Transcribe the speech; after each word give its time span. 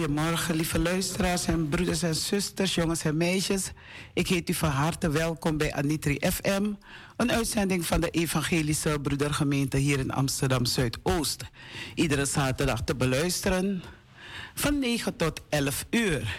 Goedemorgen, 0.00 0.56
lieve 0.56 0.78
luisteraars 0.78 1.46
en 1.46 1.68
broeders 1.68 2.02
en 2.02 2.14
zusters, 2.14 2.74
jongens 2.74 3.04
en 3.04 3.16
meisjes. 3.16 3.70
Ik 4.14 4.28
heet 4.28 4.48
u 4.48 4.54
van 4.54 4.70
harte 4.70 5.10
welkom 5.10 5.56
bij 5.56 5.72
Anitri 5.74 6.18
FM, 6.32 6.72
een 7.16 7.32
uitzending 7.32 7.86
van 7.86 8.00
de 8.00 8.10
Evangelische 8.10 8.98
Broedergemeente 9.02 9.76
hier 9.76 9.98
in 9.98 10.10
Amsterdam 10.10 10.64
Zuidoost. 10.64 11.44
Iedere 11.94 12.24
zaterdag 12.24 12.82
te 12.84 12.94
beluisteren 12.94 13.82
van 14.54 14.78
9 14.78 15.16
tot 15.16 15.40
11 15.48 15.86
uur. 15.90 16.36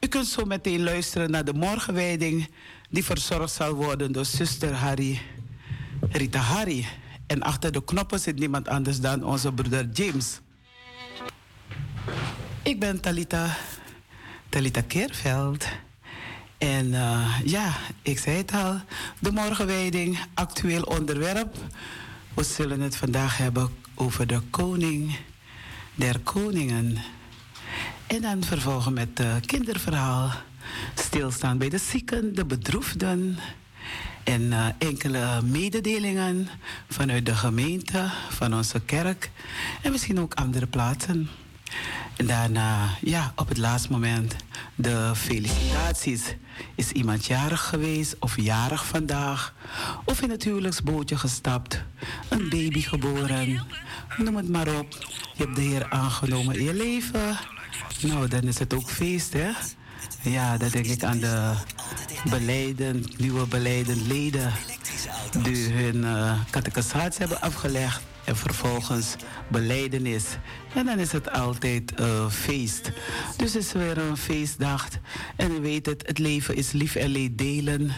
U 0.00 0.06
kunt 0.06 0.26
zo 0.26 0.44
meteen 0.44 0.82
luisteren 0.82 1.30
naar 1.30 1.44
de 1.44 1.54
morgenwijding, 1.54 2.48
die 2.88 3.04
verzorgd 3.04 3.52
zal 3.52 3.72
worden 3.72 4.12
door 4.12 4.24
zuster 4.24 4.72
Harry, 4.72 5.20
Rita 6.00 6.38
Harry. 6.38 6.86
En 7.26 7.42
achter 7.42 7.72
de 7.72 7.84
knoppen 7.84 8.20
zit 8.20 8.38
niemand 8.38 8.68
anders 8.68 9.00
dan 9.00 9.24
onze 9.24 9.52
broeder 9.52 9.88
James. 9.92 10.40
Ik 12.62 12.78
ben 12.78 13.00
Talita, 13.00 13.56
Talita 14.48 14.80
Keerveld. 14.80 15.66
En 16.58 16.86
uh, 16.86 17.40
ja, 17.44 17.72
ik 18.02 18.18
zei 18.18 18.36
het 18.36 18.52
al, 18.52 18.80
de 19.18 19.32
morgenwijding, 19.32 20.18
actueel 20.34 20.82
onderwerp. 20.82 21.56
We 22.34 22.42
zullen 22.42 22.80
het 22.80 22.96
vandaag 22.96 23.36
hebben 23.36 23.68
over 23.94 24.26
de 24.26 24.40
koning 24.50 25.16
der 25.94 26.18
koningen. 26.18 26.96
En 28.06 28.22
dan 28.22 28.44
vervolgen 28.44 28.92
met 28.92 29.18
het 29.18 29.46
kinderverhaal. 29.46 30.30
Stilstaan 30.94 31.58
bij 31.58 31.68
de 31.68 31.78
zieken, 31.78 32.34
de 32.34 32.44
bedroefden. 32.44 33.38
En 34.24 34.42
uh, 34.42 34.66
enkele 34.78 35.42
mededelingen 35.42 36.48
vanuit 36.88 37.26
de 37.26 37.34
gemeente, 37.34 38.10
van 38.28 38.54
onze 38.54 38.80
kerk. 38.80 39.30
En 39.82 39.90
misschien 39.90 40.20
ook 40.20 40.34
andere 40.34 40.66
plaatsen. 40.66 41.28
En 42.16 42.26
daarna, 42.26 42.88
ja, 43.00 43.32
op 43.36 43.48
het 43.48 43.58
laatste 43.58 43.90
moment 43.90 44.36
de 44.74 45.12
felicitaties. 45.14 46.34
Is 46.74 46.92
iemand 46.92 47.26
jarig 47.26 47.68
geweest 47.68 48.16
of 48.18 48.40
jarig 48.40 48.86
vandaag? 48.86 49.54
Of 50.04 50.22
in 50.22 50.30
het 50.30 50.44
huwelijksbootje 50.44 51.16
gestapt? 51.16 51.82
Een 52.28 52.48
baby 52.48 52.80
geboren? 52.80 53.66
Noem 54.16 54.36
het 54.36 54.48
maar 54.48 54.68
op. 54.78 54.92
Je 55.34 55.44
hebt 55.44 55.56
de 55.56 55.62
Heer 55.62 55.90
aangenomen 55.90 56.58
in 56.58 56.64
je 56.64 56.74
leven. 56.74 57.36
Nou, 58.02 58.28
dan 58.28 58.42
is 58.42 58.58
het 58.58 58.74
ook 58.74 58.90
feest, 58.90 59.32
hè? 59.32 59.50
Ja, 60.22 60.56
dan 60.56 60.68
denk 60.68 60.86
ik 60.86 61.04
aan 61.04 61.18
de 61.18 61.52
beleiden, 62.30 63.04
nieuwe 63.16 63.46
beleidend 63.46 64.06
leden 64.06 64.52
die 65.42 65.68
hun 65.72 65.96
uh, 65.96 66.40
hebben 67.18 67.40
afgelegd 67.40 68.02
en 68.24 68.36
vervolgens 68.36 69.16
beleidenis. 69.48 70.24
En 70.74 70.86
dan 70.86 70.98
is 70.98 71.12
het 71.12 71.30
altijd 71.30 72.00
uh, 72.00 72.30
feest. 72.30 72.92
Dus 73.36 73.54
het 73.54 73.64
is 73.64 73.72
weer 73.72 73.98
een 73.98 74.16
feestdag. 74.16 74.88
En 75.36 75.52
u 75.52 75.60
weet 75.60 75.86
het, 75.86 76.06
het 76.06 76.18
leven 76.18 76.56
is 76.56 76.72
lief 76.72 76.94
en 76.94 77.08
leed 77.08 77.38
delen. 77.38 77.92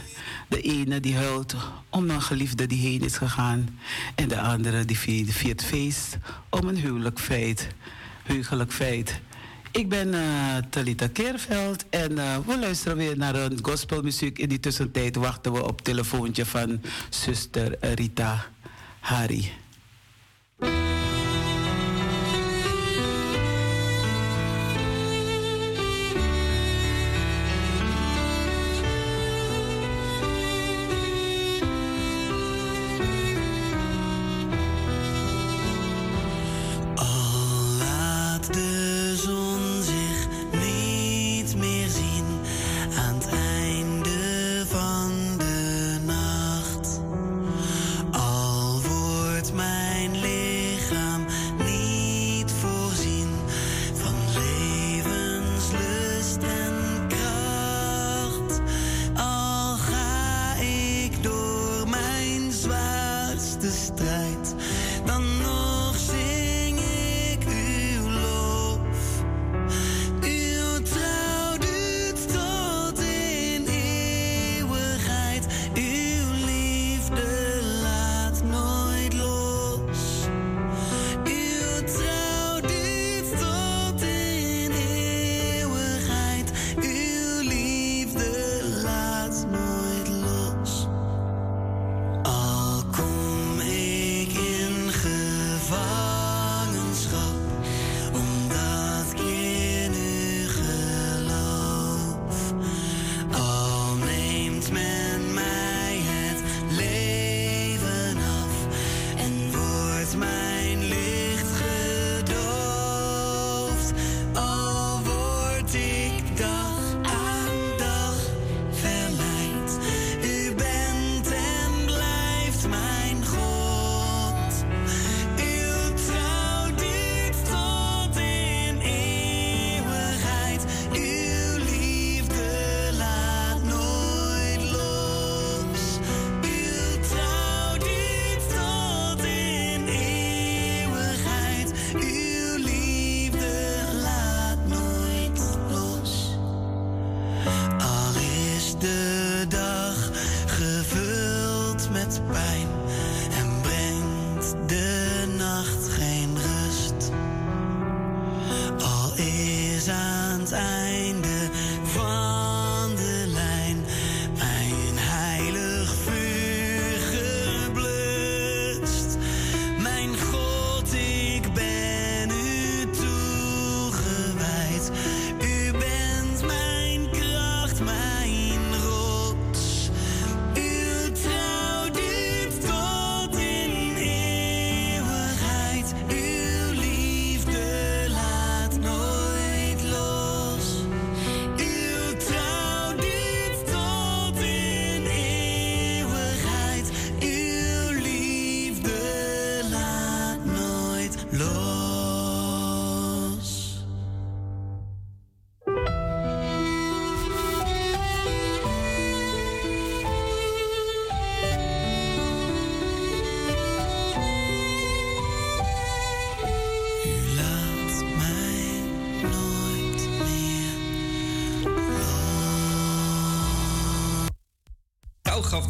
De 0.49 0.61
ene 0.61 1.01
die 1.01 1.17
huilt 1.17 1.57
om 1.89 2.11
een 2.11 2.23
geliefde 2.23 2.67
die 2.67 2.81
heen 2.81 3.05
is 3.05 3.17
gegaan. 3.17 3.79
En 4.15 4.29
de 4.29 4.41
andere 4.41 4.85
die 4.85 4.99
viert 5.33 5.65
feest 5.65 6.19
om 6.51 6.69
een 6.69 6.77
huwelijk 6.77 7.19
feit. 7.19 7.69
Heugelijk 8.23 8.73
feit. 8.73 9.21
Ik 9.73 9.89
ben 9.89 10.15
uh, 10.15 10.57
Talita 10.71 11.07
Keerveld 11.09 11.85
en 11.91 12.13
uh, 12.13 12.37
we 12.47 12.59
luisteren 12.59 12.97
weer 12.97 13.17
naar 13.17 13.35
een 13.35 13.59
gospelmuziek. 13.63 14.39
In 14.39 14.49
die 14.49 14.61
tussentijd 14.61 15.17
wachten 15.17 15.53
we 15.53 15.65
op 15.65 15.81
telefoontje 15.81 16.47
van 16.47 16.81
zuster 17.11 17.77
Rita 17.95 18.47
Hari. 19.01 19.53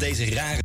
Deze 0.03 0.29
rare 0.29 0.62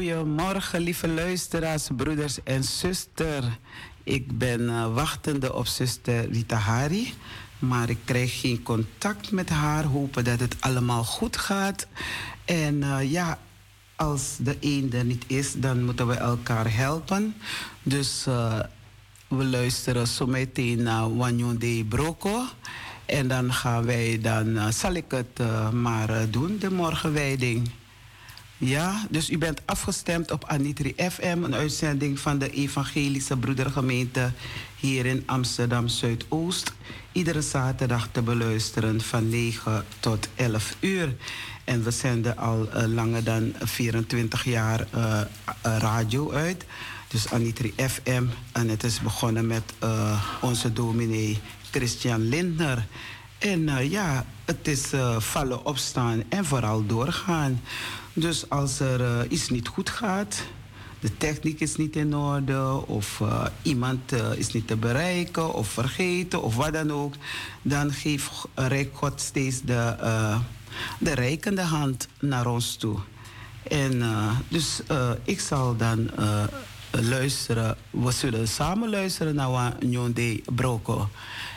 Goedemorgen, 0.00 0.80
lieve 0.80 1.08
luisteraars, 1.08 1.88
broeders 1.96 2.42
en 2.42 2.64
zuster. 2.64 3.58
Ik 4.04 4.38
ben 4.38 4.60
uh, 4.60 4.94
wachtende 4.94 5.54
op 5.54 5.66
zuster 5.66 6.30
Rita 6.30 6.56
Hari, 6.56 7.14
maar 7.58 7.90
ik 7.90 7.98
krijg 8.04 8.40
geen 8.40 8.62
contact 8.62 9.30
met 9.30 9.48
haar. 9.48 9.84
Hopen 9.84 10.24
dat 10.24 10.40
het 10.40 10.56
allemaal 10.60 11.04
goed 11.04 11.36
gaat. 11.36 11.86
En 12.44 12.74
uh, 12.74 13.10
ja, 13.10 13.38
als 13.96 14.36
de 14.38 14.56
een 14.60 14.92
er 14.92 15.04
niet 15.04 15.24
is, 15.26 15.52
dan 15.52 15.84
moeten 15.84 16.06
we 16.06 16.14
elkaar 16.14 16.74
helpen. 16.76 17.34
Dus 17.82 18.24
uh, 18.28 18.60
we 19.28 19.44
luisteren 19.44 20.06
zo 20.06 20.26
meteen 20.26 20.82
naar 20.82 21.16
Wanyon 21.16 21.58
de 21.58 21.84
Broco. 21.88 22.44
En 23.06 23.28
dan 23.28 23.52
gaan 23.52 23.84
wij 23.84 24.18
dan, 24.22 24.72
zal 24.72 24.92
ik 24.92 25.04
het 25.08 25.40
maar 25.72 26.30
doen, 26.30 26.58
de 26.58 26.70
morgenwijding. 26.70 27.70
Ja, 28.62 29.06
dus 29.10 29.30
u 29.30 29.38
bent 29.38 29.60
afgestemd 29.64 30.30
op 30.30 30.44
Anitri 30.44 30.94
FM, 30.96 31.42
een 31.42 31.54
uitzending 31.54 32.18
van 32.18 32.38
de 32.38 32.50
Evangelische 32.50 33.36
Broedergemeente 33.36 34.32
hier 34.76 35.06
in 35.06 35.22
Amsterdam 35.26 35.88
Zuidoost. 35.88 36.72
Iedere 37.12 37.42
zaterdag 37.42 38.08
te 38.12 38.22
beluisteren 38.22 39.00
van 39.00 39.28
9 39.28 39.84
tot 40.00 40.28
11 40.34 40.76
uur. 40.80 41.16
En 41.64 41.84
we 41.84 41.90
zenden 41.90 42.36
al 42.36 42.68
uh, 42.76 42.84
langer 42.86 43.24
dan 43.24 43.52
24 43.58 44.44
jaar 44.44 44.86
uh, 44.94 45.20
radio 45.62 46.32
uit. 46.32 46.64
Dus 47.08 47.30
Anitri 47.30 47.74
FM. 47.76 48.24
En 48.52 48.68
het 48.68 48.84
is 48.84 49.00
begonnen 49.00 49.46
met 49.46 49.72
onze 50.40 50.72
dominee 50.72 51.38
Christian 51.70 52.28
Lindner. 52.28 52.86
En 53.38 53.88
ja, 53.90 54.24
het 54.44 54.68
is 54.68 54.90
vallen, 55.18 55.64
opstaan 55.64 56.22
en 56.28 56.44
vooral 56.44 56.86
doorgaan. 56.86 57.60
Dus 58.20 58.48
als 58.48 58.80
er 58.80 59.00
uh, 59.00 59.18
iets 59.28 59.48
niet 59.48 59.68
goed 59.68 59.90
gaat, 59.90 60.42
de 61.00 61.16
techniek 61.16 61.60
is 61.60 61.76
niet 61.76 61.96
in 61.96 62.16
orde 62.16 62.86
of 62.86 63.20
uh, 63.20 63.46
iemand 63.62 64.12
uh, 64.12 64.32
is 64.36 64.52
niet 64.52 64.66
te 64.66 64.76
bereiken 64.76 65.54
of 65.54 65.68
vergeten 65.68 66.42
of 66.42 66.56
wat 66.56 66.72
dan 66.72 66.92
ook, 66.92 67.14
dan 67.62 67.92
geeft 67.92 68.30
Rijk 68.54 68.96
God 68.96 69.20
steeds 69.20 69.62
de, 69.62 69.96
de 70.98 71.12
reikende 71.12 71.62
hand 71.62 72.08
naar 72.18 72.46
ons 72.46 72.76
toe. 72.76 72.98
En 73.62 74.02
dus 74.48 74.80
ik 75.24 75.40
zal 75.40 75.76
dan 75.76 76.10
luisteren, 76.90 77.76
we 77.90 78.10
zullen 78.10 78.48
samen 78.48 78.90
luisteren 78.90 79.34
naar 79.34 79.76
Nyonde 79.80 80.42
Broko. 80.54 81.08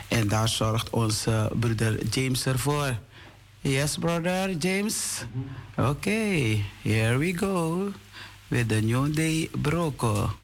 En 0.07 0.27
daar 0.27 0.49
zorgt 0.49 0.89
onze 0.89 1.51
broeder 1.59 2.05
James 2.07 2.45
ervoor. 2.45 2.97
Yes, 3.63 3.95
brother 3.95 4.51
James? 4.59 5.23
Okay, 5.79 6.67
here 6.83 7.17
we 7.17 7.31
go 7.31 7.93
with 8.51 8.67
the 8.67 8.83
New 8.83 9.07
Day 9.07 9.47
Broko. 9.55 10.35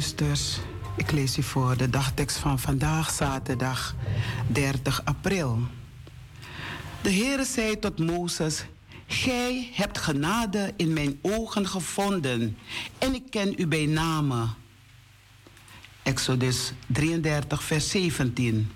Zusters, 0.00 0.58
ik 0.96 1.10
lees 1.10 1.38
u 1.38 1.42
voor 1.42 1.76
de 1.76 1.90
dagtekst 1.90 2.36
van 2.36 2.58
vandaag, 2.58 3.10
zaterdag 3.10 3.94
30 4.46 5.04
april. 5.04 5.58
De 7.02 7.12
Heere 7.12 7.44
zei 7.44 7.78
tot 7.78 7.98
Mozes: 7.98 8.64
Gij 9.06 9.70
hebt 9.72 9.98
genade 9.98 10.72
in 10.76 10.92
mijn 10.92 11.18
ogen 11.22 11.68
gevonden 11.68 12.56
en 12.98 13.14
ik 13.14 13.22
ken 13.30 13.54
u 13.56 13.66
bij 13.66 13.86
name. 13.86 14.46
Exodus 16.02 16.72
33, 16.86 17.62
vers 17.62 17.90
17. 17.90 18.70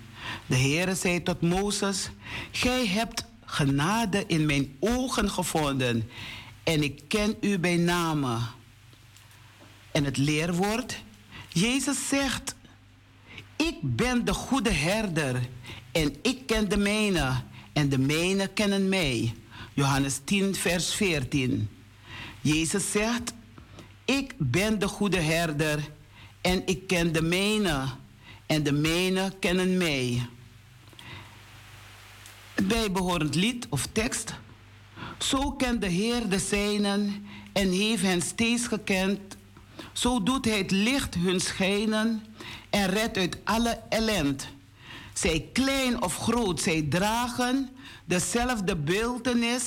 De 0.45 0.57
Heere 0.57 0.95
zei 0.95 1.23
tot 1.23 1.41
Mozes: 1.41 2.09
Gij 2.51 2.87
hebt 2.87 3.25
genade 3.45 4.23
in 4.27 4.45
mijn 4.45 4.75
ogen 4.79 5.29
gevonden 5.29 6.09
en 6.63 6.83
ik 6.83 7.01
ken 7.07 7.35
u 7.41 7.59
bij 7.59 7.77
name. 7.77 8.37
En 9.91 10.03
het 10.03 10.17
leerwoord 10.17 11.07
Jezus 11.49 12.07
zegt, 12.07 12.55
ik 13.55 13.75
ben 13.81 14.25
de 14.25 14.33
goede 14.33 14.71
herder 14.71 15.49
en 15.91 16.15
ik 16.21 16.45
ken 16.45 16.69
de 16.69 16.77
mijne 16.77 17.41
en 17.73 17.89
de 17.89 17.97
mijne 17.97 18.47
kennen 18.47 18.89
mij. 18.89 19.33
Johannes 19.73 20.19
10, 20.23 20.55
vers 20.55 20.93
14. 20.93 21.69
Jezus 22.41 22.91
zegt, 22.91 23.33
ik 24.05 24.33
ben 24.37 24.79
de 24.79 24.87
goede 24.87 25.19
herder 25.19 25.91
en 26.41 26.61
ik 26.65 26.87
ken 26.87 27.13
de 27.13 27.21
mijne 27.21 27.85
en 28.45 28.63
de 28.63 28.71
mijne 28.71 29.33
kennen 29.39 29.77
mij. 29.77 30.27
Het 32.53 32.67
bijbehorend 32.67 33.35
lied 33.35 33.67
of 33.69 33.87
tekst. 33.91 34.33
Zo 35.17 35.51
kent 35.51 35.81
de 35.81 35.87
Heer 35.87 36.29
de 36.29 36.39
zijnen 36.39 37.25
en 37.53 37.71
heeft 37.71 38.01
hen 38.01 38.21
steeds 38.21 38.67
gekend 38.67 39.37
zo 39.93 40.23
doet 40.23 40.45
hij 40.45 40.57
het 40.57 40.71
licht 40.71 41.15
hun 41.15 41.39
schijnen 41.39 42.23
en 42.69 42.89
redt 42.89 43.17
uit 43.17 43.37
alle 43.43 43.79
ellend. 43.89 44.47
Zij 45.13 45.49
klein 45.53 46.01
of 46.01 46.17
groot, 46.17 46.61
zij 46.61 46.85
dragen 46.89 47.69
dezelfde 48.05 48.75
beeltenis 48.75 49.63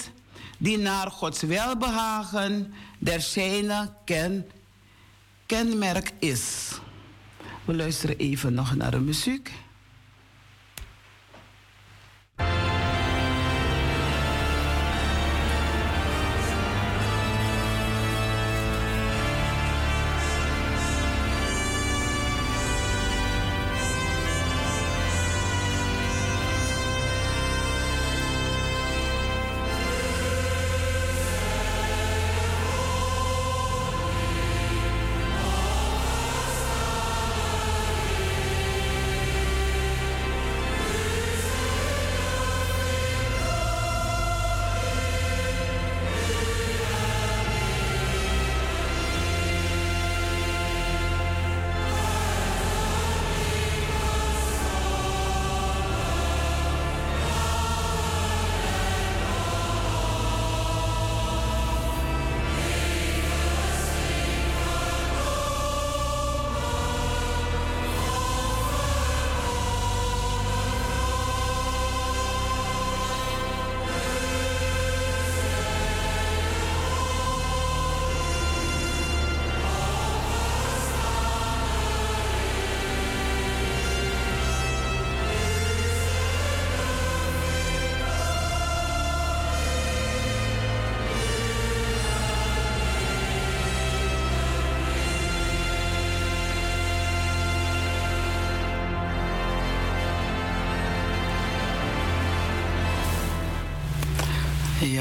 die 0.58 0.78
naar 0.78 1.10
Gods 1.10 1.42
welbehagen 1.42 2.74
der 2.98 3.20
zijne 3.20 3.92
ken, 4.04 4.46
kenmerk 5.46 6.12
is. 6.18 6.70
We 7.64 7.74
luisteren 7.74 8.16
even 8.16 8.54
nog 8.54 8.76
naar 8.76 8.90
de 8.90 9.00
muziek. 9.00 9.52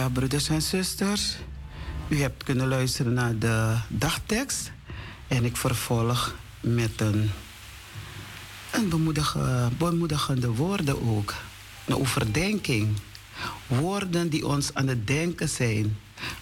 Ja, 0.02 0.10
broeders 0.10 0.50
en 0.50 0.62
zusters, 0.62 1.36
u 2.08 2.22
hebt 2.22 2.44
kunnen 2.44 2.68
luisteren 2.68 3.14
naar 3.14 3.38
de 3.38 3.78
dagtekst. 3.88 4.72
En 5.28 5.46
ik 5.46 5.58
vervolg 5.58 6.36
met 6.60 7.02
een, 7.02 7.32
een 8.72 8.90
bemoedigende 9.78 10.48
woorden 10.48 11.08
ook. 11.08 11.34
Een 11.86 11.96
overdenking. 11.96 12.98
Woorden 13.68 14.30
die 14.30 14.48
ons 14.48 14.74
aan 14.74 14.88
het 14.88 15.08
denken 15.08 15.50
zijn. 15.50 15.98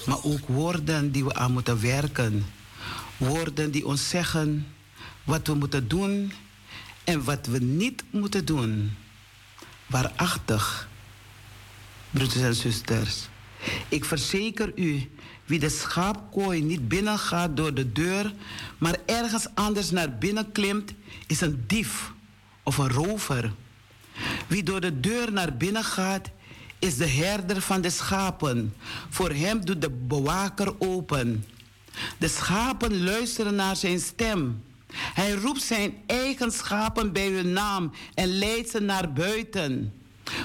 Maar 0.06 0.24
ook 0.24 0.48
woorden 0.48 1.12
die 1.12 1.24
we 1.24 1.34
aan 1.34 1.52
moeten 1.52 1.82
werken. 1.82 2.46
Woorden 3.18 3.72
die 3.72 3.86
ons 3.86 4.10
zeggen 4.10 4.68
wat 5.24 5.48
we 5.48 5.54
moeten 5.54 5.88
doen 5.88 6.32
en 7.04 7.24
wat 7.24 7.46
we 7.46 7.60
niet 7.60 8.04
moeten 8.10 8.46
doen. 8.46 8.96
Waarachtig, 9.86 10.88
broeders 12.10 12.42
en 12.42 12.56
zusters. 12.56 13.28
Ik 13.90 14.06
verzeker 14.06 14.72
u, 14.76 15.10
wie 15.46 15.60
de 15.60 15.70
schaapkooi 15.70 16.62
niet 16.62 16.88
binnengaat 16.88 17.58
door 17.58 17.74
de 17.74 17.92
deur, 17.92 18.34
maar 18.78 18.98
ergens 19.06 19.48
anders 19.54 19.92
naar 19.92 20.18
binnen 20.18 20.52
klimt, 20.52 20.94
is 21.28 21.42
een 21.42 21.64
dief 21.68 22.12
of 22.64 22.78
een 22.78 22.90
rover. 22.90 23.54
Wie 24.48 24.64
door 24.64 24.82
de 24.82 25.00
deur 25.00 25.32
naar 25.32 25.58
binnen 25.58 25.84
gaat, 25.84 26.30
is 26.80 26.98
de 26.98 27.08
herder 27.08 27.62
van 27.62 27.82
de 27.82 27.90
schapen. 27.90 28.74
Voor 29.10 29.32
hem 29.32 29.66
doet 29.66 29.82
de 29.82 29.90
bewaker 29.90 30.74
open. 30.80 31.46
De 32.18 32.28
schapen 32.28 33.04
luisteren 33.04 33.56
naar 33.56 33.76
zijn 33.76 34.00
stem. 34.00 34.64
Hij 34.94 35.32
roept 35.32 35.62
zijn 35.62 35.94
eigen 36.06 36.52
schapen 36.52 37.14
bij 37.14 37.30
hun 37.30 37.54
naam 37.54 37.92
en 38.14 38.28
leidt 38.28 38.70
ze 38.70 38.80
naar 38.80 39.14
buiten. 39.14 39.94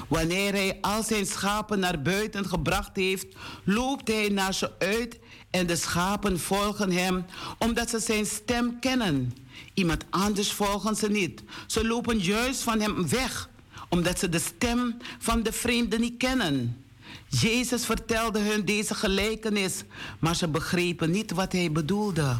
Wanneer 0.07 0.51
hij 0.51 0.77
al 0.81 1.03
zijn 1.03 1.25
schapen 1.25 1.79
naar 1.79 2.01
buiten 2.01 2.45
gebracht 2.45 2.95
heeft, 2.95 3.27
loopt 3.63 4.07
hij 4.07 4.29
naar 4.29 4.53
ze 4.53 4.71
uit 4.79 5.19
en 5.49 5.67
de 5.67 5.75
schapen 5.75 6.39
volgen 6.39 6.91
hem 6.91 7.25
omdat 7.57 7.89
ze 7.89 7.99
zijn 7.99 8.25
stem 8.25 8.79
kennen. 8.79 9.33
Iemand 9.73 10.05
anders 10.09 10.51
volgen 10.51 10.95
ze 10.95 11.09
niet. 11.09 11.43
Ze 11.67 11.87
lopen 11.87 12.19
juist 12.19 12.61
van 12.61 12.79
hem 12.79 13.09
weg 13.09 13.49
omdat 13.89 14.19
ze 14.19 14.29
de 14.29 14.39
stem 14.39 14.97
van 15.19 15.43
de 15.43 15.51
vreemde 15.51 15.99
niet 15.99 16.17
kennen. 16.17 16.83
Jezus 17.27 17.85
vertelde 17.85 18.39
hun 18.39 18.65
deze 18.65 18.95
gelijkenis, 18.95 19.83
maar 20.19 20.35
ze 20.35 20.47
begrepen 20.47 21.11
niet 21.11 21.31
wat 21.31 21.51
hij 21.51 21.71
bedoelde. 21.71 22.39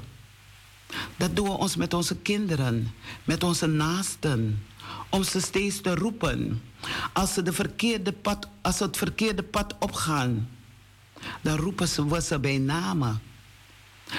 Dat 1.18 1.36
doen 1.36 1.48
we 1.48 1.58
ons 1.58 1.76
met 1.76 1.94
onze 1.94 2.16
kinderen, 2.16 2.94
met 3.24 3.44
onze 3.44 3.66
naasten, 3.66 4.64
om 5.16 5.24
ze 5.24 5.40
steeds 5.40 5.82
te 5.82 5.96
roepen. 5.96 6.62
Als 7.14 7.34
ze, 7.34 7.42
de 7.42 7.54
verkeerde 7.54 8.12
pad, 8.12 8.48
als 8.62 8.78
ze 8.78 8.84
het 8.84 8.98
verkeerde 8.98 9.44
pad 9.44 9.76
opgaan, 9.80 10.50
dan 11.42 11.58
roepen 11.58 11.88
ze, 11.88 12.08
we 12.08 12.22
ze 12.22 12.40
bij 12.40 12.58
namen. 12.58 13.22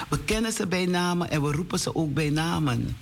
We 0.09 0.25
kennen 0.25 0.53
ze 0.53 0.67
bij 0.67 0.87
namen 0.87 1.31
en 1.31 1.43
we 1.43 1.53
roepen 1.53 1.79
ze 1.79 1.95
ook 1.95 2.15
bij 2.15 2.31
namen. 2.31 2.97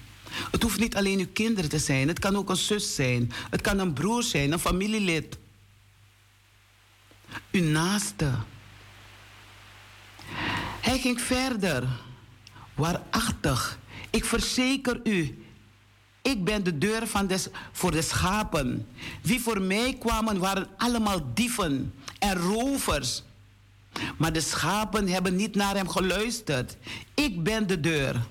Het 0.51 0.63
hoeft 0.63 0.79
niet 0.79 0.97
alleen 0.97 1.19
uw 1.19 1.33
kinderen 1.33 1.71
te 1.71 1.79
zijn. 1.79 2.09
Het 2.09 2.19
kan 2.19 2.37
ook 2.37 2.51
een 2.51 2.57
zus 2.57 2.95
zijn. 2.95 3.33
Het 3.51 3.61
kan 3.61 3.79
een 3.79 3.93
broer 3.93 4.23
zijn, 4.23 4.53
een 4.53 4.59
familielid. 4.59 5.39
Uw 7.51 7.63
naaste. 7.63 8.31
Hij 10.81 10.99
ging 10.99 11.21
verder. 11.21 11.89
Waarachtig. 12.75 13.79
Ik 14.11 14.25
verzeker 14.25 15.01
u. 15.05 15.44
Ik 16.25 16.45
ben 16.45 16.65
de 16.65 16.79
deur 16.79 17.07
van 17.07 17.27
des, 17.27 17.49
voor 17.73 17.91
de 17.91 18.03
schapen. 18.03 18.89
Wie 19.23 19.41
voor 19.41 19.61
mij 19.61 19.97
kwamen 19.99 20.39
waren 20.39 20.69
allemaal 20.77 21.21
dieven 21.35 21.95
en 22.19 22.37
rovers. 22.37 23.23
Maar 24.17 24.33
de 24.33 24.41
schapen 24.41 25.09
hebben 25.09 25.37
niet 25.37 25.55
naar 25.55 25.75
hem 25.75 25.89
geluisterd. 25.89 26.77
Ik 27.15 27.43
ben 27.43 27.67
de 27.67 27.81
deur 27.81 28.27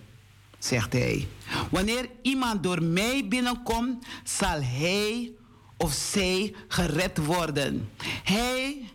zegt 0.63 0.93
hij. 0.93 1.27
Wanneer 1.71 2.09
iemand 2.21 2.63
door 2.63 2.83
mij 2.83 3.27
binnenkomt, 3.27 4.05
zal 4.23 4.61
hij 4.61 5.31
of 5.77 5.93
zij 5.93 6.55
gered 6.67 7.17
worden. 7.17 7.89
Hij 8.23 8.89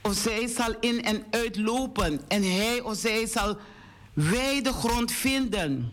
of 0.00 0.14
zij 0.14 0.46
zal 0.46 0.74
in 0.80 1.02
en 1.02 1.24
uitlopen 1.30 2.20
en 2.28 2.42
hij 2.42 2.80
of 2.80 2.96
zij 2.96 3.26
zal 3.26 3.58
wijde 4.12 4.72
grond 4.72 5.12
vinden. 5.12 5.92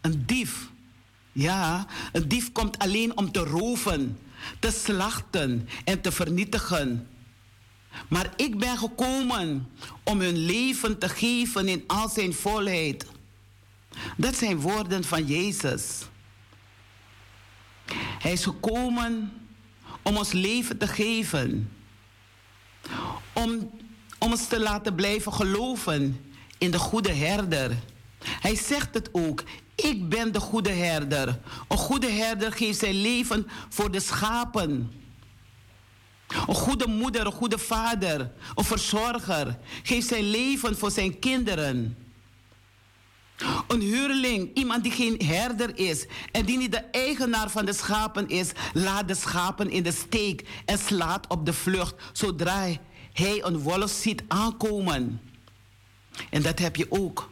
Een 0.00 0.22
dief. 0.26 0.70
Ja, 1.32 1.86
een 2.12 2.28
dief 2.28 2.52
komt 2.52 2.78
alleen 2.78 3.16
om 3.16 3.32
te 3.32 3.40
roven, 3.40 4.18
te 4.58 4.70
slachten 4.70 5.68
en 5.84 6.00
te 6.00 6.12
vernietigen. 6.12 7.06
Maar 8.08 8.32
ik 8.36 8.58
ben 8.58 8.78
gekomen 8.78 9.68
om 10.02 10.20
hun 10.20 10.36
leven 10.36 10.98
te 10.98 11.08
geven 11.08 11.68
in 11.68 11.84
al 11.86 12.08
zijn 12.08 12.34
volheid. 12.34 13.06
Dat 14.16 14.34
zijn 14.34 14.60
woorden 14.60 15.04
van 15.04 15.26
Jezus. 15.26 15.98
Hij 18.18 18.32
is 18.32 18.44
gekomen 18.44 19.32
om 20.02 20.16
ons 20.16 20.32
leven 20.32 20.78
te 20.78 20.86
geven. 20.86 21.72
Om, 23.32 23.70
om 24.18 24.30
ons 24.30 24.46
te 24.46 24.60
laten 24.60 24.94
blijven 24.94 25.32
geloven 25.32 26.20
in 26.58 26.70
de 26.70 26.78
goede 26.78 27.12
herder. 27.12 27.76
Hij 28.24 28.56
zegt 28.56 28.94
het 28.94 29.08
ook. 29.12 29.44
Ik 29.74 30.08
ben 30.08 30.32
de 30.32 30.40
goede 30.40 30.70
herder. 30.70 31.38
Een 31.68 31.76
goede 31.76 32.10
herder 32.10 32.52
geeft 32.52 32.78
zijn 32.78 33.00
leven 33.00 33.46
voor 33.68 33.90
de 33.90 34.00
schapen. 34.00 34.92
Een 36.46 36.54
goede 36.54 36.86
moeder, 36.86 37.26
een 37.26 37.32
goede 37.32 37.58
vader, 37.58 38.32
een 38.54 38.64
verzorger 38.64 39.58
geeft 39.82 40.06
zijn 40.06 40.30
leven 40.30 40.78
voor 40.78 40.90
zijn 40.90 41.18
kinderen. 41.18 41.96
Een 43.68 43.80
huurling, 43.80 44.50
iemand 44.54 44.82
die 44.82 44.92
geen 44.92 45.22
herder 45.24 45.78
is 45.78 46.06
en 46.32 46.44
die 46.44 46.58
niet 46.58 46.72
de 46.72 46.84
eigenaar 46.90 47.50
van 47.50 47.64
de 47.64 47.72
schapen 47.72 48.28
is, 48.28 48.50
laat 48.72 49.08
de 49.08 49.14
schapen 49.14 49.70
in 49.70 49.82
de 49.82 49.92
steek 49.92 50.48
en 50.64 50.78
slaat 50.78 51.26
op 51.26 51.46
de 51.46 51.52
vlucht 51.52 51.94
zodra 52.12 52.68
hij 53.12 53.44
een 53.44 53.58
wolf 53.58 53.90
ziet 53.90 54.22
aankomen. 54.28 55.20
En 56.30 56.42
dat 56.42 56.58
heb 56.58 56.76
je 56.76 56.86
ook. 56.88 57.30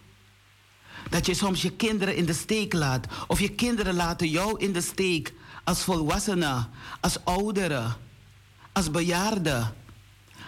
Dat 1.09 1.27
je 1.27 1.35
soms 1.35 1.63
je 1.63 1.71
kinderen 1.71 2.17
in 2.17 2.25
de 2.25 2.33
steek 2.33 2.73
laat. 2.73 3.07
Of 3.27 3.41
je 3.41 3.49
kinderen 3.49 3.95
laten 3.95 4.29
jou 4.29 4.59
in 4.59 4.73
de 4.73 4.81
steek. 4.81 5.35
Als 5.65 5.83
volwassenen, 5.83 6.69
als 7.01 7.25
ouderen, 7.25 7.97
als 8.73 8.91
bejaarden. 8.91 9.75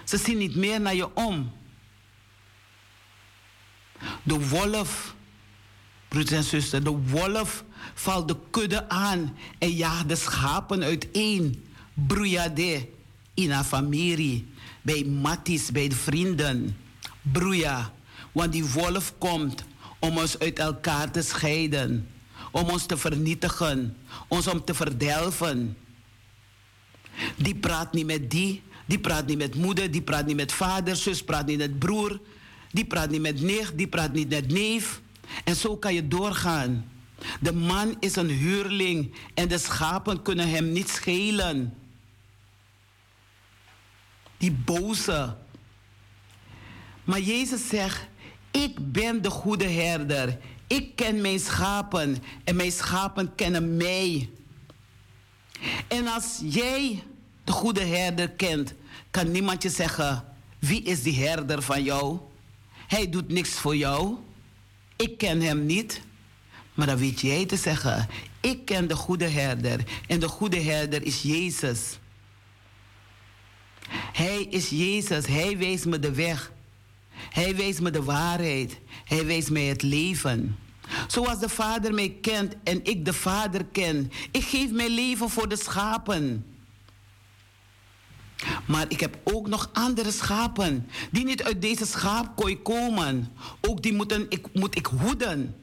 Ze 0.05 0.17
zien 0.17 0.39
niet 0.39 0.55
meer 0.57 0.81
naar 0.81 0.95
je 0.95 1.15
om. 1.15 1.53
De 4.23 4.49
wolf 4.49 5.15
broeders 6.13 6.37
en 6.37 6.45
zusters, 6.45 6.85
de 6.85 6.91
wolf 6.91 7.65
valt 7.95 8.29
de 8.29 8.37
kudde 8.51 8.89
aan 8.89 9.37
en 9.59 9.71
jaagt 9.71 10.09
de 10.09 10.17
schapen 10.17 10.83
uiteen. 10.83 11.65
Broeiade 11.95 12.89
in 13.35 13.51
haar 13.51 13.65
familie, 13.65 14.49
bij 14.83 15.05
matties, 15.05 15.71
bij 15.71 15.89
de 15.89 15.95
vrienden. 15.95 16.77
Broeia, 17.23 17.93
want 18.33 18.53
die 18.53 18.65
wolf 18.65 19.15
komt 19.19 19.65
om 20.03 20.19
ons 20.19 20.39
uit 20.39 20.59
elkaar 20.59 21.11
te 21.11 21.23
scheiden, 21.23 22.09
om 22.51 22.69
ons 22.69 22.87
te 22.87 22.97
vernietigen, 22.97 23.97
ons 24.29 24.47
om 24.47 24.65
te 24.65 24.75
verdelven. 24.75 25.77
Die 27.37 27.55
praat 27.55 27.93
niet 27.93 28.07
met 28.07 28.31
die, 28.31 28.63
die 28.87 28.99
praat 28.99 29.27
niet 29.27 29.39
met 29.39 29.55
moeder, 29.55 29.91
die 29.91 30.03
praat 30.03 30.27
niet 30.27 30.37
met 30.37 30.53
vader, 30.53 30.97
zus 30.97 31.23
praat 31.25 31.47
niet 31.47 31.59
met 31.59 31.79
broer, 31.79 32.21
die 32.71 32.85
praat 32.85 33.11
niet 33.11 33.21
met 33.21 33.41
nicht, 33.41 33.79
die 33.79 33.87
praat 33.87 34.13
niet 34.13 34.29
met 34.29 34.49
neef. 34.49 35.01
En 35.45 35.57
zo 35.57 35.77
kan 35.77 35.95
je 35.95 36.09
doorgaan. 36.09 36.91
De 37.41 37.53
man 37.53 37.97
is 38.01 38.17
een 38.17 38.31
huurling 38.31 39.15
en 39.35 39.49
de 39.49 39.59
schapen 39.59 40.23
kunnen 40.23 40.49
hem 40.49 40.73
niet 40.73 40.89
schelen. 40.89 41.75
Die 44.37 44.53
boze. 44.53 45.37
Maar 47.05 47.21
Jezus 47.21 47.69
zegt, 47.69 48.07
ik 48.53 48.93
ben 48.93 49.23
de 49.23 49.31
goede 49.31 49.69
herder. 49.69 50.39
Ik 50.67 50.97
ken 50.97 51.21
mijn 51.21 51.41
schapen 51.41 52.17
en 52.45 52.57
mijn 52.57 52.73
schapen 52.73 53.35
kennen 53.35 53.77
mij. 53.77 54.31
En 55.89 56.07
als 56.07 56.41
jij 56.45 57.03
de 57.45 57.53
goede 57.53 57.85
herder 57.85 58.31
kent, 58.31 58.75
kan 59.11 59.31
niemand 59.31 59.63
je 59.63 59.71
zeggen, 59.71 60.25
wie 60.59 60.83
is 60.83 61.03
die 61.03 61.25
herder 61.25 61.63
van 61.63 61.83
jou? 61.83 62.19
Hij 62.87 63.11
doet 63.11 63.29
niks 63.29 63.51
voor 63.51 63.77
jou. 63.77 64.17
Ik 64.97 65.19
ken 65.19 65.41
hem 65.41 65.67
niet, 65.67 66.01
maar 66.75 66.87
dan 66.87 66.97
weet 66.97 67.21
jij 67.21 67.47
te 67.47 67.57
zeggen. 67.57 68.09
Ik 68.41 68.65
ken 68.65 68.89
de 68.89 68.97
goede 68.97 69.29
herder 69.29 69.81
en 70.07 70.21
de 70.21 70.29
goede 70.29 70.61
herder 70.61 71.03
is 71.03 71.23
Jezus. 71.23 71.99
Hij 74.13 74.43
is 74.43 74.69
Jezus, 74.69 75.27
hij 75.27 75.59
wijst 75.59 75.85
me 75.85 75.99
de 75.99 76.13
weg. 76.13 76.53
Hij 77.31 77.57
wijst 77.57 77.81
me 77.81 77.91
de 77.91 78.03
waarheid. 78.03 78.81
Hij 79.05 79.27
wijst 79.27 79.51
mij 79.51 79.65
het 79.65 79.83
leven. 79.83 80.57
Zoals 81.07 81.39
de 81.39 81.49
Vader 81.49 81.95
mij 81.95 82.17
kent 82.21 82.55
en 82.65 82.85
ik 82.85 83.05
de 83.05 83.13
Vader 83.13 83.65
ken. 83.65 84.13
Ik 84.31 84.43
geef 84.43 84.71
mijn 84.71 84.91
leven 84.91 85.31
voor 85.31 85.49
de 85.49 85.57
schapen. 85.57 86.47
Maar 88.67 88.87
ik 88.89 89.01
heb 89.01 89.19
ook 89.25 89.49
nog 89.49 89.71
andere 89.73 90.11
schapen 90.11 90.89
die 91.11 91.25
niet 91.25 91.43
uit 91.43 91.63
deze 91.63 91.87
schaapkooi 91.87 92.63
komen. 92.63 93.33
Ook 93.61 93.83
die 93.83 93.93
moeten, 93.93 94.27
ik, 94.29 94.47
moet 94.53 94.77
ik 94.77 94.87
hoeden. 94.87 95.55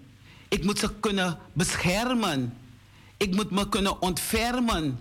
Ik 0.48 0.64
moet 0.64 0.80
ze 0.80 0.94
kunnen 1.00 1.38
beschermen. 1.54 2.54
Ik 3.18 3.36
moet 3.36 3.52
me 3.52 3.70
kunnen 3.70 4.02
ontfermen 4.02 5.00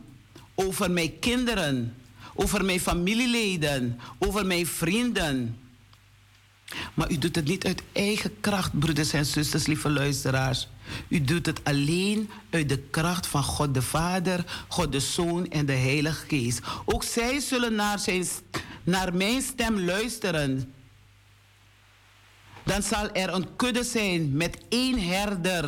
over 0.55 0.91
mijn 0.91 1.19
kinderen, 1.19 1.95
over 2.35 2.65
mijn 2.65 2.81
familieleden, 2.81 4.01
over 4.19 4.47
mijn 4.47 4.67
vrienden. 4.67 5.59
Maar 6.95 7.11
u 7.11 7.19
doet 7.19 7.37
het 7.37 7.45
niet 7.45 7.67
uit 7.67 7.83
eigen 7.93 8.41
kracht, 8.41 8.79
broeders 8.79 9.13
en 9.13 9.27
zusters, 9.27 9.67
lieve 9.67 9.91
luisteraars. 9.91 10.69
U 11.09 11.21
doet 11.21 11.47
het 11.47 11.65
alleen 11.65 12.31
uit 12.51 12.69
de 12.69 12.79
kracht 12.79 13.27
van 13.27 13.43
God 13.43 13.75
de 13.75 13.83
Vader, 13.83 14.65
God 14.69 14.93
de 14.93 15.01
Zoon 15.01 15.51
en 15.51 15.67
de 15.67 15.73
Heilige 15.73 16.27
Geest. 16.27 16.61
Ook 16.85 17.03
zij 17.03 17.41
zullen 17.41 17.75
naar 17.75 17.99
zijn, 17.99 18.27
naar 18.83 19.15
mijn 19.15 19.43
stem 19.43 19.81
luisteren, 19.81 20.75
dan 22.65 22.83
zal 22.83 23.11
er 23.13 23.35
een 23.35 23.57
kudde 23.57 23.85
zijn 23.85 24.37
met 24.37 24.59
één 24.69 24.99
herder. 25.09 25.65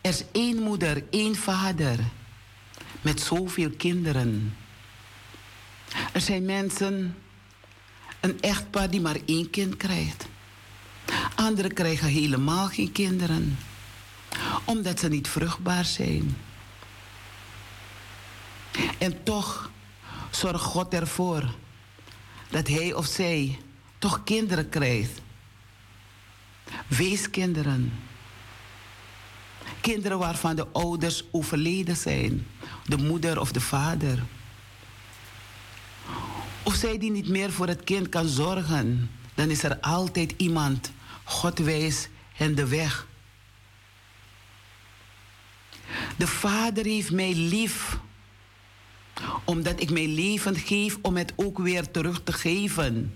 Er 0.00 0.10
is 0.10 0.24
één 0.32 0.58
moeder, 0.62 1.04
één 1.10 1.34
vader 1.34 1.98
met 3.00 3.20
zoveel 3.20 3.70
kinderen. 3.70 4.56
Er 6.12 6.20
zijn 6.20 6.44
mensen, 6.44 7.16
een 8.22 8.40
echtpaar 8.40 8.90
die 8.90 9.00
maar 9.00 9.18
één 9.26 9.50
kind 9.50 9.76
krijgt. 9.76 10.26
Anderen 11.34 11.74
krijgen 11.74 12.08
helemaal 12.08 12.68
geen 12.68 12.92
kinderen, 12.92 13.58
omdat 14.64 15.00
ze 15.00 15.08
niet 15.08 15.28
vruchtbaar 15.28 15.84
zijn. 15.84 16.36
En 18.98 19.22
toch 19.22 19.70
zorgt 20.30 20.64
God 20.64 20.94
ervoor 20.94 21.54
dat 22.50 22.68
hij 22.68 22.94
of 22.94 23.06
zij 23.06 23.58
toch 23.98 24.24
kinderen 24.24 24.68
krijgt. 24.68 25.20
Weeskinderen. 26.86 27.92
Kinderen 29.80 30.18
waarvan 30.18 30.56
de 30.56 30.66
ouders 30.72 31.24
overleden 31.30 31.96
zijn, 31.96 32.46
de 32.84 32.96
moeder 32.96 33.40
of 33.40 33.52
de 33.52 33.60
vader. 33.60 34.22
Of 36.62 36.74
zij 36.74 36.98
die 36.98 37.10
niet 37.10 37.28
meer 37.28 37.52
voor 37.52 37.66
het 37.66 37.84
kind 37.84 38.08
kan 38.08 38.28
zorgen, 38.28 39.10
dan 39.34 39.50
is 39.50 39.62
er 39.62 39.80
altijd 39.80 40.34
iemand. 40.36 40.92
God 41.24 41.58
wijst 41.58 42.08
hen 42.32 42.54
de 42.54 42.68
weg. 42.68 43.06
De 46.16 46.26
Vader 46.26 46.84
heeft 46.84 47.10
mij 47.10 47.34
lief, 47.34 47.98
omdat 49.44 49.80
ik 49.80 49.90
mijn 49.90 50.14
leven 50.14 50.56
geef 50.56 50.98
om 51.02 51.16
het 51.16 51.32
ook 51.36 51.58
weer 51.58 51.90
terug 51.90 52.20
te 52.24 52.32
geven. 52.32 53.14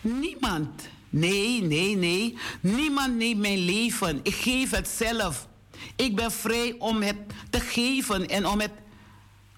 Niemand, 0.00 0.88
nee, 1.10 1.62
nee, 1.62 1.96
nee, 1.96 2.38
niemand 2.60 3.16
neemt 3.16 3.40
mijn 3.40 3.58
leven. 3.58 4.20
Ik 4.22 4.34
geef 4.34 4.70
het 4.70 4.88
zelf. 4.88 5.48
Ik 5.96 6.16
ben 6.16 6.32
vrij 6.32 6.74
om 6.78 7.02
het 7.02 7.16
te 7.50 7.60
geven 7.60 8.28
en 8.28 8.46
om 8.46 8.60
het, 8.60 8.72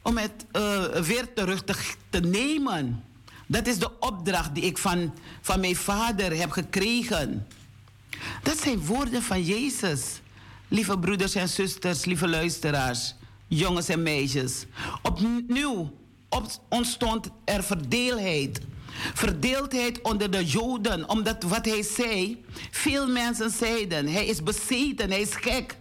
om 0.05 0.17
het 0.17 0.45
uh, 0.53 0.85
weer 0.85 1.33
terug 1.35 1.65
te, 1.65 1.75
te 2.11 2.21
nemen. 2.21 3.05
Dat 3.47 3.67
is 3.67 3.79
de 3.79 3.91
opdracht 4.01 4.55
die 4.55 4.65
ik 4.65 4.79
van, 4.79 5.15
van 5.41 5.61
mijn 5.61 5.77
vader 5.77 6.37
heb 6.37 6.51
gekregen. 6.51 7.47
Dat 8.43 8.59
zijn 8.59 8.87
woorden 8.87 9.23
van 9.23 9.43
Jezus. 9.43 10.21
Lieve 10.69 10.99
broeders 10.99 11.35
en 11.35 11.49
zusters, 11.49 12.05
lieve 12.05 12.29
luisteraars, 12.29 13.15
jongens 13.47 13.89
en 13.89 14.03
meisjes. 14.03 14.65
Opnieuw 15.03 15.93
ontstond 16.69 17.29
er 17.45 17.63
verdeeldheid. 17.65 18.61
Verdeeldheid 19.15 20.01
onder 20.03 20.31
de 20.31 20.45
Joden, 20.45 21.09
omdat 21.09 21.43
wat 21.43 21.65
hij 21.65 21.83
zei, 21.83 22.45
veel 22.71 23.09
mensen 23.09 23.51
zeiden: 23.51 24.07
hij 24.09 24.27
is 24.27 24.43
bezeten, 24.43 25.11
hij 25.11 25.21
is 25.21 25.35
gek. 25.35 25.77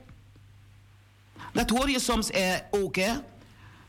Dat 1.54 1.70
hoor 1.70 1.90
je 1.90 2.00
soms 2.00 2.30
eh, 2.30 2.56
ook, 2.72 2.96
hè? 2.96 3.12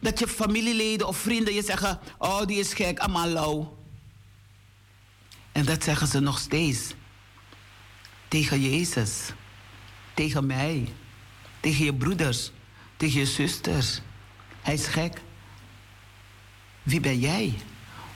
Dat 0.04 0.18
je 0.18 0.28
familieleden 0.28 1.06
of 1.06 1.16
vrienden 1.16 1.54
je 1.54 1.62
zeggen: 1.62 2.00
Oh, 2.18 2.46
die 2.46 2.58
is 2.58 2.72
gek, 2.72 2.98
allemaal 2.98 3.76
En 5.52 5.64
dat 5.64 5.84
zeggen 5.84 6.06
ze 6.06 6.20
nog 6.20 6.38
steeds. 6.38 6.94
Tegen 8.28 8.60
Jezus. 8.60 9.32
Tegen 10.14 10.46
mij. 10.46 10.88
Tegen 11.60 11.84
je 11.84 11.94
broeders. 11.94 12.50
Tegen 12.96 13.18
je 13.18 13.26
zusters. 13.26 14.00
Hij 14.62 14.74
is 14.74 14.86
gek. 14.86 15.20
Wie 16.82 17.00
ben 17.00 17.18
jij 17.18 17.54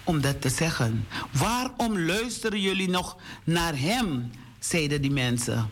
om 0.04 0.20
dat 0.20 0.40
te 0.40 0.48
zeggen? 0.48 1.06
Waarom 1.32 1.98
luisteren 1.98 2.60
jullie 2.60 2.88
nog 2.88 3.16
naar 3.44 3.78
hem? 3.78 4.30
zeiden 4.58 5.02
die 5.02 5.10
mensen. 5.10 5.70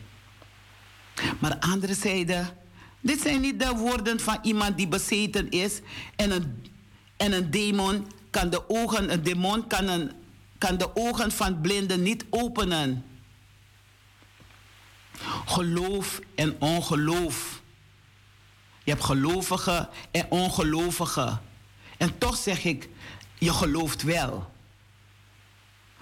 Maar 1.38 1.58
anderen 1.58 1.96
zeiden 1.96 2.56
dit 3.06 3.20
zijn 3.20 3.40
niet 3.40 3.60
de 3.60 3.74
woorden 3.76 4.20
van 4.20 4.38
iemand 4.42 4.76
die 4.76 4.88
bezeten 4.88 5.50
is 5.50 5.80
en 6.16 6.30
een, 6.30 6.66
en 7.16 7.32
een 7.32 7.50
demon 7.50 8.06
kan 8.30 8.50
de 8.50 8.68
ogen, 8.68 9.12
een 9.12 9.22
demon 9.22 9.66
kan, 9.66 9.88
een, 9.88 10.12
kan 10.58 10.78
de 10.78 10.96
ogen 10.96 11.32
van 11.32 11.60
blinden 11.60 12.02
niet 12.02 12.24
openen. 12.30 13.04
Geloof 15.46 16.20
en 16.34 16.56
ongeloof. 16.60 17.62
Je 18.84 18.90
hebt 18.90 19.04
gelovigen 19.04 19.88
en 20.10 20.26
ongelovigen. 20.28 21.40
En 21.96 22.18
toch 22.18 22.36
zeg 22.36 22.64
ik, 22.64 22.88
je 23.38 23.52
gelooft 23.52 24.02
wel. 24.02 24.50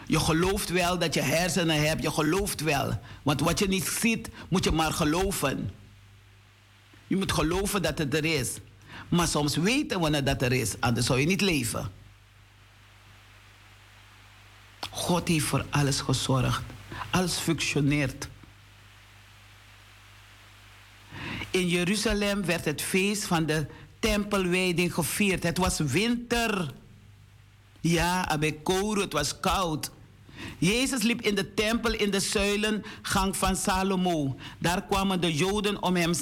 Je 0.06 0.20
gelooft 0.20 0.68
wel 0.68 0.98
dat 0.98 1.14
je 1.14 1.20
hersenen 1.20 1.86
hebt, 1.86 2.02
je 2.02 2.10
gelooft 2.10 2.60
wel. 2.60 3.00
Want 3.22 3.40
wat 3.40 3.58
je 3.58 3.68
niet 3.68 3.84
ziet, 3.84 4.28
moet 4.48 4.64
je 4.64 4.70
maar 4.70 4.92
geloven. 4.92 5.70
Je 7.14 7.20
moet 7.20 7.32
geloven 7.32 7.82
dat 7.82 7.98
het 7.98 8.14
er 8.14 8.24
is. 8.24 8.50
Maar 9.08 9.26
soms 9.26 9.56
weten 9.56 10.00
we 10.00 10.22
dat 10.22 10.42
er 10.42 10.52
is, 10.52 10.74
anders 10.80 11.06
zou 11.06 11.20
je 11.20 11.26
niet 11.26 11.40
leven. 11.40 11.90
God 14.90 15.28
heeft 15.28 15.44
voor 15.44 15.64
alles 15.70 16.00
gezorgd. 16.00 16.62
Alles 17.10 17.36
functioneert. 17.36 18.28
In 21.50 21.68
Jeruzalem 21.68 22.44
werd 22.44 22.64
het 22.64 22.82
feest 22.82 23.24
van 23.24 23.46
de 23.46 23.66
tempelwijding 23.98 24.94
gevierd. 24.94 25.42
Het 25.42 25.58
was 25.58 25.78
winter. 25.78 26.72
Ja, 27.80 28.28
Abekoro, 28.28 29.00
het 29.00 29.12
was 29.12 29.40
koud. 29.40 29.90
Jezus 30.58 31.02
liep 31.02 31.20
in 31.20 31.34
de 31.34 31.54
tempel 31.54 31.92
in 31.92 32.10
de 32.10 32.20
zuilengang 32.20 33.36
van 33.36 33.56
Salomo. 33.56 34.36
Daar 34.58 34.82
kwamen 34.82 35.20
de 35.20 35.34
Joden 35.34 35.82
om 35.82 35.96
hem 35.96 36.12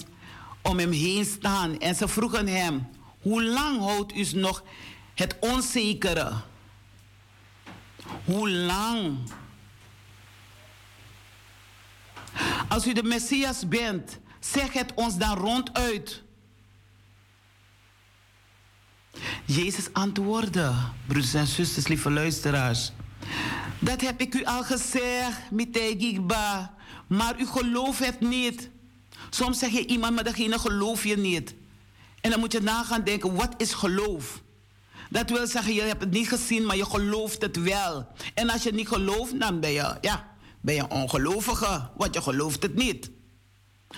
om 0.62 0.79
hem 0.79 0.92
heen 0.92 1.25
staan. 1.25 1.79
En 1.79 1.94
ze 1.94 2.09
vroegen 2.09 2.46
hem, 2.46 2.88
hoe 3.20 3.42
lang 3.44 3.79
houdt 3.79 4.14
u 4.14 4.27
nog 4.33 4.64
het 5.14 5.37
onzekere? 5.40 6.33
Hoe 8.25 8.51
lang? 8.51 9.18
Als 12.68 12.87
u 12.87 12.92
de 12.92 13.03
Messias 13.03 13.68
bent, 13.68 14.18
zeg 14.40 14.72
het 14.72 14.92
ons 14.94 15.16
dan 15.16 15.37
ronduit. 15.37 16.22
Jezus 19.44 19.92
antwoordde, 19.92 20.75
broeders 21.07 21.35
en 21.35 21.46
zusters, 21.46 21.87
lieve 21.87 22.11
luisteraars. 22.11 22.92
Dat 23.79 24.01
heb 24.01 24.20
ik 24.20 24.35
u 24.35 24.44
al 24.44 24.62
gezegd, 24.62 25.51
Mitegigba, 25.51 26.75
maar 27.07 27.40
u 27.40 27.46
gelooft 27.46 28.05
het 28.05 28.20
niet. 28.20 28.70
Soms 29.35 29.59
zeg 29.59 29.71
je 29.71 29.87
iemand, 29.87 30.14
maar 30.14 30.25
degene 30.25 30.59
geloof 30.59 31.05
je 31.05 31.16
niet. 31.16 31.55
En 32.21 32.31
dan 32.31 32.40
moet 32.40 32.53
je 32.53 32.61
nagaan 32.61 33.05
denken, 33.05 33.35
wat 33.35 33.55
is 33.57 33.73
geloof? 33.73 34.42
Dat 35.11 35.31
wil 35.31 35.47
zeggen, 35.47 35.75
je 35.75 35.83
hebt 35.83 36.01
het 36.01 36.11
niet 36.11 36.29
gezien, 36.29 36.66
maar 36.66 36.77
je 36.77 36.85
gelooft 36.85 37.42
het 37.42 37.57
wel. 37.57 38.07
En 38.35 38.51
als 38.51 38.62
je 38.62 38.73
niet 38.73 38.88
gelooft, 38.88 39.40
dan 39.40 39.61
ben 39.61 39.71
je, 39.71 39.97
ja, 40.01 40.35
ben 40.61 40.75
je 40.75 40.88
ongelovige, 40.88 41.90
want 41.97 42.14
je 42.14 42.23
gelooft 42.23 42.62
het 42.62 42.75
niet. 42.75 43.11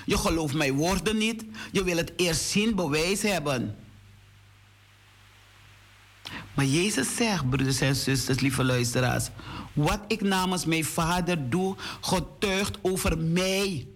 Je 0.06 0.18
gelooft 0.18 0.54
mijn 0.54 0.74
woorden 0.74 1.16
niet. 1.16 1.44
Je 1.72 1.84
wil 1.84 1.96
het 1.96 2.12
eerst 2.16 2.42
zien, 2.42 2.74
bewijs 2.74 3.22
hebben. 3.22 3.76
Maar 6.54 6.64
Jezus 6.64 7.16
zegt, 7.16 7.48
broeders 7.48 7.80
en 7.80 7.96
zusters, 7.96 8.40
lieve 8.40 8.64
luisteraars, 8.64 9.28
wat 9.72 10.00
ik 10.08 10.20
namens 10.20 10.64
mijn 10.64 10.84
Vader 10.84 11.50
doe, 11.50 11.76
getuigt 12.00 12.78
over 12.82 13.18
mij. 13.18 13.88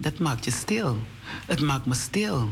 Dat 0.00 0.18
maakt 0.18 0.44
je 0.44 0.50
stil. 0.50 0.98
Het 1.46 1.60
maakt 1.60 1.86
me 1.86 1.94
stil. 1.94 2.50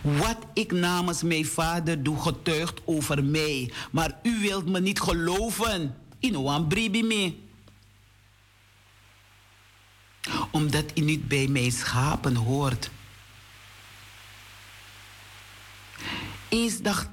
Wat 0.00 0.38
ik 0.54 0.72
namens 0.72 1.22
mijn 1.22 1.46
vader 1.46 2.02
doe, 2.02 2.20
getuigt 2.20 2.80
over 2.84 3.24
mij. 3.24 3.72
Maar 3.90 4.18
u 4.22 4.40
wilt 4.40 4.68
me 4.68 4.80
niet 4.80 5.00
geloven. 5.00 5.96
Inoan 6.18 6.66
bribi 6.66 7.02
me. 7.02 7.34
Omdat 10.50 10.84
u 10.94 11.00
niet 11.00 11.28
bij 11.28 11.46
mijn 11.48 11.72
schapen 11.72 12.34
hoort. 12.34 12.90
Eens 16.48 16.82
dacht 16.82 17.08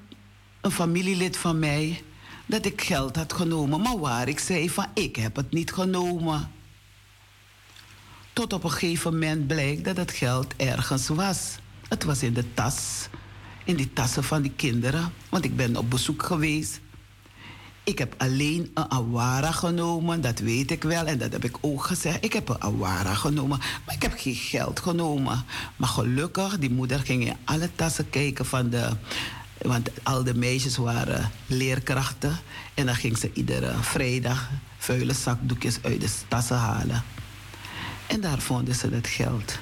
een 0.62 0.72
familielid 0.72 1.38
van 1.38 1.60
mij 1.60 2.04
dat 2.46 2.66
ik 2.66 2.82
geld 2.82 3.16
had 3.16 3.34
genomen, 3.34 3.82
maar 3.82 4.00
waar 4.00 4.28
ik 4.28 4.40
zei 4.40 4.70
van 4.70 4.88
ik 4.94 5.16
heb 5.16 5.36
het 5.36 5.52
niet 5.52 5.74
genomen. 5.74 6.52
Tot 8.34 8.54
op 8.54 8.64
een 8.64 8.72
gegeven 8.72 9.12
moment 9.12 9.48
blijkt 9.48 9.84
dat 9.84 9.98
het 9.98 10.12
geld 10.12 10.54
ergens 10.58 11.08
was. 11.08 11.56
Het 11.88 12.04
was 12.04 12.24
in 12.24 12.34
de 12.34 12.54
tas, 12.54 13.08
in 13.64 13.76
die 13.76 13.94
tassen 13.94 14.24
van 14.24 14.42
die 14.42 14.52
kinderen, 14.56 15.14
want 15.30 15.46
ik 15.46 15.56
ben 15.56 15.78
op 15.78 15.90
bezoek 15.90 16.24
geweest. 16.24 16.80
Ik 17.84 17.98
heb 17.98 18.16
alleen 18.18 18.72
een 18.74 18.92
awara 18.92 19.52
genomen, 19.52 20.22
dat 20.22 20.40
weet 20.40 20.72
ik 20.72 20.84
wel. 20.84 21.06
En 21.06 21.18
dat 21.18 21.32
heb 21.32 21.44
ik 21.44 21.58
ook 21.62 21.84
gezegd. 21.84 22.24
Ik 22.24 22.34
heb 22.34 22.50
een 22.50 22.62
awara 22.62 23.14
genomen, 23.14 23.60
maar 23.86 23.96
ik 23.96 24.02
heb 24.02 24.14
geen 24.18 24.36
geld 24.36 24.80
genomen. 24.80 25.46
Maar 25.76 25.90
gelukkig, 25.90 26.60
die 26.60 26.72
moeder 26.72 27.00
ging 27.00 27.26
in 27.26 27.36
alle 27.46 27.70
tassen 27.76 28.10
kijken 28.10 28.46
van 28.46 28.70
de... 28.70 28.90
Want 29.62 29.90
al 30.04 30.24
de 30.24 30.36
meisjes 30.36 30.78
waren 30.78 31.32
leerkrachten. 31.46 32.40
En 32.74 32.86
dan 32.86 32.96
ging 32.96 33.18
ze 33.18 33.32
iedere 33.34 33.74
vrijdag 33.82 34.50
vuile 34.78 35.14
zakdoekjes 35.14 35.80
uit 35.82 36.02
de 36.02 36.10
tassen 36.28 36.58
halen. 36.58 37.04
En 38.08 38.22
daar 38.22 38.40
vonden 38.40 38.76
ze 38.76 38.90
het 38.90 39.08
geld. 39.08 39.60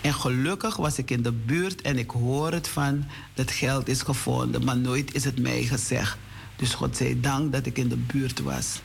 En 0.00 0.14
gelukkig 0.14 0.76
was 0.76 0.98
ik 0.98 1.10
in 1.10 1.22
de 1.22 1.32
buurt 1.32 1.80
en 1.80 1.98
ik 1.98 2.10
hoor 2.10 2.52
het 2.52 2.68
van 2.68 3.04
dat 3.34 3.50
geld 3.50 3.88
is 3.88 4.02
gevonden, 4.02 4.64
maar 4.64 4.78
nooit 4.78 5.14
is 5.14 5.24
het 5.24 5.38
mij 5.38 5.62
gezegd. 5.62 6.18
Dus 6.56 6.74
God 6.74 6.96
zij 6.96 7.20
dank 7.20 7.52
dat 7.52 7.66
ik 7.66 7.78
in 7.78 7.88
de 7.88 7.96
buurt 7.96 8.40
was. 8.40 8.80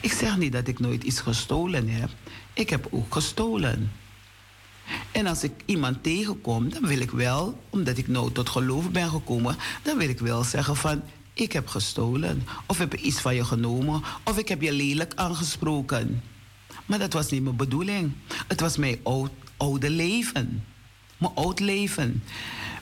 Ik 0.00 0.12
zeg 0.12 0.36
niet 0.36 0.52
dat 0.52 0.68
ik 0.68 0.78
nooit 0.78 1.02
iets 1.02 1.20
gestolen 1.20 1.88
heb. 1.88 2.10
Ik 2.52 2.70
heb 2.70 2.88
ook 2.90 3.12
gestolen. 3.12 3.92
En 5.12 5.26
als 5.26 5.42
ik 5.42 5.52
iemand 5.64 6.02
tegenkom, 6.02 6.70
dan 6.70 6.86
wil 6.86 7.00
ik 7.00 7.10
wel, 7.10 7.62
omdat 7.70 7.98
ik 7.98 8.08
nou 8.08 8.32
tot 8.32 8.48
geloof 8.48 8.90
ben 8.90 9.08
gekomen, 9.08 9.56
dan 9.82 9.98
wil 9.98 10.08
ik 10.08 10.18
wel 10.18 10.44
zeggen 10.44 10.76
van, 10.76 11.02
ik 11.32 11.52
heb 11.52 11.68
gestolen. 11.68 12.46
Of 12.66 12.78
heb 12.78 12.94
iets 12.94 13.20
van 13.20 13.34
je 13.34 13.44
genomen. 13.44 14.02
Of 14.24 14.38
ik 14.38 14.48
heb 14.48 14.62
je 14.62 14.72
lelijk 14.72 15.12
aangesproken. 15.14 16.22
Maar 16.88 16.98
dat 16.98 17.12
was 17.12 17.30
niet 17.30 17.42
mijn 17.42 17.56
bedoeling. 17.56 18.12
Het 18.46 18.60
was 18.60 18.76
mijn 18.76 19.00
oud, 19.02 19.30
oude 19.56 19.90
leven. 19.90 20.64
Mijn 21.18 21.34
oud 21.34 21.60
leven. 21.60 22.22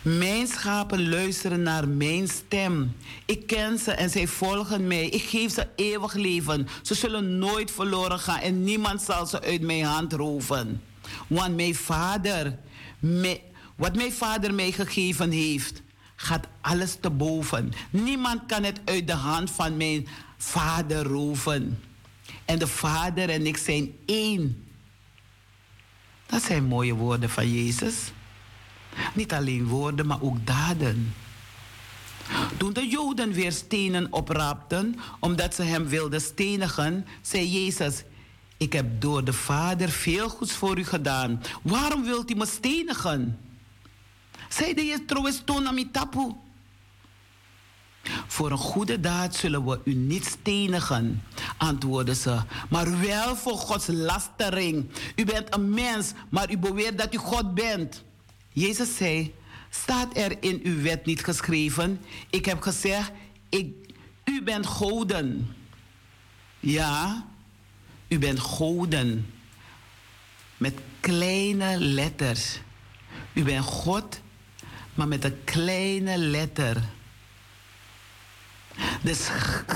Mijn 0.03 0.47
schapen 0.47 1.09
luisteren 1.09 1.63
naar 1.63 1.89
mijn 1.89 2.29
stem. 2.29 2.97
Ik 3.25 3.47
ken 3.47 3.79
ze 3.79 3.93
en 3.93 4.11
zij 4.11 4.27
volgen 4.27 4.87
mij. 4.87 5.07
Ik 5.07 5.23
geef 5.23 5.53
ze 5.53 5.67
eeuwig 5.77 6.15
leven. 6.15 6.69
Ze 6.83 6.95
zullen 6.95 7.39
nooit 7.39 7.71
verloren 7.71 8.19
gaan 8.19 8.39
en 8.39 8.65
niemand 8.65 9.03
zal 9.03 9.27
ze 9.27 9.43
uit 9.43 9.61
mijn 9.61 9.85
hand 9.85 10.13
roven. 10.13 10.83
Want 11.27 11.57
mijn 11.57 11.75
vader, 11.75 12.59
wat 13.77 13.97
mijn 13.97 14.13
vader 14.13 14.55
mij 14.55 14.73
gegeven 14.73 15.31
heeft, 15.31 15.83
gaat 16.17 16.47
alles 16.61 16.97
te 17.01 17.11
boven. 17.11 17.73
Niemand 17.91 18.41
kan 18.47 18.63
het 18.65 18.81
uit 18.85 19.07
de 19.07 19.15
hand 19.15 19.51
van 19.51 19.77
mijn 19.77 20.07
vader 20.37 21.03
roven. 21.03 21.79
En 22.47 22.59
de 22.59 22.67
vader 22.67 23.29
en 23.29 23.47
ik 23.47 23.57
zijn 23.57 23.95
één. 24.07 24.65
Dat 26.27 26.43
zijn 26.43 26.65
mooie 26.65 26.95
woorden 26.95 27.31
van 27.31 27.53
Jezus. 27.53 27.95
Niet 29.15 29.33
alleen 29.33 29.67
woorden, 29.67 30.07
maar 30.07 30.23
ook 30.23 30.47
daden. 30.47 31.15
Toen 32.57 32.73
de 32.73 32.87
Joden 32.87 33.33
weer 33.33 33.53
stenen 33.53 34.13
opraapten, 34.13 34.97
omdat 35.21 35.55
ze 35.55 35.63
hem 35.63 35.87
wilden 35.87 36.21
stenigen, 36.21 37.07
zei 37.23 37.51
Jezus: 37.51 38.03
Ik 38.57 38.73
heb 38.73 39.01
door 39.01 39.25
de 39.25 39.33
Vader 39.33 39.89
veel 39.89 40.29
goeds 40.29 40.53
voor 40.53 40.79
u 40.79 40.85
gedaan. 40.85 41.43
Waarom 41.63 42.05
wilt 42.05 42.31
u 42.31 42.35
me 42.35 42.47
stenigen? 42.47 43.39
Zeide 44.49 44.85
je 44.85 45.05
trouwens 45.05 45.43
tonamitapu. 45.45 46.35
Voor 48.27 48.51
een 48.51 48.57
goede 48.57 49.01
daad 49.01 49.35
zullen 49.35 49.65
we 49.65 49.81
u 49.85 49.95
niet 49.95 50.25
stenigen, 50.25 51.23
antwoordden 51.57 52.17
ze, 52.17 52.39
maar 52.69 53.01
wel 53.01 53.37
voor 53.37 53.59
Gods 53.59 53.87
lastering. 53.87 54.91
U 55.17 55.25
bent 55.25 55.55
een 55.55 55.71
mens, 55.71 56.13
maar 56.29 56.51
u 56.51 56.59
beweert 56.59 56.99
dat 56.99 57.15
u 57.15 57.19
God 57.19 57.55
bent. 57.55 58.05
Jezus 58.53 58.97
zei: 58.97 59.35
Staat 59.71 60.17
er 60.17 60.43
in 60.43 60.61
uw 60.63 60.83
wet 60.83 61.07
niet 61.07 61.25
geschreven? 61.25 62.01
Ik 62.31 62.45
heb 62.45 62.61
gezegd: 62.61 63.11
ik, 63.49 63.87
U 64.27 64.43
bent 64.43 64.67
goden. 64.67 65.57
Ja, 66.61 67.27
u 68.09 68.19
bent 68.19 68.41
goden. 68.41 69.35
Met 70.57 70.75
kleine 71.01 71.79
letters. 71.79 72.61
U 73.33 73.43
bent 73.43 73.65
God, 73.65 74.21
maar 74.95 75.09
met 75.09 75.25
een 75.25 75.45
kleine 75.45 76.19
letter. 76.19 76.83
De 79.03 79.15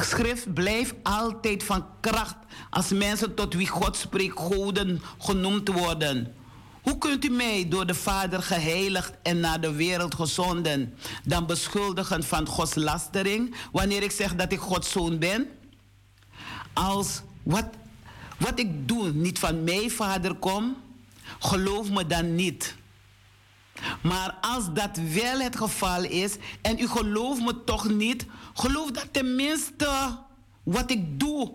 schrift 0.01 0.55
blijft 0.55 0.95
altijd 1.03 1.63
van 1.63 1.87
kracht 2.01 2.37
als 2.71 2.89
mensen 2.89 3.35
tot 3.35 3.55
wie 3.55 3.69
God 3.69 3.97
spreekt 3.97 4.39
goden 4.39 5.03
genoemd 5.19 5.69
worden. 5.69 6.35
Hoe 6.83 6.99
kunt 6.99 7.25
u 7.25 7.29
mij 7.29 7.69
door 7.69 7.87
de 7.87 7.95
Vader 7.95 8.43
geheiligd 8.43 9.13
en 9.23 9.41
naar 9.41 9.61
de 9.61 9.73
wereld 9.73 10.15
gezonden 10.15 10.95
dan 11.25 11.47
beschuldigen 11.47 12.25
van 12.25 12.47
Gods 12.47 12.75
lastering 12.75 13.55
wanneer 13.73 14.03
ik 14.03 14.11
zeg 14.11 14.35
dat 14.35 14.53
ik 14.53 14.59
Gods 14.59 14.91
zoon 14.91 15.19
ben? 15.19 15.49
Als 16.73 17.23
wat, 17.43 17.69
wat 18.39 18.59
ik 18.59 18.89
doe 18.89 19.13
niet 19.13 19.39
van 19.39 19.65
mijn 19.65 19.91
Vader 19.91 20.35
komt, 20.35 20.77
geloof 21.39 21.91
me 21.91 22.07
dan 22.07 22.35
niet. 22.35 22.79
Maar 24.03 24.37
als 24.41 24.73
dat 24.73 24.97
wel 25.13 25.41
het 25.41 25.57
geval 25.57 26.05
is 26.05 26.37
en 26.63 26.79
u 26.79 26.89
gelooft 26.89 27.41
me 27.41 27.65
toch 27.65 27.89
niet, 27.89 28.27
geloof 28.61 28.91
dat 28.91 29.09
tenminste 29.11 30.19
wat 30.63 30.91
ik 30.91 31.21
doe. 31.21 31.53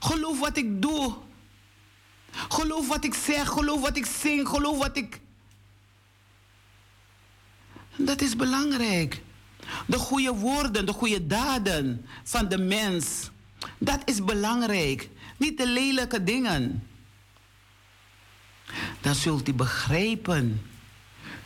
Geloof 0.00 0.38
wat 0.40 0.56
ik 0.56 0.82
doe. 0.82 1.14
Geloof 2.48 2.88
wat 2.88 3.04
ik 3.04 3.14
zeg, 3.14 3.48
geloof 3.48 3.80
wat 3.80 3.96
ik 3.96 4.06
zing, 4.06 4.48
geloof 4.48 4.78
wat 4.78 4.96
ik. 4.96 5.20
Dat 7.96 8.20
is 8.20 8.36
belangrijk. 8.36 9.22
De 9.86 9.98
goede 9.98 10.34
woorden, 10.34 10.86
de 10.86 10.92
goede 10.92 11.26
daden 11.26 12.06
van 12.24 12.48
de 12.48 12.58
mens. 12.58 13.30
Dat 13.78 14.00
is 14.04 14.24
belangrijk. 14.24 15.08
Niet 15.36 15.58
de 15.58 15.66
lelijke 15.66 16.24
dingen. 16.24 16.86
Dan 19.00 19.14
zult 19.14 19.48
u 19.48 19.52
begrijpen 19.52 20.62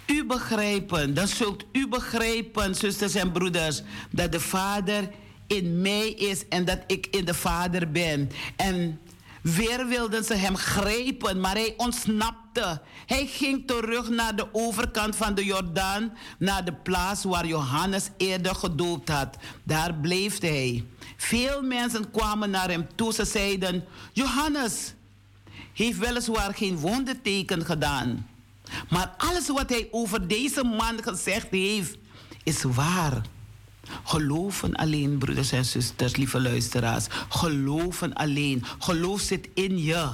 u 0.07 0.25
begrijpen, 0.25 1.15
dan 1.15 1.29
zult 1.29 1.65
u 1.73 1.89
begrijpen, 1.89 2.75
zusters 2.75 3.15
en 3.15 3.33
broeders, 3.33 3.83
dat 4.11 4.33
de 4.33 4.41
Vader 4.41 5.11
in 5.47 5.81
mij 5.81 6.09
is 6.09 6.49
en 6.49 6.65
dat 6.65 6.79
ik 6.87 7.07
in 7.11 7.25
de 7.25 7.35
Vader 7.35 7.91
ben. 7.91 8.31
En 8.57 9.01
weer 9.43 9.87
wilden 9.87 10.25
ze 10.25 10.35
hem 10.35 10.57
grijpen, 10.57 11.41
maar 11.41 11.55
hij 11.55 11.75
ontsnapte. 11.77 12.81
Hij 13.07 13.27
ging 13.27 13.67
terug 13.67 14.09
naar 14.09 14.37
de 14.37 14.47
overkant 14.53 15.17
van 15.17 15.35
de 15.35 15.45
Jordaan, 15.45 16.13
naar 16.39 16.65
de 16.65 16.73
plaats 16.73 17.25
waar 17.25 17.47
Johannes 17.47 18.09
eerder 18.17 18.55
gedoopt 18.55 19.09
had. 19.09 19.37
Daar 19.63 19.95
bleef 19.95 20.41
hij. 20.41 20.85
Veel 21.17 21.63
mensen 21.63 22.11
kwamen 22.11 22.51
naar 22.51 22.71
hem 22.71 22.87
toe. 22.95 23.13
Ze 23.13 23.25
zeiden: 23.25 23.85
Johannes 24.13 24.95
heeft 25.73 25.99
weliswaar 25.99 26.55
geen 26.55 26.79
wondenteken 26.79 27.65
gedaan. 27.65 28.27
Maar 28.89 29.15
alles 29.17 29.49
wat 29.49 29.69
hij 29.69 29.89
over 29.91 30.29
deze 30.29 30.65
man 30.65 31.03
gezegd 31.03 31.47
heeft, 31.51 31.97
is 32.43 32.63
waar. 32.63 33.23
Geloven 34.05 34.75
alleen, 34.75 35.19
broeders 35.19 35.53
en 35.53 35.65
zusters, 35.65 36.17
lieve 36.17 36.41
luisteraars. 36.41 37.07
Geloven 37.29 38.15
alleen. 38.15 38.65
Geloof 38.79 39.21
zit 39.21 39.49
in 39.55 39.79
je. 39.79 40.09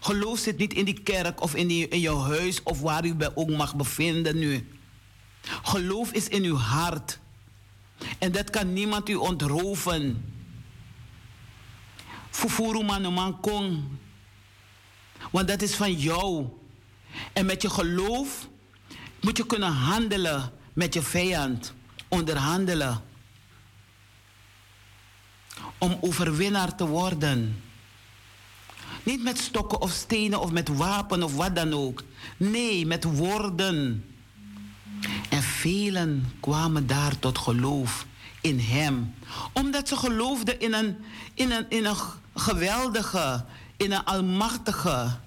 Geloof 0.00 0.38
zit 0.38 0.58
niet 0.58 0.74
in 0.74 0.84
die 0.84 1.00
kerk 1.00 1.42
of 1.42 1.54
in, 1.54 1.90
in 1.90 2.00
je 2.00 2.16
huis 2.16 2.62
of 2.62 2.80
waar 2.80 3.04
u 3.04 3.16
ook 3.34 3.50
mag 3.50 3.76
bevinden 3.76 4.38
nu. 4.38 4.68
Geloof 5.62 6.12
is 6.12 6.28
in 6.28 6.44
uw 6.44 6.56
hart. 6.56 7.18
En 8.18 8.32
dat 8.32 8.50
kan 8.50 8.72
niemand 8.72 9.08
u 9.08 9.14
ontroven. 9.14 10.24
Fufuru 12.30 12.82
man 12.82 13.40
kong. 13.40 13.84
Want 15.30 15.48
dat 15.48 15.62
is 15.62 15.74
van 15.74 15.92
jou. 15.92 16.46
En 17.32 17.46
met 17.46 17.62
je 17.62 17.70
geloof 17.70 18.48
moet 19.20 19.36
je 19.36 19.46
kunnen 19.46 19.72
handelen 19.72 20.52
met 20.72 20.94
je 20.94 21.02
vijand, 21.02 21.72
onderhandelen. 22.08 23.02
Om 25.78 25.98
overwinnaar 26.00 26.74
te 26.74 26.86
worden. 26.86 27.62
Niet 29.02 29.22
met 29.22 29.38
stokken 29.38 29.80
of 29.80 29.90
stenen 29.90 30.40
of 30.40 30.50
met 30.50 30.68
wapen 30.68 31.22
of 31.22 31.36
wat 31.36 31.56
dan 31.56 31.72
ook. 31.72 32.02
Nee, 32.36 32.86
met 32.86 33.04
woorden. 33.04 34.04
En 35.28 35.42
velen 35.42 36.32
kwamen 36.40 36.86
daar 36.86 37.18
tot 37.18 37.38
geloof 37.38 38.06
in 38.40 38.60
Hem. 38.60 39.14
Omdat 39.52 39.88
ze 39.88 39.96
geloofden 39.96 40.60
in 40.60 40.74
een, 40.74 40.96
in 41.34 41.50
een, 41.50 41.66
in 41.68 41.84
een 41.84 41.96
geweldige, 42.34 43.44
in 43.76 43.92
een 43.92 44.04
almachtige, 44.04 45.18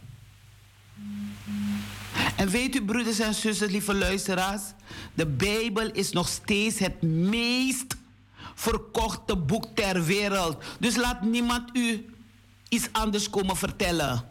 en 2.40 2.50
weet 2.50 2.76
u, 2.76 2.86
broeders 2.86 3.20
en 3.20 3.34
zusters, 3.34 3.72
lieve 3.72 3.94
luisteraars, 3.94 4.62
de 5.14 5.26
Bijbel 5.26 5.92
is 5.92 6.12
nog 6.12 6.28
steeds 6.28 6.80
het 6.80 7.02
meest 7.02 7.96
verkochte 8.56 9.38
boek 9.38 9.66
ter 9.74 10.04
wereld. 10.04 10.64
Dus 10.80 10.96
laat 10.96 11.22
niemand 11.22 11.78
u 11.78 12.06
iets 12.70 12.88
anders 12.92 13.30
komen 13.30 13.56
vertellen. 13.56 14.30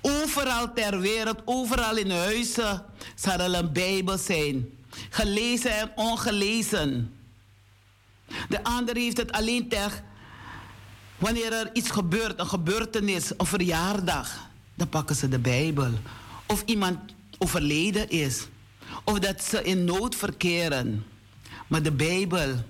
Overal 0.00 0.72
ter 0.72 1.00
wereld, 1.00 1.42
overal 1.44 1.96
in 1.96 2.10
huizen, 2.10 2.84
zal 3.14 3.38
er 3.38 3.54
een 3.54 3.72
Bijbel 3.72 4.18
zijn. 4.18 4.68
Gelezen 5.10 5.78
en 5.78 5.92
ongelezen. 5.94 7.14
De 8.48 8.64
ander 8.64 8.96
heeft 8.96 9.16
het 9.16 9.32
alleen 9.32 9.68
tegen 9.68 10.04
wanneer 11.18 11.52
er 11.52 11.70
iets 11.72 11.90
gebeurt, 11.90 12.38
een 12.38 12.46
gebeurtenis, 12.46 13.32
een 13.36 13.46
verjaardag. 13.46 14.48
Dan 14.74 14.88
pakken 14.88 15.16
ze 15.16 15.28
de 15.28 15.38
Bijbel. 15.38 15.92
Of 16.50 16.62
iemand 16.66 16.98
overleden 17.38 18.08
is. 18.08 18.48
Of 19.04 19.18
dat 19.18 19.42
ze 19.42 19.62
in 19.62 19.84
nood 19.84 20.14
verkeren. 20.14 21.04
Maar 21.66 21.82
de 21.82 21.92
Bijbel, 21.92 22.64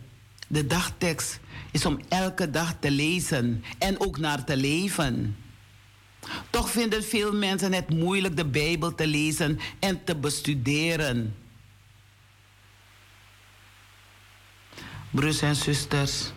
de 0.48 0.66
dagtekst, 0.66 1.40
is 1.70 1.86
om 1.86 2.00
elke 2.08 2.50
dag 2.50 2.74
te 2.80 2.90
lezen 2.90 3.64
en 3.78 4.00
ook 4.00 4.18
naar 4.18 4.44
te 4.44 4.56
leven. 4.56 5.36
Toch 6.50 6.70
vinden 6.70 7.04
veel 7.04 7.32
mensen 7.32 7.72
het 7.72 7.88
moeilijk 7.90 8.36
de 8.36 8.44
Bijbel 8.44 8.94
te 8.94 9.06
lezen 9.06 9.58
en 9.78 10.04
te 10.04 10.16
bestuderen. 10.16 11.36
Broers 15.10 15.40
en 15.40 15.56
zusters, 15.56 16.32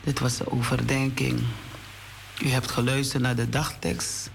dit 0.00 0.18
was 0.18 0.36
de 0.36 0.50
overdenking. 0.50 1.42
U 2.42 2.48
hebt 2.48 2.70
geluisterd 2.70 3.22
naar 3.22 3.36
de 3.36 3.48
dagtekst, 3.48 4.30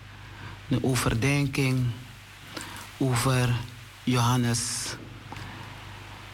de 0.70 0.84
overdenking 0.84 1.86
over 2.98 3.56
Johannes. 4.04 4.96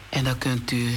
En 0.08 0.24
dan 0.24 0.38
kunt 0.38 0.70
u 0.70 0.90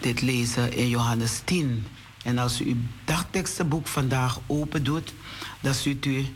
dit 0.00 0.22
lezen 0.22 0.72
in 0.72 0.88
Johannes 0.88 1.40
10. 1.44 1.86
En 2.24 2.38
als 2.38 2.60
u 2.60 2.66
uw 2.66 2.76
dagtekstenboek 3.04 3.86
vandaag 3.86 4.40
open 4.46 4.84
doet, 4.84 5.14
dan 5.60 5.74
ziet 5.74 6.04
u, 6.04 6.26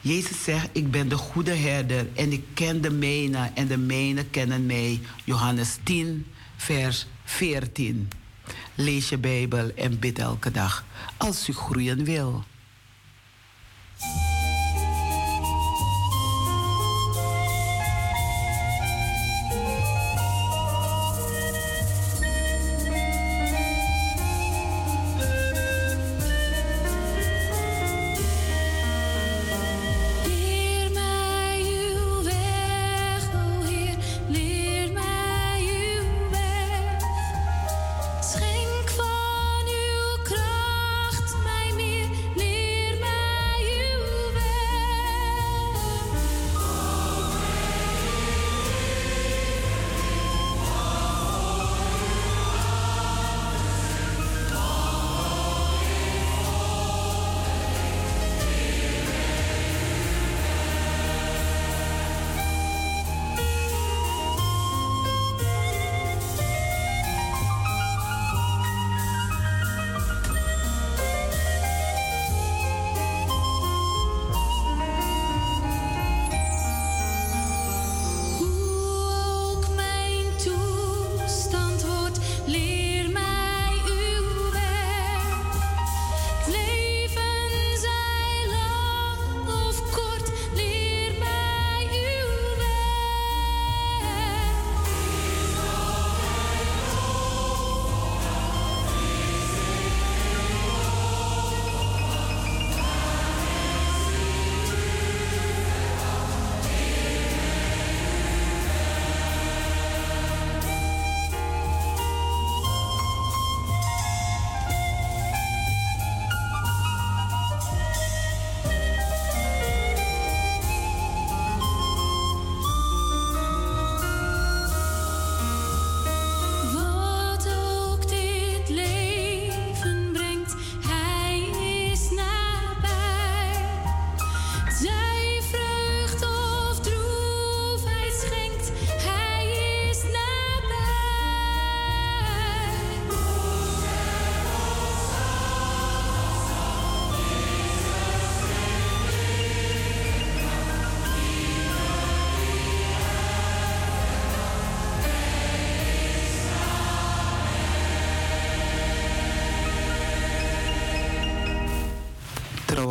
Jezus 0.00 0.44
zegt, 0.44 0.68
ik 0.72 0.90
ben 0.90 1.08
de 1.08 1.16
goede 1.16 1.54
herder 1.54 2.08
en 2.14 2.32
ik 2.32 2.44
ken 2.54 2.80
de 2.80 2.90
mijnen 2.90 3.56
en 3.56 3.66
de 3.66 3.76
mijnen 3.76 4.30
kennen 4.30 4.66
mij. 4.66 5.00
Johannes 5.24 5.78
10, 5.82 6.26
vers 6.56 7.06
14. 7.24 8.08
Lees 8.74 9.08
je 9.08 9.18
Bijbel 9.18 9.70
en 9.74 9.98
bid 9.98 10.18
elke 10.18 10.50
dag 10.50 10.84
als 11.16 11.48
u 11.48 11.52
groeien 11.52 12.04
wil. 12.04 12.44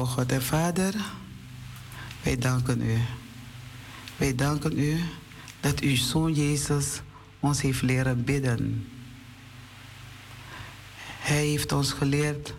God 0.06 0.32
en 0.32 0.42
Vader, 0.42 0.94
wij 2.24 2.38
danken 2.38 2.82
u. 2.82 2.98
Wij 4.18 4.36
danken 4.36 4.80
u 4.80 5.04
dat 5.60 5.80
uw 5.80 5.96
Zoon 5.96 6.34
Jezus 6.34 7.02
ons 7.40 7.62
heeft 7.62 7.82
leren 7.82 8.24
bidden. 8.24 8.90
Hij 11.20 11.46
heeft 11.46 11.72
ons 11.72 11.92
geleerd 11.92 12.54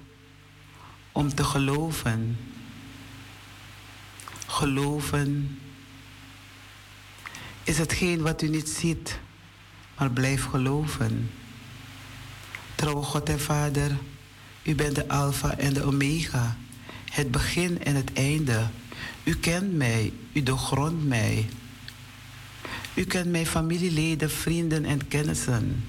om 1.13 1.35
te 1.35 1.45
geloven. 1.45 2.39
Geloven 4.47 5.59
is 7.63 7.79
hetgeen 7.79 8.23
wat 8.23 8.43
u 8.43 8.49
niet 8.49 8.69
ziet, 8.69 9.19
maar 9.99 10.11
blijf 10.11 10.45
geloven. 10.45 11.31
Trouw 12.75 13.03
God 13.03 13.29
en 13.29 13.41
Vader, 13.41 13.97
u 14.63 14.75
bent 14.75 14.95
de 14.95 15.09
Alpha 15.09 15.57
en 15.57 15.73
de 15.73 15.83
Omega 15.85 16.57
het 17.17 17.31
begin 17.31 17.85
en 17.85 17.95
het 17.95 18.13
einde. 18.13 18.67
U 19.25 19.35
kent 19.35 19.73
mij, 19.73 20.13
u 20.33 20.43
doorgrondt 20.43 21.05
mij. 21.05 21.49
U 22.95 23.05
kent 23.05 23.31
mijn 23.31 23.47
familieleden, 23.47 24.31
vrienden 24.31 24.85
en 24.85 25.09
kennissen. 25.09 25.85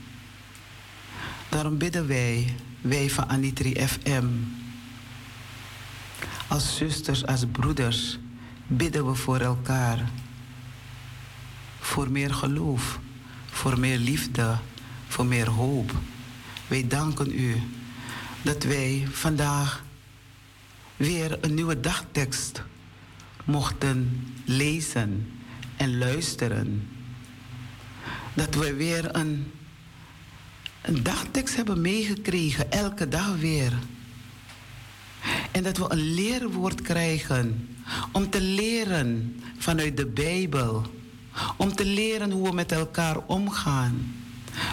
Daarom 1.49 1.77
bidden 1.77 2.07
wij, 2.07 2.55
wij 2.81 3.09
van 3.09 3.29
Anitri 3.29 3.87
FM. 3.87 4.25
Als 6.47 6.75
zusters, 6.75 7.25
als 7.25 7.45
broeders, 7.51 8.19
bidden 8.67 9.07
we 9.07 9.15
voor 9.15 9.39
elkaar. 9.39 10.09
Voor 11.79 12.11
meer 12.11 12.33
geloof, 12.33 12.99
voor 13.45 13.79
meer 13.79 13.97
liefde, 13.97 14.57
voor 15.07 15.25
meer 15.25 15.49
hoop. 15.49 15.91
Wij 16.67 16.87
danken 16.87 17.39
u 17.39 17.61
dat 18.41 18.63
wij 18.63 19.07
vandaag 19.11 19.85
weer 20.97 21.37
een 21.41 21.53
nieuwe 21.53 21.79
dagtekst 21.79 22.63
mochten 23.45 24.27
lezen 24.45 25.31
en 25.77 25.97
luisteren. 25.97 26.89
Dat 28.33 28.55
we 28.55 28.73
weer 28.73 29.15
een, 29.15 29.51
een 30.81 31.03
dagtekst 31.03 31.55
hebben 31.55 31.81
meegekregen, 31.81 32.71
elke 32.71 33.07
dag 33.07 33.35
weer. 33.35 33.73
En 35.51 35.63
dat 35.63 35.77
we 35.77 35.85
een 35.87 36.13
leerwoord 36.13 36.81
krijgen 36.81 37.69
om 38.11 38.29
te 38.29 38.41
leren 38.41 39.41
vanuit 39.57 39.97
de 39.97 40.05
Bijbel. 40.05 40.81
Om 41.57 41.75
te 41.75 41.85
leren 41.85 42.31
hoe 42.31 42.49
we 42.49 42.53
met 42.53 42.71
elkaar 42.71 43.17
omgaan. 43.17 44.15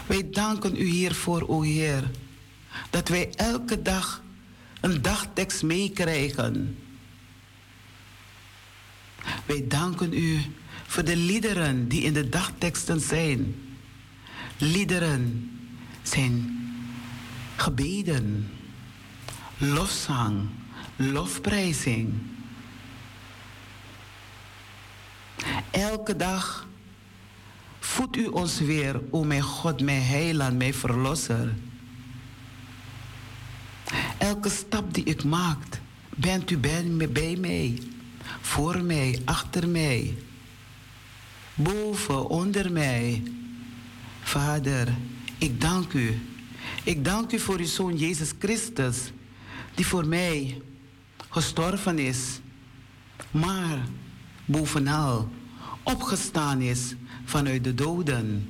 Wij 0.06 0.30
danken 0.30 0.76
u 0.76 0.84
hiervoor, 0.84 1.48
o 1.48 1.62
Heer, 1.62 2.10
dat 2.90 3.08
wij 3.08 3.30
elke 3.34 3.82
dag 3.82 4.22
een 4.84 5.02
dagtekst 5.02 5.62
meekrijgen. 5.62 6.78
Wij 9.46 9.64
danken 9.68 10.12
u 10.12 10.40
voor 10.86 11.04
de 11.04 11.16
liederen 11.16 11.88
die 11.88 12.02
in 12.02 12.12
de 12.12 12.28
dagteksten 12.28 13.00
zijn. 13.00 13.54
Liederen 14.58 15.50
zijn 16.02 16.60
gebeden, 17.56 18.50
lofzang, 19.58 20.48
lofprijzing. 20.96 22.12
Elke 25.70 26.16
dag 26.16 26.68
voedt 27.80 28.16
u 28.16 28.26
ons 28.26 28.60
weer, 28.60 29.00
o 29.10 29.24
mijn 29.24 29.42
God, 29.42 29.80
mijn 29.82 30.02
heiland, 30.02 30.56
mijn 30.56 30.74
verlosser. 30.74 31.54
Elke 34.18 34.48
stap 34.48 34.94
die 34.94 35.04
ik 35.04 35.24
maak, 35.24 35.80
bent 36.16 36.50
u 36.50 36.58
bij, 36.58 37.08
bij 37.12 37.36
mij, 37.36 37.82
voor 38.40 38.82
mij, 38.82 39.22
achter 39.24 39.68
mij, 39.68 40.14
boven, 41.54 42.28
onder 42.28 42.72
mij. 42.72 43.22
Vader, 44.22 44.94
ik 45.38 45.60
dank 45.60 45.92
u. 45.92 46.18
Ik 46.84 47.04
dank 47.04 47.32
u 47.32 47.38
voor 47.38 47.58
uw 47.58 47.66
Zoon 47.66 47.96
Jezus 47.96 48.32
Christus, 48.38 49.12
die 49.74 49.86
voor 49.86 50.06
mij 50.06 50.62
gestorven 51.28 51.98
is, 51.98 52.40
maar 53.30 53.78
bovenal 54.44 55.28
opgestaan 55.82 56.60
is 56.60 56.94
vanuit 57.24 57.64
de 57.64 57.74
doden. 57.74 58.48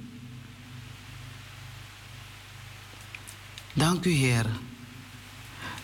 Dank 3.73 4.05
u, 4.05 4.11
Heer. 4.11 4.47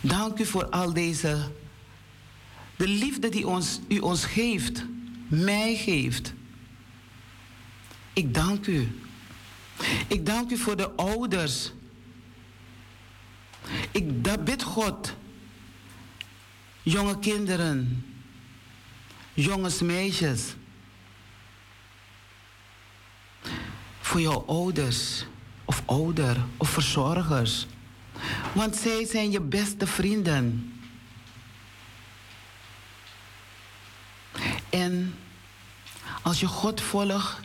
Dank 0.00 0.38
u 0.38 0.46
voor 0.46 0.68
al 0.68 0.92
deze, 0.92 1.50
de 2.76 2.88
liefde 2.88 3.28
die 3.28 3.46
ons, 3.46 3.80
u 3.88 3.98
ons 3.98 4.24
geeft, 4.24 4.84
mij 5.28 5.76
geeft. 5.76 6.32
Ik 8.12 8.34
dank 8.34 8.66
u. 8.66 9.00
Ik 10.06 10.26
dank 10.26 10.50
u 10.50 10.56
voor 10.56 10.76
de 10.76 10.90
ouders. 10.90 11.72
Ik 13.90 14.22
bid 14.44 14.62
God, 14.62 15.14
jonge 16.82 17.18
kinderen, 17.18 18.04
jongens, 19.34 19.80
meisjes, 19.80 20.54
voor 24.00 24.20
jouw 24.20 24.44
ouders 24.46 25.24
of 25.64 25.82
ouder 25.86 26.36
of 26.56 26.68
verzorgers. 26.68 27.66
Want 28.52 28.76
zij 28.76 29.06
zijn 29.06 29.30
je 29.30 29.40
beste 29.40 29.86
vrienden. 29.86 30.74
En 34.70 35.14
als 36.22 36.40
je 36.40 36.46
God 36.46 36.80
volgt, 36.80 37.40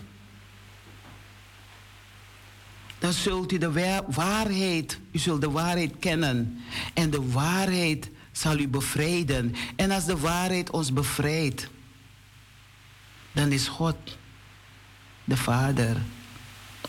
dan 3.00 3.14
zult 3.14 3.52
u 3.52 3.58
de 3.58 4.02
waarheid, 4.08 5.00
u 5.12 5.20
zult 5.20 5.42
de 5.42 5.52
waarheid 5.52 5.94
kennen. 6.00 6.64
En 6.94 7.10
de 7.10 7.32
waarheid 7.32 8.10
zal 8.32 8.58
u 8.58 8.68
bevrijden. 8.68 9.56
En 9.76 9.92
als 9.92 10.06
de 10.06 10.18
waarheid 10.18 10.70
ons 10.70 10.94
bevrijdt, 10.94 11.68
dan 13.32 13.52
is 13.52 13.68
God, 13.68 13.96
de 15.24 15.38
Vader, 15.38 15.98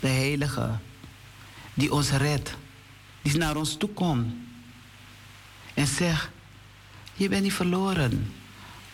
de 0.01 0.09
Heilige, 0.09 0.71
die 1.75 1.93
ons 1.93 2.11
redt, 2.11 2.55
die 3.27 3.39
naar 3.39 3.57
ons 3.57 3.77
toe 3.77 3.89
komt 3.89 4.35
en 5.75 5.87
zegt, 5.87 6.29
je 7.15 7.29
bent 7.29 7.43
niet 7.43 7.53
verloren. 7.53 8.33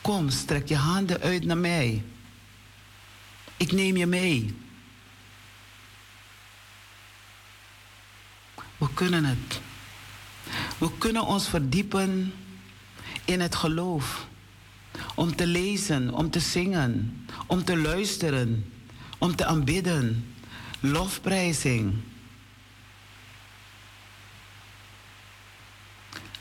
Kom, 0.01 0.31
strek 0.31 0.69
je 0.69 0.77
handen 0.77 1.21
uit 1.21 1.45
naar 1.45 1.59
mij. 1.59 2.03
Ik 3.57 3.73
neem 3.73 3.97
je 3.97 4.07
mee. 4.07 4.55
We 8.77 8.87
kunnen 8.95 9.25
het. 9.25 9.61
We 10.79 10.91
kunnen 10.99 11.27
ons 11.27 11.49
verdiepen 11.49 12.33
in 13.25 13.41
het 13.41 13.55
geloof. 13.55 14.27
Om 15.15 15.37
te 15.37 15.47
lezen, 15.47 16.15
om 16.15 16.31
te 16.31 16.41
zingen, 16.41 17.25
om 17.47 17.65
te 17.65 17.77
luisteren, 17.77 18.73
om 19.19 19.37
te 19.37 19.45
aanbidden. 19.45 20.35
Lofprijzing. 20.81 21.95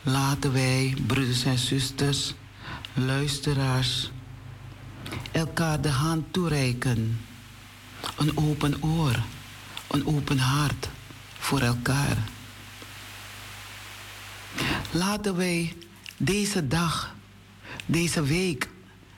Laten 0.03 0.53
wij, 0.53 0.95
broeders 1.07 1.43
en 1.43 1.57
zusters, 1.57 2.33
luisteraars, 2.93 4.11
elkaar 5.31 5.81
de 5.81 5.89
hand 5.89 6.33
toereiken. 6.33 7.19
Een 8.17 8.37
open 8.37 8.83
oor, 8.83 9.23
een 9.87 10.07
open 10.07 10.37
hart 10.37 10.89
voor 11.39 11.59
elkaar. 11.59 12.17
Laten 14.91 15.35
wij 15.35 15.75
deze 16.17 16.67
dag, 16.67 17.15
deze 17.85 18.23
week, 18.23 18.69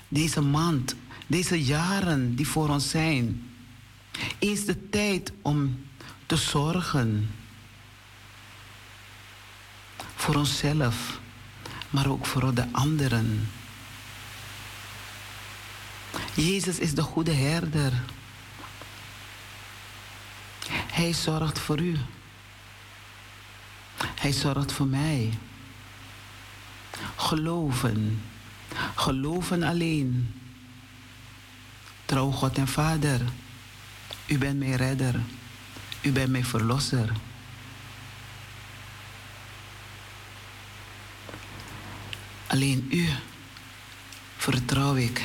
deze 0.07 0.41
maand, 0.41 0.95
deze 1.27 1.63
jaren 1.63 2.36
die 2.36 2.47
voor 2.47 2.69
ons 2.69 2.89
zijn, 2.89 3.49
eens 4.39 4.65
de 4.65 4.89
tijd 4.89 5.31
om 5.41 5.86
te 6.25 6.36
zorgen 6.36 7.29
voor 10.24 10.36
onszelf, 10.36 11.19
maar 11.89 12.07
ook 12.07 12.26
voor 12.26 12.53
de 12.53 12.65
anderen. 12.71 13.49
Jezus 16.34 16.80
is 16.80 16.95
de 16.95 17.01
goede 17.01 17.34
herder. 17.34 17.93
Hij 20.69 21.13
zorgt 21.13 21.59
voor 21.59 21.80
u. 21.80 21.97
Hij 23.97 24.32
zorgt 24.32 24.71
voor 24.71 24.88
mij. 24.88 25.34
Geloven. 27.15 28.21
Geloven 28.95 29.63
alleen. 29.63 30.34
Trouw 32.05 32.32
God 32.32 32.57
en 32.57 32.67
Vader. 32.67 33.21
U 34.26 34.38
bent 34.38 34.59
mijn 34.59 34.76
redder. 34.76 35.19
U 36.01 36.11
bent 36.11 36.32
mijn 36.32 36.45
verlosser. 36.45 37.11
Alleen 42.47 42.87
u 42.91 43.09
vertrouw 44.37 44.95
ik. 44.95 45.21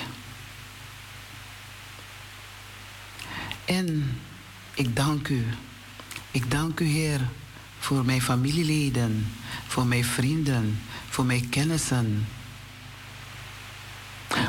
En 3.64 4.18
ik 4.74 4.96
dank 4.96 5.28
u. 5.28 5.46
Ik 6.30 6.50
dank 6.50 6.80
u, 6.80 6.84
Heer, 6.84 7.20
voor 7.78 8.04
mijn 8.04 8.22
familieleden, 8.22 9.26
voor 9.66 9.86
mijn 9.86 10.04
vrienden, 10.04 10.80
voor 11.08 11.24
mijn 11.24 11.48
kennissen. 11.48 12.26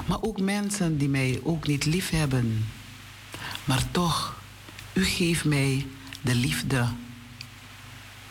Maar 0.05 0.21
ook 0.21 0.39
mensen 0.39 0.97
die 0.97 1.09
mij 1.09 1.39
ook 1.43 1.67
niet 1.67 1.85
lief 1.85 2.09
hebben. 2.09 2.65
Maar 3.63 3.91
toch, 3.91 4.41
u 4.93 5.03
geeft 5.03 5.45
mij 5.45 5.85
de 6.21 6.35
liefde, 6.35 6.87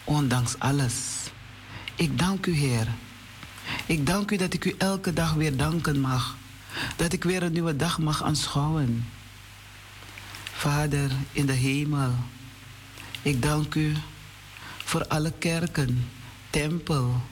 ondanks 0.04 0.58
alles. 0.58 0.94
Ik 1.94 2.18
dank 2.18 2.46
u, 2.46 2.52
Heer. 2.52 2.86
Ik 3.88 4.06
dank 4.06 4.30
u 4.30 4.36
dat 4.36 4.52
ik 4.52 4.64
u 4.64 4.74
elke 4.78 5.12
dag 5.12 5.32
weer 5.32 5.56
danken 5.56 6.00
mag. 6.00 6.36
Dat 6.96 7.12
ik 7.12 7.24
weer 7.24 7.42
een 7.42 7.52
nieuwe 7.52 7.76
dag 7.76 7.98
mag 7.98 8.22
aanschouwen. 8.22 9.08
Vader 10.52 11.10
in 11.32 11.46
de 11.46 11.52
hemel, 11.52 12.14
ik 13.22 13.42
dank 13.42 13.74
u 13.74 13.96
voor 14.84 15.06
alle 15.06 15.32
kerken, 15.38 16.08
tempel, 16.50 17.22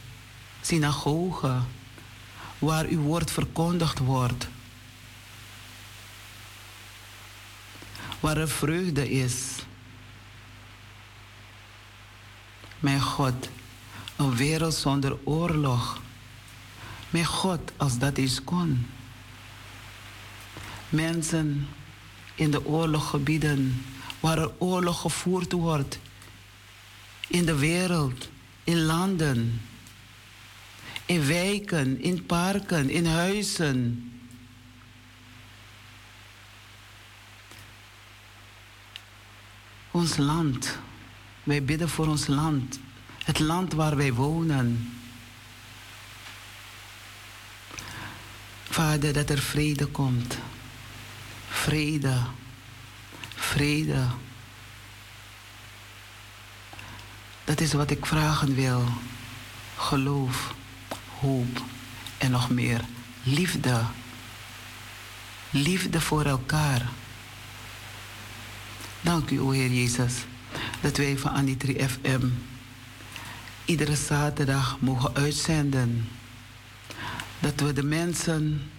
synagoge, 0.60 1.58
waar 2.58 2.86
uw 2.86 3.00
woord 3.00 3.30
verkondigd 3.30 3.98
wordt. 3.98 4.48
Waar 8.20 8.36
er 8.36 8.48
vreugde 8.48 9.10
is. 9.10 9.34
Mijn 12.78 13.00
God, 13.00 13.48
een 14.16 14.36
wereld 14.36 14.74
zonder 14.74 15.16
oorlog. 15.24 16.04
Mijn 17.10 17.24
God, 17.24 17.72
als 17.76 17.98
dat 17.98 18.16
eens 18.16 18.44
kon. 18.44 18.86
Mensen 20.88 21.68
in 22.34 22.50
de 22.50 22.66
oorloggebieden 22.66 23.84
waar 24.20 24.38
er 24.38 24.52
oorlog 24.58 25.00
gevoerd 25.00 25.52
wordt. 25.52 25.98
In 27.28 27.46
de 27.46 27.56
wereld, 27.56 28.28
in 28.64 28.82
landen, 28.82 29.60
in 31.06 31.26
wijken, 31.26 32.00
in 32.00 32.26
parken, 32.26 32.90
in 32.90 33.06
huizen. 33.06 34.10
Ons 39.90 40.16
land 40.16 40.78
Wij 41.46 41.64
bidden 41.64 41.88
voor 41.88 42.06
ons 42.06 42.26
land, 42.26 42.78
het 43.24 43.38
land 43.38 43.72
waar 43.72 43.96
wij 43.96 44.12
wonen. 44.12 44.95
Vader, 48.76 49.12
dat 49.12 49.30
er 49.30 49.38
vrede 49.38 49.86
komt. 49.86 50.38
Vrede. 51.48 52.16
Vrede. 53.34 54.04
Dat 57.44 57.60
is 57.60 57.72
wat 57.72 57.90
ik 57.90 58.06
vragen 58.06 58.54
wil. 58.54 58.84
Geloof, 59.76 60.54
hoop 61.20 61.62
en 62.18 62.30
nog 62.30 62.50
meer. 62.50 62.80
Liefde. 63.22 63.84
Liefde 65.50 66.00
voor 66.00 66.24
elkaar. 66.24 66.88
Dank 69.00 69.30
u, 69.30 69.40
o 69.40 69.50
Heer 69.50 69.70
Jezus, 69.70 70.14
dat 70.80 70.96
wij 70.96 71.18
van 71.18 71.30
Anitri 71.30 71.88
FM 71.88 72.26
iedere 73.64 73.96
zaterdag 73.96 74.76
mogen 74.80 75.14
uitzenden. 75.14 76.08
Dat 77.40 77.60
we 77.60 77.72
de 77.72 77.82
mensen 77.82 78.70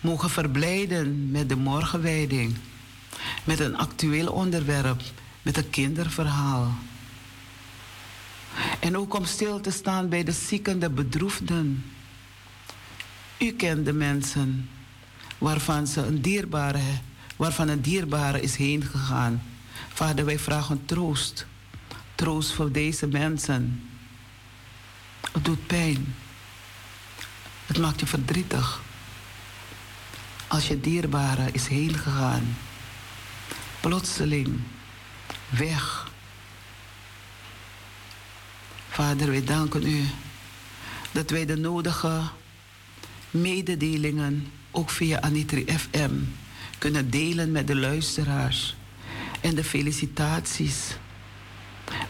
mogen 0.00 0.30
verblijden 0.30 1.30
met 1.30 1.48
de 1.48 1.56
morgenwijding. 1.56 2.56
Met 3.44 3.60
een 3.60 3.76
actueel 3.76 4.32
onderwerp, 4.32 5.02
met 5.42 5.56
een 5.56 5.70
kinderverhaal. 5.70 6.74
En 8.80 8.96
ook 8.96 9.14
om 9.14 9.24
stil 9.24 9.60
te 9.60 9.70
staan 9.70 10.08
bij 10.08 10.24
de 10.24 10.32
zieken, 10.32 10.78
de 10.78 10.90
bedroefden. 10.90 11.84
U 13.38 13.52
kent 13.52 13.84
de 13.84 13.92
mensen 13.92 14.68
waarvan, 15.38 15.86
ze 15.86 16.00
een 16.00 16.20
dierbare, 16.20 16.80
waarvan 17.36 17.68
een 17.68 17.80
dierbare 17.80 18.40
is 18.40 18.56
heen 18.56 18.82
gegaan. 18.82 19.42
Vader, 19.88 20.24
wij 20.24 20.38
vragen 20.38 20.82
troost. 20.84 21.46
Troost 22.14 22.52
voor 22.52 22.72
deze 22.72 23.06
mensen. 23.06 23.82
Het 25.32 25.44
doet 25.44 25.66
pijn. 25.66 26.14
Het 27.68 27.78
maakt 27.78 28.00
je 28.00 28.06
verdrietig. 28.06 28.80
Als 30.46 30.68
je 30.68 30.80
dierbare 30.80 31.48
is 31.52 31.66
heen 31.66 31.94
gegaan. 31.94 32.56
Plotseling. 33.80 34.60
Weg. 35.48 36.10
Vader, 38.88 39.30
wij 39.30 39.44
danken 39.44 39.86
u 39.86 40.04
dat 41.12 41.30
wij 41.30 41.46
de 41.46 41.56
nodige 41.56 42.20
mededelingen 43.30 44.52
ook 44.70 44.90
via 44.90 45.20
Anitri 45.20 45.64
FM 45.78 46.12
kunnen 46.78 47.10
delen 47.10 47.52
met 47.52 47.66
de 47.66 47.76
luisteraars. 47.76 48.76
En 49.40 49.54
de 49.54 49.64
felicitaties. 49.64 50.96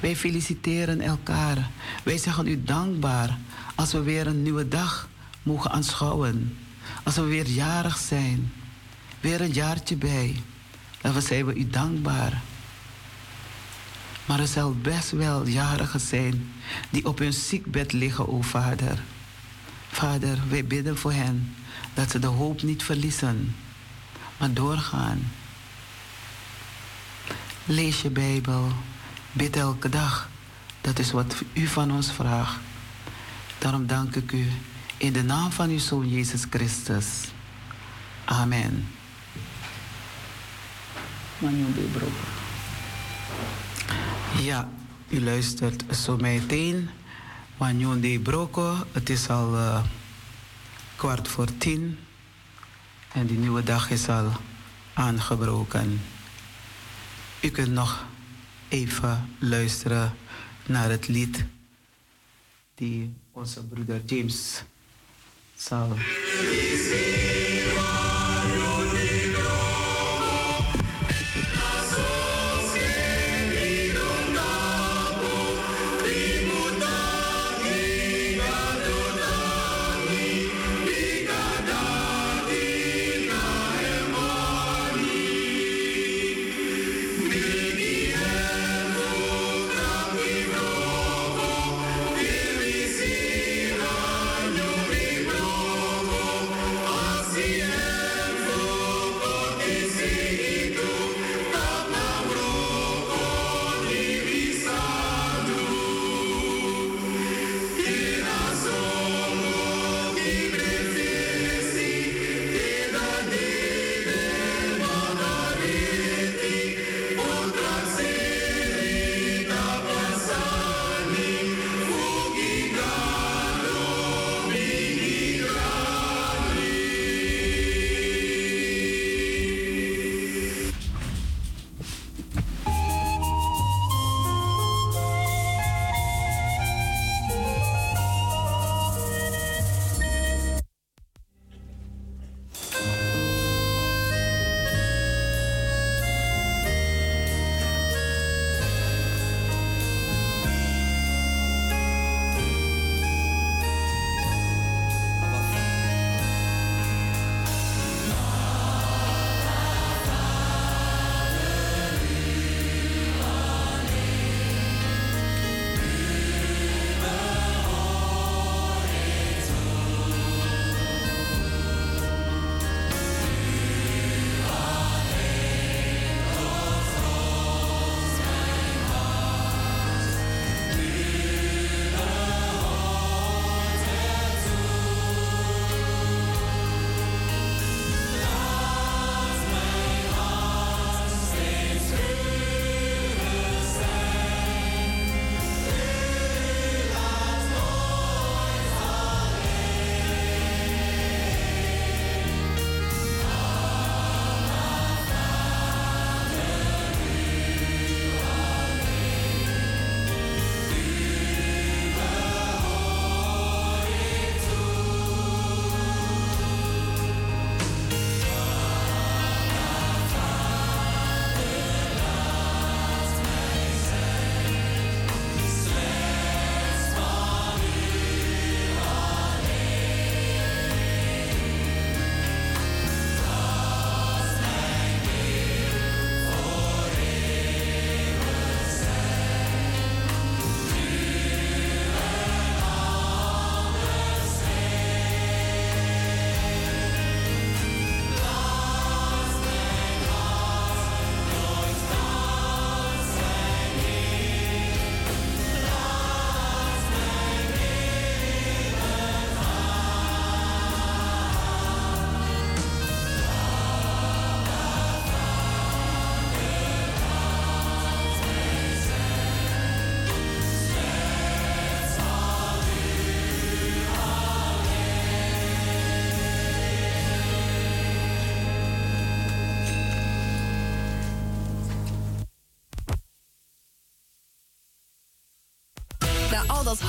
Wij 0.01 0.17
feliciteren 0.17 1.01
elkaar. 1.01 1.71
Wij 2.03 2.19
zeggen 2.19 2.47
u 2.47 2.63
dankbaar 2.63 3.39
als 3.75 3.93
we 3.93 4.03
weer 4.03 4.27
een 4.27 4.43
nieuwe 4.43 4.69
dag 4.69 5.09
mogen 5.49 5.71
aanschouwen. 5.71 6.57
Als 7.03 7.15
we 7.15 7.23
weer 7.23 7.47
jarig 7.47 7.99
zijn. 7.99 8.53
Weer 9.21 9.41
een 9.41 9.53
jaartje 9.53 9.97
bij. 9.97 10.43
Dan 11.01 11.23
zijn 11.23 11.47
we 11.47 11.55
u 11.55 11.71
dankbaar. 11.71 12.43
Maar 14.27 14.41
er 14.41 14.47
zal 14.47 14.75
best 14.75 15.11
wel 15.11 15.47
jarigen 15.47 16.01
zijn 16.01 16.53
die 16.91 17.07
op 17.07 17.19
hun 17.19 17.33
ziekbed 17.33 17.93
liggen, 17.93 18.29
o 18.29 18.43
Vader. 18.43 19.03
Vader, 19.91 20.39
wij 20.49 20.65
bidden 20.65 20.99
voor 20.99 21.13
hen 21.13 21.55
dat 21.95 22.11
ze 22.11 22.19
de 22.19 22.27
hoop 22.27 22.63
niet 22.63 22.83
verliezen, 22.83 23.57
maar 24.37 24.53
doorgaan. 24.53 25.33
Lees 27.65 28.03
je 28.03 28.11
Bijbel, 28.11 28.73
bid 29.33 29.57
elke 29.57 29.89
dag. 29.89 30.29
Dat 30.81 30.99
is 30.99 31.11
wat 31.11 31.35
u 31.53 31.67
van 31.67 31.93
ons 31.93 32.13
vraagt. 32.13 32.59
Daarom 33.59 33.87
dank 33.87 34.17
ik 34.17 34.33
u 34.33 34.47
in 34.99 35.13
de 35.13 35.23
naam 35.23 35.51
van 35.51 35.71
uw 35.71 35.79
Zoon 35.79 36.09
Jezus 36.09 36.45
Christus. 36.51 37.07
Amen. 38.25 38.89
Ja, 44.41 44.69
u 45.09 45.25
luistert 45.25 45.97
zo 45.97 46.17
meteen. 46.17 46.89
Wanneer 47.57 48.01
de 48.01 48.21
Broko, 48.21 48.77
het 48.93 49.11
is 49.11 49.29
al 49.29 49.55
uh, 49.55 49.85
kwart 50.97 51.29
voor 51.29 51.59
tien. 51.59 51.99
En 53.13 53.27
die 53.27 53.39
nieuwe 53.39 53.63
dag 53.63 53.91
is 53.91 54.09
al 54.09 54.33
aangebroken. 54.95 56.01
U 57.41 57.49
kunt 57.49 57.73
nog 57.73 58.05
even 58.69 59.29
luisteren 59.39 60.15
naar 60.67 60.91
het 60.91 61.09
lied 61.09 61.45
die 62.75 63.15
onze 63.33 63.65
broeder 63.65 64.01
James 64.05 64.63
zal. 65.59 65.89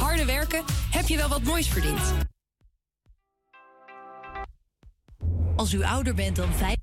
Harde 0.09 0.25
werken 0.25 0.63
heb 0.91 1.07
je 1.07 1.17
wel 1.17 1.27
wat 1.27 1.43
moois 1.43 1.67
verdiend. 1.67 2.13
Als 5.55 5.73
u 5.73 5.83
ouder 5.83 6.13
bent 6.13 6.35
dan 6.35 6.53
5. 6.53 6.75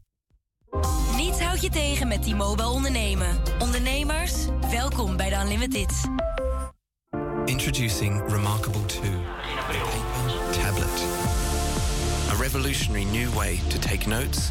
Niets 1.17 1.41
houdt 1.41 1.63
je 1.63 1.71
tegen 1.71 2.09
met 2.09 2.23
T-Mobile 2.23 2.69
ondernemen. 2.69 3.39
Ondernemers, 3.59 4.33
welkom 4.71 5.17
bij 5.17 5.29
de 5.29 5.35
Unlimited. 5.35 5.93
Introducing 7.45 8.23
Remarkable 8.29 8.85
2 8.85 9.11
Paper 9.67 10.01
Tablet. 10.51 11.05
A 12.31 12.35
revolutionary 12.41 13.05
new 13.05 13.35
way 13.35 13.59
to 13.69 13.79
take 13.79 14.09
notes 14.09 14.51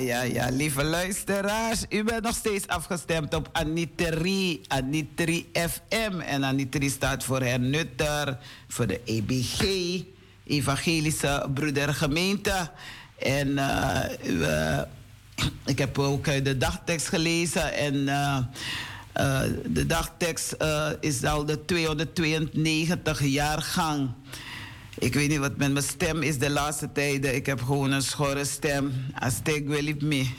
ja, 0.00 0.22
ja, 0.22 0.48
lieve 0.50 0.84
luisteraars. 0.84 1.84
U 1.88 2.04
bent 2.04 2.22
nog 2.22 2.34
steeds 2.34 2.66
afgestemd 2.66 3.34
op 3.34 3.48
Anitri, 3.52 4.60
Anitri 4.68 5.48
FM. 5.52 6.20
En 6.20 6.44
Anitri 6.44 6.88
staat 6.88 7.24
voor 7.24 7.42
Hernutter, 7.42 8.38
voor 8.68 8.86
de 8.86 9.00
EBG, 9.04 9.62
Evangelische 10.46 11.48
Broedergemeente. 11.54 12.70
En 13.18 13.48
uh, 13.48 14.80
ik 15.72 15.78
heb 15.78 15.98
ook 15.98 16.44
de 16.44 16.56
dagtekst 16.56 17.08
gelezen 17.08 17.74
en... 17.74 17.94
Uh, 17.94 18.38
de 19.66 19.86
dagtekst 19.86 20.56
is 21.00 21.24
al 21.24 21.44
de 21.44 21.64
292 21.64 23.24
jaargang. 23.24 24.10
Ik 24.98 25.14
weet 25.14 25.28
niet 25.28 25.38
wat 25.38 25.56
met 25.56 25.72
mijn 25.72 25.84
stem 25.84 26.22
is 26.22 26.38
de 26.38 26.50
laatste 26.50 26.92
tijden. 26.92 27.34
Ik 27.34 27.46
heb 27.46 27.62
gewoon 27.62 27.92
een 27.92 28.02
schorre 28.02 28.44
stem. 28.44 28.92
Aztek 29.14 29.68
wil 29.68 29.94
me. 30.00 30.26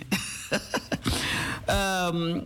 Ehm, 1.65 2.41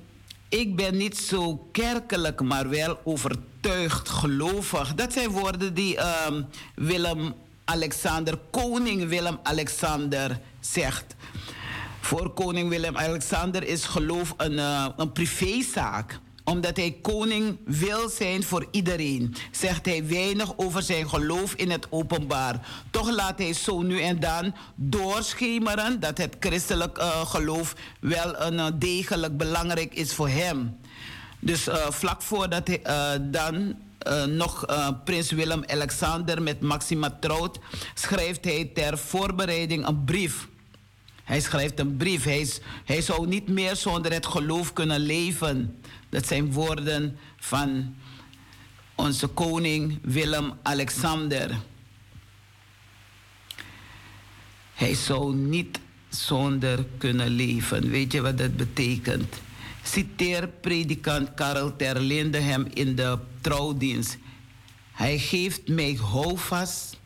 ik 0.50 0.76
ben 0.76 0.98
niet 0.98 1.18
zo 1.18 1.68
kerkelijk, 1.72 2.42
maar 2.42 2.70
wel 2.70 3.00
overtuigd 3.04 4.10
gelovig. 4.10 4.96
Dat 4.96 5.14
zijn 5.14 5.30
woorden 5.30 5.74
die 5.74 5.98
ehm, 5.98 6.42
Willem 6.76 7.34
Alexander, 7.66 8.40
koning 8.52 9.08
Willem 9.08 9.40
Alexander, 9.44 10.40
zegt. 10.60 11.16
Voor 12.02 12.34
koning 12.34 12.70
Willem-Alexander 12.70 13.64
is 13.64 13.86
geloof 13.86 14.34
een, 14.38 14.54
uh, 14.54 14.88
een 14.98 15.12
privézaak 15.12 16.20
omdat 16.52 16.78
hij 16.78 16.98
koning 17.02 17.58
wil 17.66 18.10
zijn 18.10 18.44
voor 18.44 18.66
iedereen, 18.72 19.36
zegt 19.52 19.86
hij 19.86 20.08
weinig 20.08 20.58
over 20.58 20.82
zijn 20.84 21.10
geloof 21.10 21.54
in 21.54 21.72
het 21.72 21.88
openbaar. 21.90 22.68
Toch 22.90 23.12
laat 23.12 23.40
hij 23.40 23.54
zo 23.54 23.82
nu 23.82 24.02
en 24.02 24.20
dan 24.20 24.56
doorschemeren 24.76 26.00
dat 26.00 26.18
het 26.18 26.36
christelijk 26.40 26.98
uh, 26.98 27.26
geloof 27.26 27.76
wel 28.00 28.42
een 28.42 28.54
uh, 28.54 28.68
degelijk 28.76 29.38
belangrijk 29.38 29.94
is 29.94 30.14
voor 30.14 30.30
hem. 30.30 30.78
Dus 31.40 31.68
uh, 31.68 31.76
vlak 31.90 32.22
voordat 32.22 32.68
hij 32.68 32.82
dan 33.22 33.76
nog 34.28 34.66
prins 35.04 35.32
Willem-Alexander 35.32 36.42
met 36.42 36.62
Maxima 36.62 37.18
trouwt, 37.20 37.60
schrijft 37.94 38.44
hij 38.46 38.72
ter 38.74 38.98
voorbereiding 38.98 39.88
een 39.88 40.04
brief 40.04 40.48
hij 41.32 41.40
schrijft 41.40 41.80
een 41.80 41.98
brief. 41.98 42.24
Hij, 42.24 42.50
hij 42.86 43.02
zou 43.02 43.28
niet 43.28 43.48
meer 43.48 43.76
zonder 43.76 44.14
het 44.14 44.26
geloof 44.26 44.74
kunnen 44.74 45.00
leven. 45.00 45.80
Dat 46.12 46.28
zijn 46.28 46.52
woorden 46.52 47.18
van 47.38 47.96
onze 48.96 49.28
koning 49.28 50.00
Willem-Alexander. 50.02 51.60
Hij 54.74 54.94
zou 54.94 55.36
niet 55.36 55.80
zonder 56.10 56.86
kunnen 56.98 57.30
leven. 57.30 57.90
Weet 57.90 58.12
je 58.12 58.22
wat 58.22 58.38
dat 58.38 58.58
betekent? 58.58 59.42
Citeer 59.84 60.48
predikant 60.48 61.34
Karel 61.34 61.76
Terlinde 61.76 62.38
hem 62.38 62.68
in 62.74 62.96
de 62.96 63.18
trouwdienst. 63.42 64.18
Hij 64.92 65.20
geeft 65.20 65.68
mij 65.68 65.98
houvast 66.02 66.98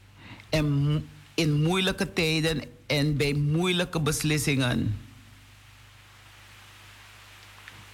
en 0.49 1.09
in 1.33 1.63
moeilijke 1.63 2.13
tijden 2.13 2.61
en 2.85 3.17
bij 3.17 3.33
moeilijke 3.33 3.99
beslissingen. 4.01 4.99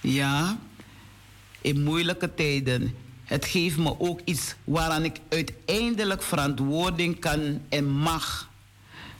Ja, 0.00 0.58
in 1.62 1.82
moeilijke 1.82 2.34
tijden. 2.34 2.94
Het 3.24 3.44
geeft 3.44 3.76
me 3.76 4.00
ook 4.00 4.20
iets 4.24 4.54
waaraan 4.64 5.04
ik 5.04 5.16
uiteindelijk 5.28 6.22
verantwoording 6.22 7.18
kan 7.18 7.60
en 7.68 7.88
mag. 7.88 8.50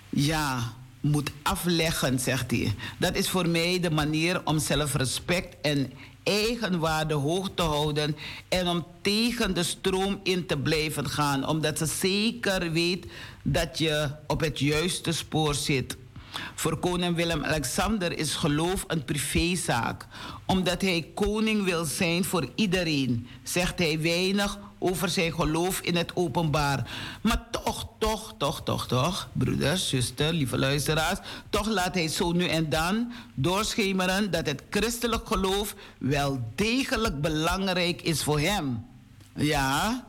Ja, 0.09 0.73
moet 1.01 1.31
afleggen, 1.43 2.19
zegt 2.19 2.51
hij. 2.51 2.75
Dat 2.99 3.17
is 3.17 3.29
voor 3.29 3.49
mij 3.49 3.81
de 3.81 3.91
manier 3.91 4.41
om 4.45 4.59
zelfrespect 4.59 5.57
en 5.63 5.93
eigenwaarde 6.23 7.15
hoog 7.15 7.51
te 7.55 7.63
houden 7.63 8.17
en 8.49 8.69
om 8.69 8.87
tegen 9.01 9.55
de 9.55 9.63
stroom 9.63 10.21
in 10.23 10.47
te 10.47 10.59
blijven 10.59 11.09
gaan, 11.09 11.49
omdat 11.49 11.79
ze 11.79 11.87
zeker 11.87 12.73
weet 12.73 13.07
dat 13.43 13.79
je 13.79 14.11
op 14.27 14.41
het 14.41 14.59
juiste 14.59 15.13
spoor 15.13 15.55
zit. 15.55 15.97
Voor 16.55 16.79
koning 16.79 17.17
Willem-Alexander 17.17 18.19
is 18.19 18.35
geloof 18.35 18.85
een 18.87 19.05
privézaak. 19.05 20.07
Omdat 20.47 20.83
hij 20.83 21.11
koning 21.15 21.65
wil 21.65 21.85
zijn 21.85 22.25
voor 22.25 22.49
iedereen, 22.55 23.27
zegt 23.43 23.79
hij 23.79 24.01
weinig 24.01 24.59
over 24.79 25.09
zijn 25.09 25.33
geloof 25.33 25.81
in 25.81 25.97
het 25.97 26.17
openbaar. 26.17 26.91
Maar 27.21 27.47
toch, 27.51 27.89
toch, 27.99 28.35
toch, 28.39 28.63
toch, 28.63 28.87
toch, 28.87 29.29
broeders, 29.33 29.89
zuster, 29.89 30.33
lieve 30.33 30.59
luisteraars, 30.59 31.19
toch 31.51 31.67
laat 31.67 31.95
hij 31.95 32.09
zo 32.09 32.33
nu 32.33 32.47
en 32.47 32.69
dan 32.69 33.13
doorschemeren 33.35 34.31
dat 34.31 34.47
het 34.47 34.63
christelijk 34.71 35.27
geloof 35.27 35.75
wel 35.99 36.41
degelijk 36.55 37.21
belangrijk 37.21 38.03
is 38.03 38.23
voor 38.23 38.41
hem. 38.41 38.87
Ja, 39.35 40.05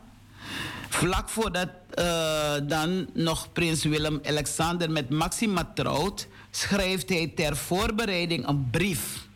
vlak 0.90 1.30
voordat 1.30 1.70
uh, 2.00 2.54
dan 2.64 3.08
nog 3.14 3.52
prins 3.52 3.84
Willem-Alexander 3.84 4.92
met 4.92 5.10
Maxima 5.10 5.72
trouwt, 5.74 6.28
schrijft 6.52 7.10
hij 7.10 7.32
ter 7.36 7.58
voorbereiding 7.58 8.48
een 8.48 8.70
brief. 8.70 9.28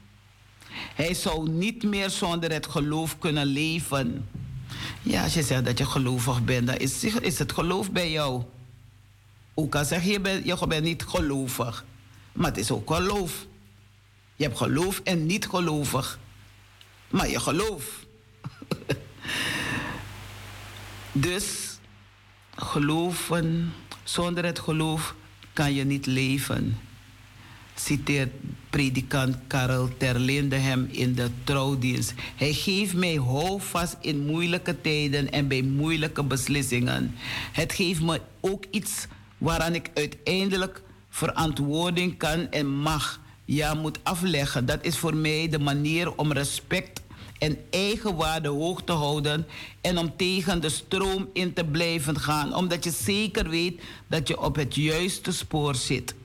Hij 0.95 1.13
zou 1.13 1.49
niet 1.49 1.83
meer 1.83 2.09
zonder 2.09 2.51
het 2.51 2.67
geloof 2.67 3.17
kunnen 3.19 3.45
leven. 3.45 4.29
Ja, 5.01 5.23
als 5.23 5.33
je 5.33 5.43
zegt 5.43 5.65
dat 5.65 5.77
je 5.77 5.85
gelovig 5.85 6.43
bent, 6.43 6.67
dan 6.67 6.75
is, 6.75 7.03
is 7.03 7.39
het 7.39 7.51
geloof 7.51 7.91
bij 7.91 8.11
jou. 8.11 8.43
Ook 9.53 9.75
al 9.75 9.85
zeg 9.85 10.03
je, 10.03 10.11
je 10.11 10.19
bent, 10.19 10.45
je 10.45 10.79
niet 10.81 11.03
gelovig. 11.03 11.85
Maar 12.33 12.49
het 12.49 12.57
is 12.57 12.71
ook 12.71 12.93
geloof. 12.93 13.45
Je 14.35 14.43
hebt 14.43 14.57
geloof 14.57 15.01
en 15.03 15.25
niet 15.25 15.47
gelovig. 15.47 16.19
Maar 17.07 17.29
je 17.29 17.39
geloof. 17.39 18.05
dus 21.21 21.79
geloven, 22.55 23.73
zonder 24.03 24.45
het 24.45 24.59
geloof 24.59 25.15
kan 25.53 25.73
je 25.73 25.83
niet 25.83 26.05
leven. 26.05 26.77
Citeert 27.75 28.31
predikant 28.69 29.37
Karel 29.47 29.89
Terlinde 29.97 30.55
hem 30.55 30.87
in 30.91 31.13
de 31.13 31.29
trouwdienst. 31.43 32.13
Hij 32.35 32.53
geeft 32.53 32.93
mij 32.93 33.15
houvast 33.15 33.97
in 34.01 34.25
moeilijke 34.25 34.81
tijden 34.81 35.31
en 35.31 35.47
bij 35.47 35.61
moeilijke 35.61 36.23
beslissingen. 36.23 37.15
Het 37.51 37.73
geeft 37.73 38.01
me 38.01 38.21
ook 38.39 38.63
iets 38.71 39.07
waaraan 39.37 39.75
ik 39.75 39.89
uiteindelijk 39.93 40.81
verantwoording 41.09 42.17
kan 42.17 42.51
en 42.51 42.67
mag, 42.67 43.19
ja, 43.45 43.73
moet 43.73 43.99
afleggen. 44.03 44.65
Dat 44.65 44.83
is 44.83 44.97
voor 44.97 45.15
mij 45.15 45.49
de 45.49 45.59
manier 45.59 46.15
om 46.15 46.31
respect 46.31 47.01
en 47.39 47.57
eigenwaarde 47.69 48.49
hoog 48.49 48.83
te 48.83 48.91
houden 48.91 49.47
en 49.81 49.97
om 49.97 50.15
tegen 50.15 50.61
de 50.61 50.69
stroom 50.69 51.29
in 51.33 51.53
te 51.53 51.65
blijven 51.65 52.19
gaan, 52.19 52.55
omdat 52.55 52.83
je 52.83 52.91
zeker 52.91 53.49
weet 53.49 53.81
dat 54.07 54.27
je 54.27 54.39
op 54.41 54.55
het 54.55 54.75
juiste 54.75 55.31
spoor 55.31 55.75
zit. 55.75 56.15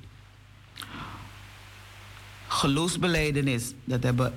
Geloofsbeleidenis, 2.48 3.72
dat 3.84 4.02
hebben 4.02 4.34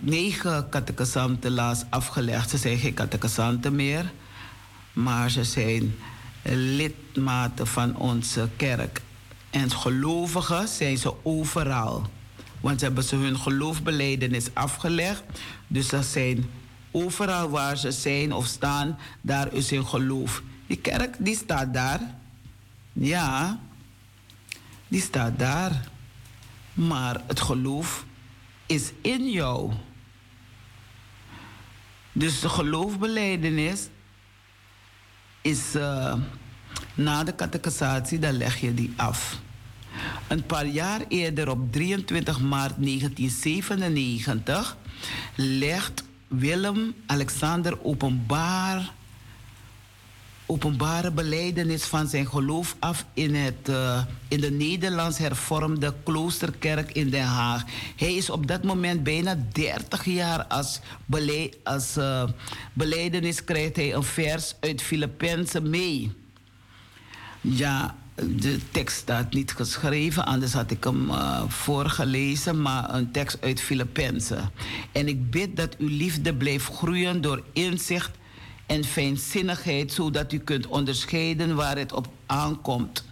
negen 0.00 0.68
catechisanten 0.68 1.50
laatst 1.50 1.86
afgelegd. 1.90 2.50
Ze 2.50 2.56
zijn 2.56 2.78
geen 2.78 2.94
catechisanten 2.94 3.74
meer, 3.74 4.12
maar 4.92 5.30
ze 5.30 5.44
zijn 5.44 5.94
lidmaten 6.42 7.66
van 7.66 7.96
onze 7.96 8.48
kerk. 8.56 9.00
En 9.50 9.70
gelovigen 9.70 10.68
zijn 10.68 10.98
ze 10.98 11.12
overal. 11.22 12.06
Want 12.60 12.78
ze 12.78 12.84
hebben 12.84 13.04
ze 13.04 13.16
hun 13.16 13.38
geloofbeleidenis 13.38 14.46
afgelegd. 14.52 15.22
Dus 15.68 15.88
dat 15.88 16.04
zijn 16.04 16.50
overal 16.90 17.50
waar 17.50 17.76
ze 17.76 17.90
zijn 17.90 18.32
of 18.32 18.46
staan, 18.46 18.98
daar 19.20 19.52
is 19.52 19.70
hun 19.70 19.86
geloof. 19.86 20.42
Die 20.66 20.76
kerk, 20.76 21.16
die 21.18 21.36
staat 21.36 21.74
daar. 21.74 22.00
Ja, 22.92 23.60
die 24.88 25.00
staat 25.00 25.38
daar. 25.38 25.88
Maar 26.74 27.20
het 27.26 27.40
geloof 27.40 28.04
is 28.66 28.92
in 29.00 29.30
jou. 29.30 29.72
Dus 32.12 32.40
de 32.40 32.48
geloofbeleidenis 32.48 33.88
is 35.40 35.76
uh, 35.76 36.14
na 36.94 37.24
de 37.24 37.34
catechisatie, 37.34 38.18
dan 38.18 38.36
leg 38.36 38.60
je 38.60 38.74
die 38.74 38.92
af. 38.96 39.40
Een 40.28 40.46
paar 40.46 40.66
jaar 40.66 41.00
eerder, 41.08 41.50
op 41.50 41.72
23 41.72 42.40
maart 42.40 42.74
1997, 42.76 44.76
legt 45.34 46.02
Willem 46.28 46.94
Alexander 47.06 47.84
openbaar, 47.84 48.92
openbare 50.46 51.10
beleidenis 51.10 51.84
van 51.84 52.08
zijn 52.08 52.26
geloof 52.28 52.76
af 52.78 53.04
in, 53.14 53.34
het, 53.34 53.68
uh, 53.68 54.04
in 54.28 54.40
de 54.40 54.50
Nederlands 54.50 55.18
hervormde 55.18 55.94
kloosterkerk 56.02 56.92
in 56.92 57.10
Den 57.10 57.24
Haag. 57.24 57.64
Hij 57.96 58.14
is 58.14 58.30
op 58.30 58.46
dat 58.46 58.64
moment 58.64 59.02
bijna 59.02 59.44
30 59.52 60.04
jaar 60.04 60.44
als, 60.44 60.80
beleid, 61.06 61.56
als 61.62 61.96
uh, 61.96 62.28
beleidenis 62.72 63.44
krijgt 63.44 63.76
hij 63.76 63.94
een 63.94 64.02
vers 64.02 64.54
uit 64.60 64.82
Filippenzen 64.82 65.70
mee. 65.70 66.12
Ja, 67.40 67.96
de 68.26 68.58
tekst 68.70 68.96
staat 68.96 69.32
niet 69.32 69.52
geschreven, 69.52 70.26
anders 70.26 70.52
had 70.52 70.70
ik 70.70 70.84
hem 70.84 71.10
uh, 71.10 71.42
voorgelezen, 71.48 72.62
maar 72.62 72.94
een 72.94 73.10
tekst 73.10 73.38
uit 73.40 73.60
Filippenzen. 73.60 74.50
En 74.92 75.08
ik 75.08 75.30
bid 75.30 75.56
dat 75.56 75.76
uw 75.76 75.88
liefde 75.88 76.34
blijft 76.34 76.66
groeien 76.66 77.20
door 77.20 77.42
inzicht 77.52 78.10
en 78.66 78.84
fijnzinnigheid, 78.84 79.92
zodat 79.92 80.32
u 80.32 80.38
kunt 80.38 80.66
onderscheiden 80.66 81.54
waar 81.54 81.78
het 81.78 81.92
op 81.92 82.08
aankomt. 82.26 83.04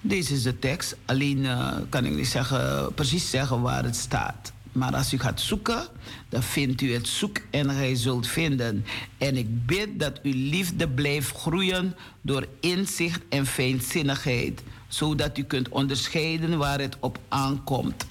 Deze 0.00 0.34
is 0.34 0.42
de 0.42 0.58
tekst, 0.58 0.96
alleen 1.04 1.38
uh, 1.38 1.72
kan 1.88 2.04
ik 2.04 2.12
niet 2.12 2.26
zeggen, 2.26 2.94
precies 2.94 3.30
zeggen 3.30 3.60
waar 3.60 3.84
het 3.84 3.96
staat. 3.96 4.53
Maar 4.74 4.94
als 4.94 5.12
u 5.12 5.18
gaat 5.18 5.40
zoeken, 5.40 5.86
dan 6.28 6.42
vindt 6.42 6.80
u 6.80 6.92
het 6.92 7.08
zoek 7.08 7.38
en 7.50 7.70
gij 7.70 7.94
zult 7.94 8.26
vinden. 8.26 8.84
En 9.18 9.36
ik 9.36 9.66
bid 9.66 10.00
dat 10.00 10.20
uw 10.22 10.32
liefde 10.34 10.88
blijft 10.88 11.36
groeien 11.36 11.96
door 12.20 12.46
inzicht 12.60 13.20
en 13.28 13.46
fijnzinnigheid, 13.46 14.62
zodat 14.88 15.38
u 15.38 15.42
kunt 15.42 15.68
onderscheiden 15.68 16.58
waar 16.58 16.80
het 16.80 16.96
op 17.00 17.18
aankomt. 17.28 18.06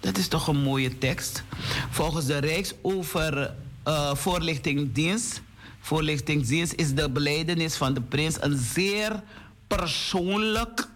Dat 0.00 0.18
is 0.18 0.28
toch 0.28 0.46
een 0.46 0.62
mooie 0.62 0.98
tekst. 0.98 1.42
Volgens 1.90 2.26
de 2.26 2.38
Rijksovervoorlichtingsdienst 2.38 5.36
uh, 5.36 5.42
voorlichtingsdienst 5.80 6.72
is 6.72 6.94
de 6.94 7.10
beleidenis 7.10 7.76
van 7.76 7.94
de 7.94 8.00
prins 8.00 8.36
een 8.40 8.58
zeer 8.58 9.22
persoonlijk, 9.66 10.88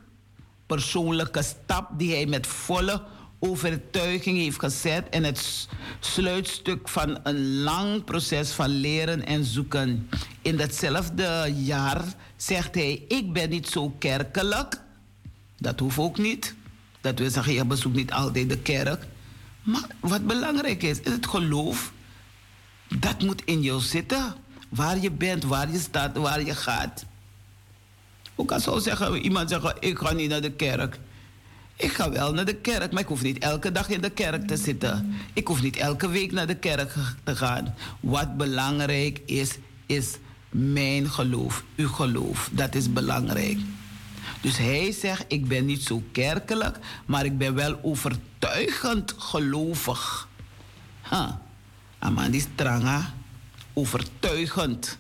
persoonlijke 0.67 1.43
stap 1.43 1.99
die 1.99 2.13
hij 2.13 2.27
met 2.27 2.47
volle 2.47 3.03
overtuiging 3.39 4.39
heeft 4.39 4.59
gezet 4.59 5.09
en 5.09 5.25
het 5.25 5.69
sluitstuk 6.01 6.89
van 6.89 7.19
een 7.23 7.63
lang 7.63 8.05
proces 8.05 8.51
van 8.51 8.69
leren 8.69 9.27
en 9.27 9.45
zoeken. 9.45 10.09
In 10.43 10.57
datzelfde 10.57 11.53
jaar 11.57 12.05
zegt 12.37 12.75
hij: 12.75 13.05
Ik 13.09 13.33
ben 13.33 13.51
niet 13.51 13.69
zo 13.69 13.95
kerkelijk. 13.99 14.81
Dat 15.59 15.81
hoeft 15.81 15.99
ook 15.99 16.19
niet. 16.19 16.55
Dat 17.01 17.19
wil 17.19 17.31
zeggen, 17.31 17.53
je 17.53 17.65
bezoekt 17.65 17.97
niet 17.97 18.13
altijd 18.13 18.49
de 18.49 18.59
kerk. 18.59 19.07
Maar 19.63 19.87
wat 20.01 20.27
belangrijk 20.27 20.83
is, 20.83 21.01
is 21.01 21.13
het 21.13 21.27
geloof. 21.27 21.93
Dat 22.99 23.23
moet 23.23 23.43
in 23.45 23.63
jou 23.63 23.81
zitten. 23.81 24.35
Waar 24.69 24.99
je 24.99 25.11
bent, 25.11 25.45
waar 25.45 25.71
je 25.73 25.79
staat, 25.79 26.17
waar 26.17 26.45
je 26.45 26.55
gaat. 26.55 27.05
Hoe 28.35 28.47
kan 28.47 28.61
zo 28.61 28.79
zeggen, 28.79 29.17
iemand 29.17 29.49
zeggen, 29.49 29.77
ik 29.81 29.99
ga 29.99 30.13
niet 30.13 30.29
naar 30.29 30.41
de 30.41 30.53
kerk. 30.53 30.99
Ik 31.79 31.93
ga 31.93 32.11
wel 32.11 32.33
naar 32.33 32.45
de 32.45 32.55
kerk, 32.55 32.93
maar 32.93 33.03
ik 33.03 33.09
hoef 33.09 33.23
niet 33.23 33.39
elke 33.39 33.73
dag 33.73 33.89
in 33.89 34.01
de 34.01 34.11
kerk 34.11 34.47
te 34.47 34.57
zitten. 34.57 35.15
Ik 35.33 35.47
hoef 35.47 35.63
niet 35.63 35.77
elke 35.77 36.09
week 36.09 36.33
naar 36.33 36.47
de 36.47 36.57
kerk 36.57 36.95
te 37.25 37.37
gaan. 37.37 37.75
Wat 38.01 38.37
belangrijk 38.37 39.21
is, 39.27 39.59
is 39.87 40.17
mijn 40.51 41.11
geloof, 41.11 41.65
uw 41.77 41.89
geloof. 41.89 42.51
Dat 42.53 42.75
is 42.75 42.93
belangrijk. 42.93 43.59
Dus 44.41 44.57
hij 44.57 44.93
zegt, 44.93 45.25
ik 45.29 45.49
ben 45.49 45.65
niet 45.65 45.83
zo 45.83 46.03
kerkelijk, 46.13 46.79
maar 47.07 47.25
ik 47.25 47.39
ben 47.39 47.55
wel 47.55 47.79
overtuigend 47.83 49.15
gelovig. 49.19 50.29
Huh. 51.11 51.31
Amandi 51.99 52.41
Stranga, 52.41 53.15
overtuigend. 53.73 54.99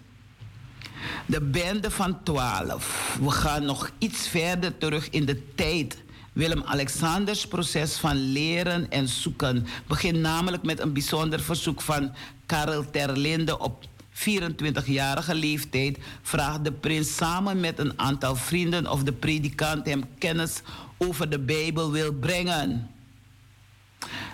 De 1.27 1.41
bende 1.41 1.91
van 1.91 2.23
twaalf. 2.23 3.17
We 3.21 3.31
gaan 3.31 3.65
nog 3.65 3.91
iets 3.99 4.29
verder 4.29 4.79
terug 4.79 5.11
in 5.11 5.25
de 5.25 5.55
tijd. 5.55 5.97
Willem-Alexanders 6.33 7.47
proces 7.47 7.97
van 7.97 8.17
leren 8.17 8.91
en 8.91 9.09
zoeken 9.09 9.67
begint 9.87 10.19
namelijk 10.19 10.63
met 10.63 10.81
een 10.81 10.93
bijzonder 10.93 11.41
verzoek 11.41 11.81
van 11.81 12.15
Karel 12.47 12.91
Terlinde 12.91 13.59
op 13.59 13.85
24-jarige 14.19 15.35
leeftijd 15.35 15.99
vraagt 16.23 16.65
de 16.65 16.73
prins 16.73 17.17
samen 17.17 17.61
met 17.61 17.79
een 17.79 17.99
aantal 17.99 18.37
vrienden 18.37 18.91
of 18.91 19.03
de 19.03 19.13
predikant 19.13 19.87
hem 19.87 20.05
kennis 20.19 20.63
over 20.97 21.31
de 21.31 21.39
Bijbel 21.39 21.91
wil 21.91 22.13
brengen. 22.13 22.91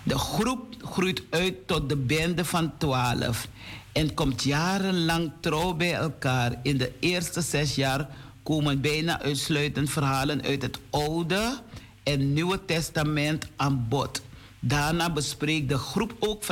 De 0.03 0.17
groep 0.17 0.75
groeit 0.81 1.23
uit 1.29 1.67
tot 1.67 1.89
de 1.89 1.97
bende 1.97 2.45
van 2.45 2.77
twaalf 2.77 3.47
en 3.91 4.13
komt 4.13 4.43
jarenlang 4.43 5.31
trouw 5.39 5.73
bij 5.73 5.93
elkaar. 5.93 6.59
In 6.63 6.77
de 6.77 6.91
eerste 6.99 7.41
zes 7.41 7.75
jaar 7.75 8.07
komen 8.43 8.81
bijna 8.81 9.21
uitsluitend 9.21 9.89
verhalen 9.89 10.41
uit 10.43 10.61
het 10.61 10.79
Oude 10.89 11.59
en 12.05 12.33
Nieuwe 12.33 12.65
Testament 12.65 13.47
aan 13.55 13.85
bod. 13.89 14.21
Daarna 14.59 15.09
bespreekt 15.09 15.69
de 15.69 15.77
groep 15.77 16.15
ook 16.19 16.43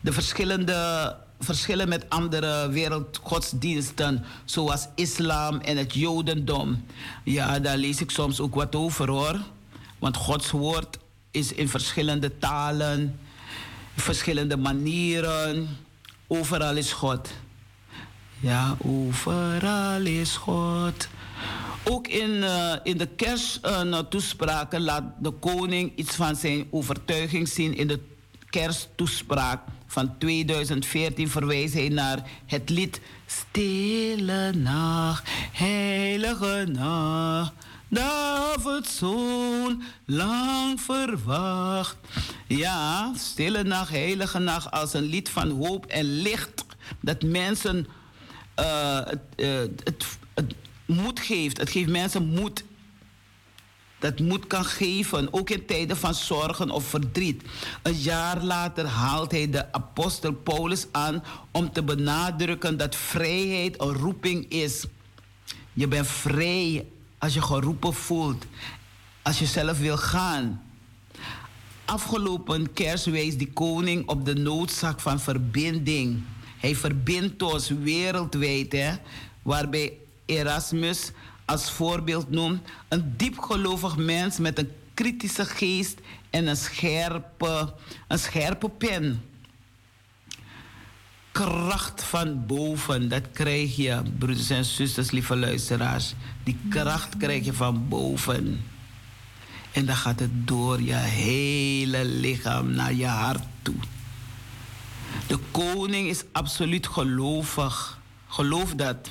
de 0.00 0.12
verschillende 0.12 1.16
verschillen 1.40 1.88
met 1.88 2.10
andere 2.10 2.68
wereldgodsdiensten, 2.68 4.24
zoals 4.44 4.88
islam 4.94 5.60
en 5.60 5.76
het 5.76 5.94
jodendom. 5.94 6.84
Ja, 7.24 7.58
daar 7.58 7.76
lees 7.76 8.00
ik 8.00 8.10
soms 8.10 8.40
ook 8.40 8.54
wat 8.54 8.74
over 8.74 9.10
hoor. 9.10 9.40
Want 9.98 10.16
Gods 10.16 10.50
woord 10.50 10.98
is 11.30 11.52
in 11.52 11.68
verschillende 11.68 12.38
talen, 12.38 13.18
verschillende 13.96 14.56
manieren. 14.56 15.68
Overal 16.26 16.76
is 16.76 16.92
God. 16.92 17.28
Ja, 18.40 18.76
overal 18.82 20.00
is 20.00 20.36
God. 20.36 21.08
Ook 21.84 22.08
in, 22.08 22.30
uh, 22.30 22.74
in 22.82 22.98
de 22.98 23.06
kersttoespraken 23.06 24.80
uh, 24.80 24.86
laat 24.86 25.04
de 25.18 25.30
koning 25.30 25.92
iets 25.96 26.14
van 26.14 26.36
zijn 26.36 26.66
overtuiging 26.70 27.48
zien 27.48 27.76
in 27.76 27.88
de 27.88 28.00
kersttoespraak 28.50 29.60
van 29.86 30.18
2014 30.18 31.28
verwijst 31.28 31.74
hij 31.74 31.88
naar 31.88 32.30
het 32.46 32.70
lied 32.70 33.00
Stille 33.26 34.52
Nacht, 34.52 35.28
Heilige 35.52 36.66
Nacht. 36.72 37.52
David 37.90 38.86
zoon, 38.86 39.82
lang 40.04 40.80
verwacht. 40.80 41.96
Ja, 42.46 43.12
stille 43.16 43.62
nacht, 43.62 43.90
heilige 43.90 44.38
nacht, 44.38 44.70
als 44.70 44.92
een 44.92 45.02
lied 45.02 45.28
van 45.28 45.50
hoop 45.50 45.86
en 45.86 46.04
licht. 46.04 46.64
Dat 47.00 47.22
mensen 47.22 47.86
uh, 48.60 49.00
het 49.84 50.18
moed 50.88 51.20
geeft. 51.20 51.58
Het 51.58 51.70
geeft 51.70 51.88
mensen 51.88 52.28
moed 52.28 52.64
dat 53.98 54.20
moed 54.20 54.46
kan 54.46 54.64
geven, 54.64 55.32
ook 55.32 55.50
in 55.50 55.66
tijden 55.66 55.96
van 55.96 56.14
zorgen 56.14 56.70
of 56.70 56.84
verdriet. 56.84 57.42
Een 57.82 57.98
jaar 57.98 58.42
later 58.42 58.86
haalt 58.86 59.30
hij 59.30 59.50
de 59.50 59.72
apostel 59.72 60.32
Paulus 60.32 60.86
aan 60.92 61.24
om 61.50 61.72
te 61.72 61.82
benadrukken 61.82 62.76
dat 62.76 62.96
vrijheid 62.96 63.80
een 63.80 63.92
roeping 63.92 64.48
is. 64.48 64.86
Je 65.72 65.88
bent 65.88 66.06
vrij 66.06 66.86
als 67.18 67.34
je 67.34 67.42
geroepen 67.42 67.94
voelt, 67.94 68.44
als 69.22 69.38
je 69.38 69.46
zelf 69.46 69.78
wil 69.78 69.96
gaan. 69.96 70.62
Afgelopen 71.84 72.72
kerst 72.72 73.04
wijst 73.04 73.38
die 73.38 73.52
koning 73.52 74.08
op 74.08 74.24
de 74.24 74.34
noodzaak 74.34 75.00
van 75.00 75.20
verbinding. 75.20 76.22
Hij 76.58 76.76
verbindt 76.76 77.42
ons 77.42 77.68
wereldwijd, 77.68 78.72
hè, 78.72 78.94
waarbij 79.42 79.92
Erasmus 80.28 81.10
als 81.44 81.70
voorbeeld 81.70 82.30
noem, 82.30 82.60
een 82.88 83.14
diepgelovig 83.16 83.96
mens 83.96 84.38
met 84.38 84.58
een 84.58 84.70
kritische 84.94 85.44
geest 85.44 85.98
en 86.30 86.46
een 86.46 86.56
scherpe, 86.56 87.74
een 88.08 88.18
scherpe 88.18 88.68
pen. 88.68 89.22
Kracht 91.32 92.02
van 92.02 92.46
boven, 92.46 93.08
dat 93.08 93.22
krijg 93.32 93.76
je, 93.76 94.02
broeders 94.18 94.50
en 94.50 94.64
zusters, 94.64 95.10
lieve 95.10 95.36
luisteraars. 95.36 96.14
Die 96.44 96.58
kracht 96.68 97.16
krijg 97.16 97.44
je 97.44 97.52
van 97.52 97.88
boven. 97.88 98.64
En 99.72 99.86
dan 99.86 99.96
gaat 99.96 100.20
het 100.20 100.46
door 100.46 100.82
je 100.82 100.94
hele 100.94 102.04
lichaam 102.04 102.70
naar 102.70 102.94
je 102.94 103.06
hart 103.06 103.44
toe. 103.62 103.76
De 105.26 105.38
koning 105.50 106.08
is 106.08 106.24
absoluut 106.32 106.86
gelovig. 106.86 108.00
Geloof 108.26 108.74
dat. 108.74 109.10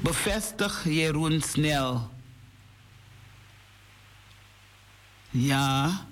Bevestig 0.00 0.84
Jeroen 0.84 1.42
snel. 1.42 2.10
Ja. 5.30 6.06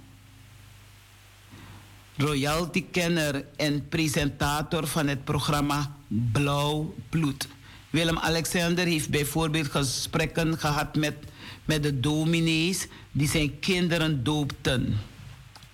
Royalty-kenner 2.16 3.44
en 3.56 3.88
presentator 3.88 4.86
van 4.86 5.06
het 5.06 5.24
programma 5.24 5.96
Blauw 6.08 6.94
Bloed. 7.08 7.48
Willem-Alexander 7.90 8.86
heeft 8.86 9.08
bijvoorbeeld 9.08 9.70
gesprekken 9.70 10.58
gehad 10.58 10.96
met, 10.96 11.14
met 11.64 11.82
de 11.82 12.00
dominees 12.00 12.86
die 13.12 13.28
zijn 13.28 13.58
kinderen 13.58 14.24
doopten. 14.24 14.98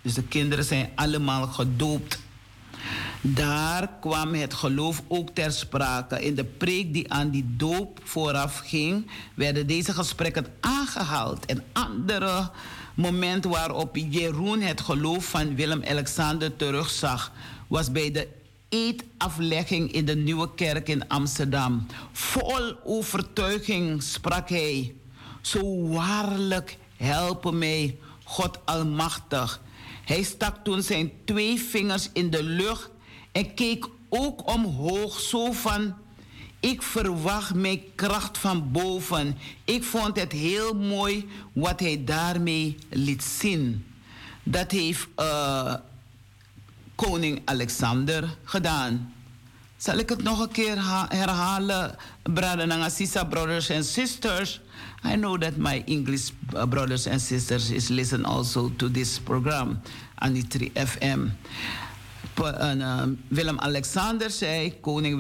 Dus 0.03 0.15
de 0.15 0.23
kinderen 0.23 0.65
zijn 0.65 0.91
allemaal 0.95 1.47
gedoopt 1.47 2.19
daar 3.21 3.91
kwam 4.01 4.35
het 4.35 4.55
geloof 4.55 5.03
ook 5.09 5.31
ter 5.31 5.53
sprake. 5.53 6.25
In 6.25 6.35
de 6.35 6.45
preek 6.45 6.93
die 6.93 7.13
aan 7.13 7.31
die 7.31 7.45
doop 7.57 8.01
vooraf 8.05 8.59
ging, 8.59 9.11
werden 9.35 9.67
deze 9.67 9.93
gesprekken 9.93 10.47
aangehaald. 10.61 11.47
En 11.47 11.65
andere 11.73 12.51
moment 12.95 13.45
waarop 13.45 13.97
Jeroen 13.97 14.61
het 14.61 14.81
geloof 14.81 15.25
van 15.25 15.55
Willem-Alexander 15.55 16.57
terugzag, 16.57 17.33
was 17.67 17.93
bij 17.93 18.11
de 18.11 18.29
eetaflegging 18.69 19.93
in 19.93 20.05
de 20.05 20.17
Nieuwe 20.17 20.55
Kerk 20.55 20.89
in 20.89 21.09
Amsterdam. 21.09 21.87
Vol 22.13 22.77
overtuiging 22.85 24.03
sprak 24.03 24.49
hij: 24.49 24.95
Zo 25.41 25.89
waarlijk 25.89 26.77
helpen 26.97 27.59
mij, 27.59 27.97
God 28.25 28.59
Almachtig. 28.65 29.61
Hij 30.09 30.23
stak 30.23 30.65
toen 30.65 30.83
zijn 30.83 31.13
twee 31.25 31.59
vingers 31.59 32.09
in 32.13 32.31
de 32.31 32.43
lucht 32.43 32.91
en 33.33 33.55
keek 33.55 33.87
ook 34.09 34.51
omhoog, 34.53 35.21
zo 35.21 35.53
van: 35.53 35.95
Ik 36.61 36.83
verwacht 36.83 37.55
mijn 37.55 37.81
kracht 37.95 38.39
van 38.39 38.73
boven. 38.73 39.39
Ik 39.65 39.85
vond 39.85 40.21
het 40.21 40.33
heel 40.33 40.75
mooi 40.75 41.29
wat 41.53 41.81
hij 41.81 42.05
daarmee 42.05 42.77
liet 42.91 43.23
zien. 43.23 43.87
Dat 44.43 44.71
heeft 44.71 45.07
uh, 45.17 45.75
koning 46.95 47.43
Alexander 47.45 48.37
gedaan. 48.45 49.15
Zal 49.77 49.99
ik 49.99 50.09
het 50.09 50.23
nog 50.23 50.41
een 50.41 50.53
keer 50.53 50.77
herhalen, 51.09 51.97
brothers 52.29 53.01
en 53.11 53.29
brothers 53.29 53.71
and 53.71 53.85
sisters? 53.85 54.61
I 55.05 55.17
know 55.17 55.37
that 55.39 55.57
my 55.57 55.83
English 55.87 56.33
uh, 56.55 56.67
brothers 56.67 57.07
and 57.07 57.21
sisters 57.21 57.71
is 57.71 57.91
listen 57.91 58.25
also 58.25 58.69
to 58.79 58.89
this 58.89 59.19
program. 59.19 59.81
Anitri 60.23 60.71
FM. 60.73 61.31
Uh, 62.39 63.07
Willem-Alexander 63.29 64.31
zei, 64.31 64.79
koning 64.81 65.19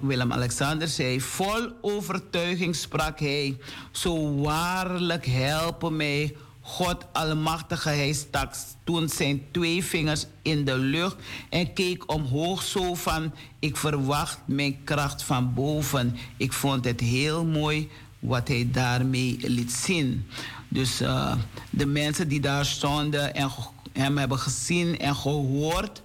Willem-Alexander 0.00 0.88
zei, 0.88 1.20
vol 1.20 1.70
overtuiging 1.80 2.74
sprak 2.74 3.20
hij, 3.20 3.56
zo 3.90 4.40
waarlijk 4.42 5.26
helpen 5.26 5.96
mij 5.96 6.36
God 6.66 7.06
Almachtige, 7.12 7.88
hij 7.88 8.12
stak 8.12 8.54
toen 8.84 9.08
zijn 9.08 9.42
twee 9.50 9.84
vingers 9.84 10.26
in 10.42 10.64
de 10.64 10.78
lucht 10.78 11.16
en 11.48 11.72
keek 11.72 12.12
omhoog 12.12 12.62
zo 12.62 12.94
van, 12.94 13.32
ik 13.58 13.76
verwacht 13.76 14.38
mijn 14.44 14.84
kracht 14.84 15.22
van 15.22 15.54
boven. 15.54 16.16
Ik 16.36 16.52
vond 16.52 16.84
het 16.84 17.00
heel 17.00 17.44
mooi 17.44 17.88
wat 18.18 18.48
hij 18.48 18.68
daarmee 18.72 19.36
liet 19.40 19.72
zien. 19.72 20.26
Dus 20.68 21.02
uh, 21.02 21.34
de 21.70 21.86
mensen 21.86 22.28
die 22.28 22.40
daar 22.40 22.64
stonden 22.64 23.34
en 23.34 23.50
hem 23.92 24.18
hebben 24.18 24.38
gezien 24.38 24.98
en 24.98 25.16
gehoord, 25.16 26.02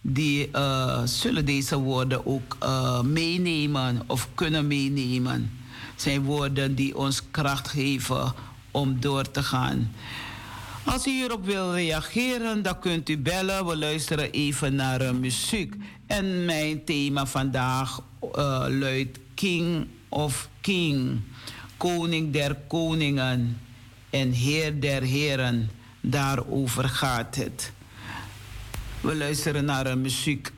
die 0.00 0.48
uh, 0.52 1.02
zullen 1.04 1.44
deze 1.44 1.78
woorden 1.78 2.26
ook 2.26 2.56
uh, 2.62 3.00
meenemen 3.00 4.02
of 4.06 4.28
kunnen 4.34 4.66
meenemen. 4.66 5.58
Zijn 5.96 6.22
woorden 6.22 6.74
die 6.74 6.96
ons 6.96 7.22
kracht 7.30 7.68
geven 7.68 8.34
om 8.70 9.00
door 9.00 9.30
te 9.30 9.42
gaan. 9.42 9.92
Als 10.84 11.06
u 11.06 11.10
hierop 11.10 11.44
wil 11.44 11.74
reageren, 11.74 12.62
dan 12.62 12.78
kunt 12.78 13.08
u 13.08 13.18
bellen. 13.18 13.66
We 13.66 13.76
luisteren 13.76 14.30
even 14.30 14.74
naar 14.74 15.02
uh, 15.02 15.10
muziek. 15.10 15.74
En 16.06 16.44
mijn 16.44 16.84
thema 16.84 17.26
vandaag 17.26 18.00
uh, 18.22 18.64
luidt 18.68 19.18
King 19.34 19.86
of 20.08 20.48
King. 20.60 21.20
Koning 21.76 22.32
der 22.32 22.56
koningen 22.68 23.60
en 24.10 24.32
Heer 24.32 24.80
der 24.80 25.02
heren. 25.02 25.70
Daarover 26.00 26.88
gaat 26.88 27.36
het. 27.36 27.72
We 29.00 29.16
luisteren 29.16 29.64
naar 29.64 29.86
uh, 29.86 29.94
muziek. 29.94 30.50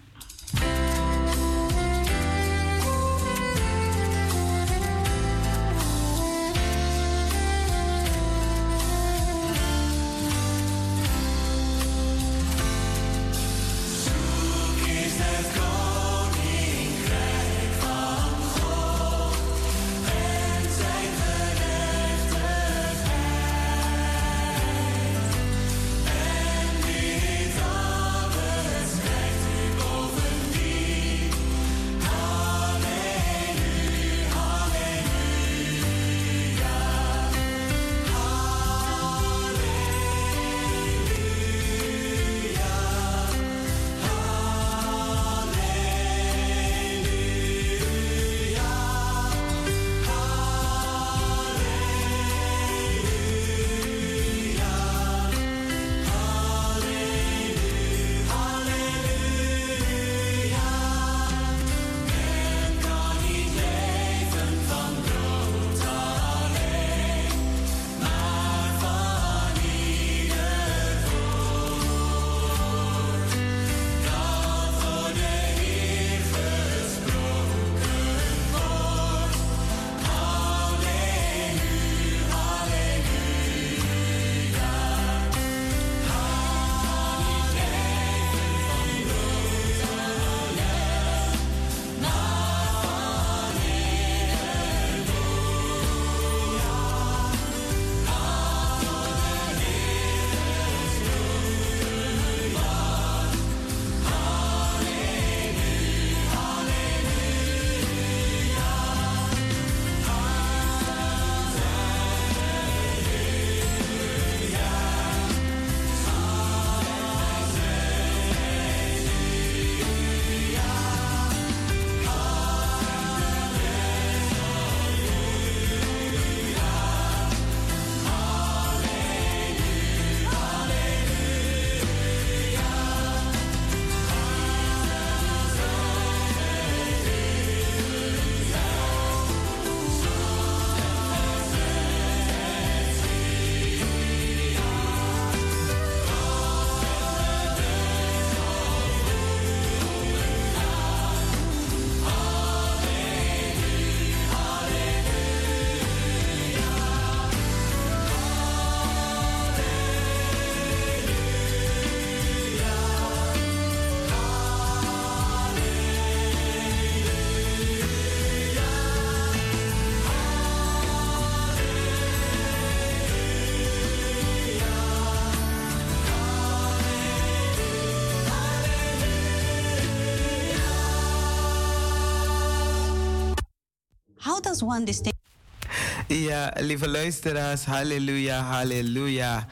Ja, 186.09 186.53
lieve 186.61 186.89
luisteraars, 186.89 187.65
halleluja, 187.65 188.41
halleluja. 188.41 189.47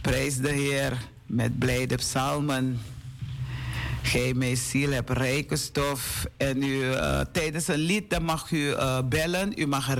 Prijs 0.00 0.36
de 0.36 0.50
Heer 0.50 0.92
met 1.26 1.58
blijde 1.58 1.94
psalmen. 1.94 2.80
Gij 4.02 4.34
mijn 4.34 4.56
ziel 4.56 4.90
hebt 4.90 5.10
rijke 5.10 5.56
stof. 5.56 6.26
En 6.36 6.62
u, 6.62 6.82
uh, 6.82 7.20
tijdens 7.32 7.68
een 7.68 7.78
lied 7.78 8.10
dan 8.10 8.22
mag 8.22 8.50
u 8.50 8.56
uh, 8.56 8.98
bellen. 9.04 9.52
U 9.60 9.66
mag 9.66 9.94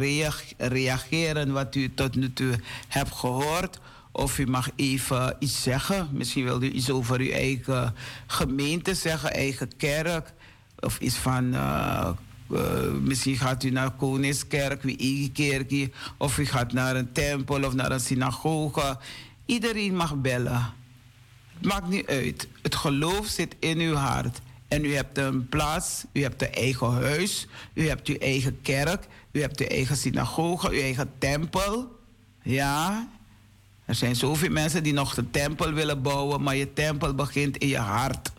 reageren 0.59 1.53
wat 1.53 1.75
u 1.75 1.95
tot 1.95 2.15
nu 2.15 2.33
toe 2.33 2.55
hebt 2.89 3.15
gehoord. 3.15 3.79
Of 4.13 4.39
u 4.39 4.47
mag 4.47 4.69
even 4.77 5.37
iets 5.39 5.63
zeggen. 5.63 6.09
Misschien 6.13 6.45
wilt 6.45 6.63
u 6.63 6.71
iets 6.71 6.91
over 6.91 7.21
uw 7.21 7.31
eigen 7.31 7.95
gemeente 8.27 8.95
zeggen, 8.95 9.33
eigen 9.33 9.77
kerk. 9.77 10.33
Of 10.81 10.99
iets 10.99 11.17
van 11.17 11.55
uh, 11.55 12.11
uh, 12.51 12.93
misschien 13.03 13.37
gaat 13.37 13.65
u 13.65 13.71
naar 13.71 13.91
Koningskerk, 13.91 14.83
wie 14.83 15.31
kerk, 15.33 15.89
of 16.17 16.39
u 16.39 16.47
gaat 16.47 16.73
naar 16.73 16.97
een 16.97 17.13
tempel 17.13 17.65
of 17.65 17.75
naar 17.75 17.93
een 17.93 18.01
synagoge. 18.01 18.99
Iedereen 19.47 19.97
mag 19.97 20.17
bellen. 20.17 20.73
Het 21.59 21.67
maakt 21.67 21.89
niet 21.89 22.07
uit. 22.07 22.49
Het 22.63 22.75
geloof 22.75 23.27
zit 23.27 23.57
in 23.59 23.79
uw 23.79 23.95
hart. 23.95 24.41
En 24.69 24.85
u 24.85 24.95
hebt 24.95 25.19
een 25.19 25.49
plaats, 25.49 26.05
u 26.13 26.23
hebt 26.23 26.43
een 26.43 26.53
eigen 26.53 26.93
huis, 26.93 27.47
u 27.75 27.89
hebt 27.89 28.09
uw 28.09 28.17
eigen 28.17 28.61
kerk, 28.63 29.07
u 29.33 29.41
hebt 29.41 29.61
uw 29.61 29.67
eigen 29.67 29.97
synagoge, 29.97 30.69
uw 30.69 30.81
eigen 30.81 31.11
tempel. 31.19 31.99
Ja, 32.43 33.09
Er 33.85 33.97
zijn 33.97 34.17
zoveel 34.17 34.51
mensen 34.51 34.83
die 34.83 34.93
nog 34.93 35.15
de 35.15 35.31
tempel 35.31 35.73
willen 35.73 36.03
bouwen, 36.03 36.43
maar 36.43 36.57
je 36.57 36.73
tempel 36.73 37.15
begint 37.15 37.57
in 37.57 37.69
je 37.69 37.79
hart. 37.79 38.33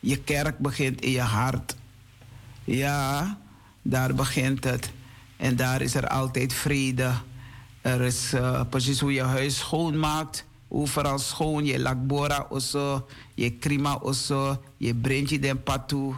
Je 0.00 0.18
kerk 0.18 0.58
begint 0.58 1.00
in 1.00 1.10
je 1.10 1.20
hart. 1.20 1.76
Ja, 2.64 3.38
daar 3.82 4.14
begint 4.14 4.64
het. 4.64 4.90
En 5.36 5.56
daar 5.56 5.80
is 5.80 5.94
er 5.94 6.08
altijd 6.08 6.52
vrede. 6.52 7.10
Er 7.80 8.00
is 8.00 8.32
uh, 8.34 8.60
precies 8.70 9.00
hoe 9.00 9.12
je 9.12 9.22
huis 9.22 9.58
schoonmaakt. 9.58 10.44
Overal 10.68 11.18
schoon. 11.18 11.64
Je 11.64 11.78
lakbora 11.78 12.46
osso. 12.48 13.06
Je 13.34 13.50
krima 13.50 13.94
osso. 13.94 14.62
Je 14.76 14.94
brintje 14.94 15.38
den 15.38 15.62
patu. 15.62 16.14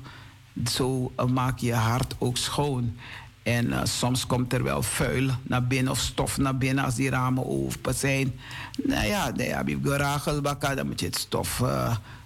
Zo 0.71 1.13
maak 1.33 1.59
je 1.59 1.75
hart 1.75 2.15
ook 2.19 2.37
schoon. 2.37 2.97
En 3.43 3.67
uh, 3.67 3.81
soms 3.85 4.27
komt 4.27 4.53
er 4.53 4.63
wel 4.63 4.83
vuil 4.83 5.31
naar 5.43 5.67
binnen 5.67 5.93
of 5.93 5.99
stof 5.99 6.39
naar 6.39 6.57
binnen 6.57 6.85
als 6.85 6.95
die 6.95 7.11
ramen 7.11 7.47
open 7.47 7.95
zijn. 7.95 8.35
Nou 8.85 9.07
ja, 9.07 9.33
dan 9.33 9.47
heb 9.47 9.69
je 9.69 9.79
geragelbakken, 9.83 10.77
dan 10.77 10.87
moet 10.87 11.01
je 11.01 11.07
het 11.07 11.19
stof, 11.19 11.63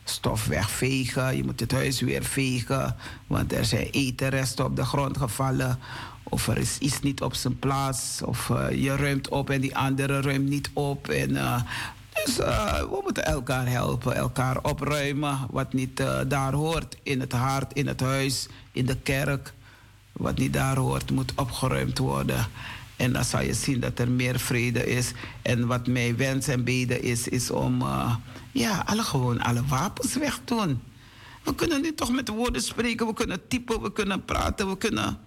stof 0.04 0.46
wegvegen. 0.46 1.36
Je 1.36 1.44
moet 1.44 1.60
het 1.60 1.72
huis 1.72 2.00
weer 2.00 2.24
vegen, 2.24 2.96
want 3.26 3.52
er 3.52 3.64
zijn 3.64 3.88
etenresten 3.90 4.64
op 4.64 4.76
de 4.76 4.84
grond 4.84 5.18
gevallen. 5.18 5.78
Of 6.22 6.48
er 6.48 6.58
is 6.58 6.78
iets 6.78 7.00
niet 7.00 7.22
op 7.22 7.34
zijn 7.34 7.58
plaats. 7.58 8.22
Of 8.24 8.48
uh, 8.48 8.70
je 8.70 8.96
ruimt 8.96 9.28
op 9.28 9.50
en 9.50 9.60
die 9.60 9.76
andere 9.76 10.20
ruimt 10.20 10.48
niet 10.48 10.70
op. 10.72 11.08
En, 11.08 11.28
dus 12.24 12.36
we 12.36 13.00
moeten 13.02 13.24
elkaar 13.24 13.68
helpen, 13.68 14.14
elkaar 14.14 14.62
opruimen 14.62 15.38
wat 15.50 15.72
niet 15.72 16.02
daar 16.28 16.52
hoort. 16.52 16.96
In 17.02 17.20
het 17.20 17.32
hart, 17.32 17.72
in 17.72 17.86
het 17.86 18.00
huis, 18.00 18.48
in 18.72 18.86
de 18.86 18.96
kerk 18.96 19.52
wat 20.12 20.38
niet 20.38 20.52
daar 20.52 20.76
hoort, 20.76 21.10
moet 21.10 21.32
opgeruimd 21.34 21.98
worden. 21.98 22.46
En 22.96 23.12
dan 23.12 23.24
zal 23.24 23.42
je 23.42 23.54
zien 23.54 23.80
dat 23.80 23.98
er 23.98 24.10
meer 24.10 24.38
vrede 24.38 24.86
is. 24.86 25.12
En 25.42 25.66
wat 25.66 25.86
mijn 25.86 26.16
wens 26.16 26.48
en 26.48 26.64
beden 26.64 27.02
is, 27.02 27.28
is 27.28 27.50
om 27.50 27.82
ja, 28.52 28.82
alle, 28.86 29.02
gewoon 29.02 29.40
alle 29.40 29.64
wapens 29.66 30.14
weg 30.14 30.40
te 30.44 30.54
doen. 30.54 30.82
We 31.42 31.54
kunnen 31.54 31.80
nu 31.80 31.94
toch 31.94 32.10
met 32.10 32.28
woorden 32.28 32.62
spreken, 32.62 33.06
we 33.06 33.12
kunnen 33.12 33.48
typen, 33.48 33.82
we 33.82 33.92
kunnen 33.92 34.24
praten, 34.24 34.68
we 34.68 34.76
kunnen. 34.76 35.18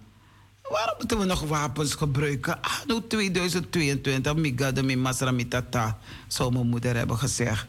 Waarom 0.62 0.94
moeten 0.98 1.18
we 1.18 1.24
nog 1.24 1.40
wapens 1.40 1.94
gebruiken? 1.94 2.58
Nu 2.86 3.00
2022, 3.08 4.34
miga 4.34 4.72
de 4.72 4.82
mi 4.82 4.96
masramitata, 4.96 5.98
zou 6.26 6.52
mijn 6.52 6.68
moeder 6.68 6.96
hebben 6.96 7.18
gezegd. 7.18 7.66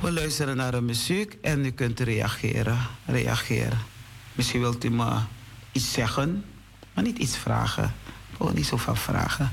We 0.00 0.12
luisteren 0.12 0.56
naar 0.56 0.72
de 0.72 0.80
muziek 0.80 1.38
en 1.42 1.64
u 1.64 1.70
kunt 1.70 2.00
reageren. 2.00 2.78
reageren. 3.06 3.78
Misschien 4.32 4.60
wilt 4.60 4.84
u 4.84 4.90
me 4.90 5.18
iets 5.72 5.92
zeggen, 5.92 6.44
maar 6.94 7.04
niet 7.04 7.18
iets 7.18 7.36
vragen. 7.36 7.94
Oh, 8.36 8.52
niet 8.52 8.66
zo 8.66 8.76
van 8.76 8.96
vragen. 8.96 9.52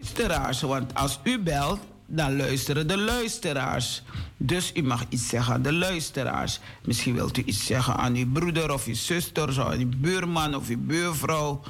Luisteraars, 0.00 0.60
want 0.60 0.94
als 0.94 1.20
u 1.22 1.38
belt, 1.38 1.80
dan 2.06 2.36
luisteren 2.36 2.88
de 2.88 2.98
luisteraars. 2.98 4.02
Dus 4.36 4.72
u 4.74 4.82
mag 4.82 5.04
iets 5.08 5.28
zeggen 5.28 5.54
aan 5.54 5.62
de 5.62 5.72
luisteraars. 5.72 6.60
Misschien 6.84 7.14
wilt 7.14 7.36
u 7.36 7.42
iets 7.44 7.66
zeggen 7.66 7.96
aan 7.96 8.14
uw 8.14 8.32
broeder 8.32 8.72
of 8.72 8.86
uw 8.86 8.94
zuster, 8.94 9.48
of 9.48 9.76
uw 9.76 9.88
buurman 9.96 10.54
of 10.54 10.68
uw 10.68 10.78
buurvrouw. 10.78 11.60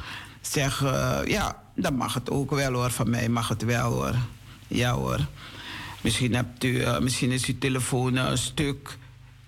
Zeg, 0.40 0.84
ja, 1.26 1.62
dan 1.74 1.94
mag 1.94 2.14
het 2.14 2.30
ook 2.30 2.50
wel 2.50 2.72
hoor. 2.72 2.90
Van 2.90 3.10
mij 3.10 3.28
mag 3.28 3.48
het 3.48 3.64
wel 3.64 3.92
hoor. 3.92 4.14
Ja 4.68 4.92
hoor. 4.92 5.26
Misschien, 6.00 6.34
hebt 6.34 6.64
u, 6.64 6.68
uh, 6.68 6.98
misschien 6.98 7.30
is 7.30 7.46
uw 7.46 7.58
telefoon 7.58 8.14
uh, 8.14 8.34
stuk. 8.34 8.98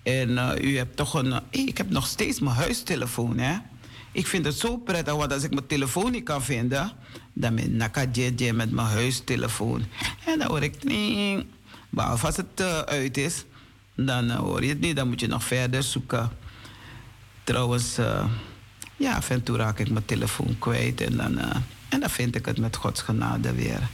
En 0.03 0.29
uh, 0.29 0.51
u 0.61 0.77
hebt 0.77 0.95
toch 0.95 1.13
een. 1.13 1.39
ik 1.49 1.77
heb 1.77 1.89
nog 1.89 2.07
steeds 2.07 2.39
mijn 2.39 2.55
huistelefoon, 2.55 3.37
hè? 3.37 3.57
Ik 4.13 4.27
vind 4.27 4.45
het 4.45 4.57
zo 4.57 4.77
prettig, 4.77 5.13
want 5.13 5.33
als 5.33 5.43
ik 5.43 5.53
mijn 5.53 5.67
telefoon 5.67 6.11
niet 6.11 6.23
kan 6.23 6.43
vinden, 6.43 6.91
dan 7.33 7.55
ben 7.55 7.81
ik 7.81 8.53
met 8.53 8.71
mijn 8.71 8.87
huistelefoon. 8.87 9.85
En 10.25 10.39
dan 10.39 10.47
hoor 10.47 10.63
ik 10.63 10.83
niet. 10.83 11.45
Behalve 11.89 12.25
als 12.25 12.37
het 12.37 12.61
uit 12.85 13.17
is, 13.17 13.45
dan 13.95 14.29
hoor 14.31 14.63
je 14.63 14.69
het 14.69 14.79
niet. 14.79 14.95
Dan 14.95 15.07
moet 15.07 15.19
je 15.19 15.27
nog 15.27 15.43
verder 15.43 15.83
zoeken. 15.83 16.31
Trouwens, 17.43 17.95
ja, 18.97 19.15
af 19.15 19.29
en 19.29 19.43
toe 19.43 19.57
raak 19.57 19.79
ik 19.79 19.89
mijn 19.89 20.05
telefoon 20.05 20.55
kwijt 20.59 21.01
en 21.01 21.17
dan, 21.17 21.39
en 21.89 21.99
dan 21.99 22.09
vind 22.09 22.35
ik 22.35 22.45
het 22.45 22.57
met 22.57 22.75
Gods 22.75 23.01
genade 23.01 23.53
weer. 23.53 23.89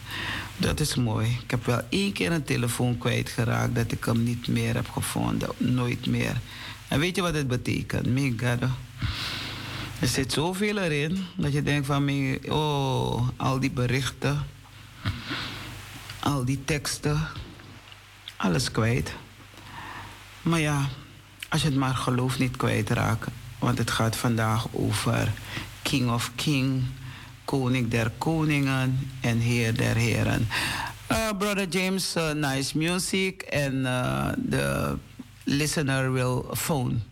Dat 0.58 0.80
is 0.80 0.96
mooi. 0.96 1.38
Ik 1.44 1.52
heb 1.52 1.66
wel 1.66 1.82
één 1.90 2.14
keer 2.14 2.32
een 2.32 2.44
telefoon 2.44 2.98
kwijtgeraakt 2.98 3.76
dat 3.76 3.92
ik 3.92 4.06
hem 4.06 4.24
niet 4.24 4.48
meer 4.48 4.76
heb 4.76 4.90
gevonden. 4.90 5.50
Nooit 5.58 6.06
meer. 6.06 6.40
En 6.88 7.00
weet 7.00 7.16
je 7.16 7.22
wat 7.22 7.34
het 7.34 7.48
betekent? 7.48 8.06
Mega. 8.06 8.58
Er 10.00 10.08
zit 10.08 10.34
zoveel 10.34 10.78
erin 10.78 11.26
dat 11.38 11.54
je 11.54 11.64
denkt 11.64 11.86
van, 11.86 12.10
oh, 12.50 13.28
al 13.38 13.60
die 13.60 13.72
berichten, 13.72 14.46
al 16.20 16.46
die 16.46 16.64
teksten, 16.66 17.28
alles 18.36 18.72
kwijt. 18.72 19.14
Maar 20.42 20.60
ja, 20.60 20.90
als 21.50 21.62
je 21.62 21.68
het 21.68 21.78
maar 21.78 21.96
geloof 21.96 22.40
niet 22.40 22.58
kwijtraakt, 22.58 23.28
want 23.60 23.78
het 23.78 23.92
gaat 23.92 24.16
vandaag 24.16 24.68
over 24.72 25.32
King 25.82 26.12
of 26.12 26.32
King 26.36 26.84
koning 27.46 27.90
der 27.90 28.12
koningen 28.18 29.10
en 29.22 29.38
heer 29.38 29.74
der 29.74 29.96
heren. 29.96 30.48
Uh, 31.12 31.30
Brother 31.38 31.68
James, 31.68 32.16
uh, 32.16 32.32
nice 32.34 32.78
music, 32.78 33.48
and 33.52 33.86
uh, 33.86 34.32
the 34.50 34.98
listener 35.44 36.12
will 36.12 36.44
phone. 36.54 37.09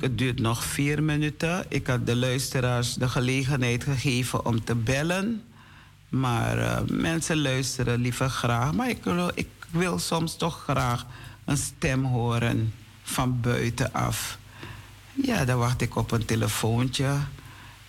Het 0.00 0.18
duurt 0.18 0.40
nog 0.40 0.64
vier 0.64 1.02
minuten. 1.02 1.64
Ik 1.68 1.86
had 1.86 2.06
de 2.06 2.16
luisteraars 2.16 2.94
de 2.94 3.08
gelegenheid 3.08 3.84
gegeven 3.84 4.46
om 4.46 4.64
te 4.64 4.74
bellen. 4.74 5.42
Maar 6.08 6.58
uh, 6.58 6.78
mensen 6.88 7.40
luisteren 7.40 8.00
liever 8.00 8.28
graag. 8.28 8.72
Maar 8.72 8.88
ik 8.88 9.04
wil, 9.04 9.30
ik 9.34 9.48
wil 9.70 9.98
soms 9.98 10.36
toch 10.36 10.62
graag 10.62 11.06
een 11.44 11.56
stem 11.56 12.04
horen 12.04 12.72
van 13.02 13.40
buitenaf. 13.40 14.38
Ja, 15.12 15.44
dan 15.44 15.58
wacht 15.58 15.80
ik 15.80 15.96
op 15.96 16.10
een 16.10 16.24
telefoontje. 16.24 17.16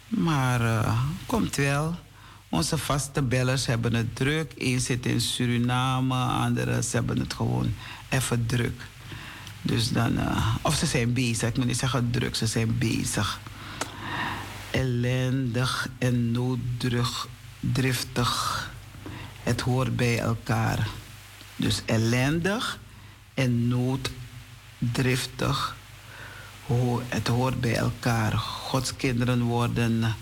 Maar 0.07 0.61
uh, 0.61 1.01
komt 1.25 1.55
wel. 1.55 1.95
Onze 2.49 2.77
vaste 2.77 3.21
bellers 3.21 3.65
hebben 3.65 3.93
het 3.93 4.15
druk. 4.15 4.53
Eén 4.57 4.79
zit 4.79 5.05
in 5.05 5.21
Suriname, 5.21 6.15
anderen 6.15 6.83
hebben 6.91 7.19
het 7.19 7.33
gewoon 7.33 7.73
even 8.09 8.45
druk. 8.45 8.81
Dus 9.67 9.91
dan, 9.91 10.17
uh, 10.17 10.55
of 10.61 10.75
ze 10.75 10.85
zijn 10.85 11.13
bezig, 11.13 11.49
ik 11.49 11.57
moet 11.57 11.65
niet 11.65 11.77
zeggen 11.77 12.11
druk, 12.11 12.35
ze 12.35 12.45
zijn 12.45 12.77
bezig. 12.77 13.39
Ellendig 14.71 15.89
en 15.97 16.31
nooddriftig. 16.31 17.11
Het 19.43 19.61
hoort 19.61 19.95
bij 19.95 20.19
elkaar. 20.19 20.87
Dus 21.55 21.81
ellendig 21.85 22.79
en 23.33 23.67
nooddriftig. 23.67 25.75
Het 27.07 27.27
hoort 27.27 27.61
bij 27.61 27.75
elkaar. 27.75 28.37
Gods 28.37 28.95
kinderen 28.95 29.41
worden, 29.41 30.15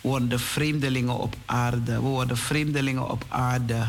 worden 0.00 0.40
vreemdelingen 0.40 1.18
op 1.18 1.36
aarde. 1.46 1.92
We 1.92 2.00
worden 2.00 2.36
vreemdelingen 2.36 3.10
op 3.10 3.24
aarde 3.28 3.86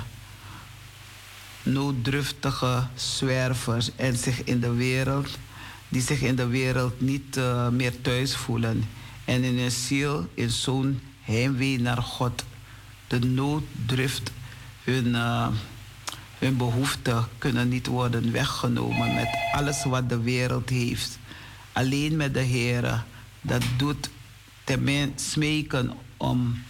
nooddruftige 1.63 2.87
zwervers 2.95 3.95
en 3.95 4.17
zich 4.17 4.43
in 4.43 4.59
de 4.59 4.73
wereld, 4.73 5.37
die 5.89 6.01
zich 6.01 6.21
in 6.21 6.35
de 6.35 6.47
wereld 6.47 7.01
niet 7.01 7.37
uh, 7.37 7.67
meer 7.67 8.01
thuis 8.01 8.35
voelen. 8.35 8.83
En 9.25 9.43
in 9.43 9.57
hun 9.57 9.71
ziel 9.71 10.27
in 10.33 10.49
zo'n 10.49 10.99
heimwee 11.21 11.79
naar 11.79 12.01
God. 12.01 12.43
De 13.07 13.19
nooddruft, 13.19 14.31
hun, 14.83 15.07
uh, 15.07 15.47
hun 16.37 16.57
behoeften 16.57 17.27
kunnen 17.37 17.69
niet 17.69 17.87
worden 17.87 18.31
weggenomen 18.31 19.13
met 19.13 19.29
alles 19.51 19.83
wat 19.83 20.09
de 20.09 20.21
wereld 20.21 20.69
heeft. 20.69 21.19
Alleen 21.71 22.15
met 22.15 22.33
de 22.33 22.39
Heer, 22.39 23.03
dat 23.41 23.63
doet 23.77 24.09
ten 24.63 25.13
smeken 25.15 25.91
om 26.17 26.63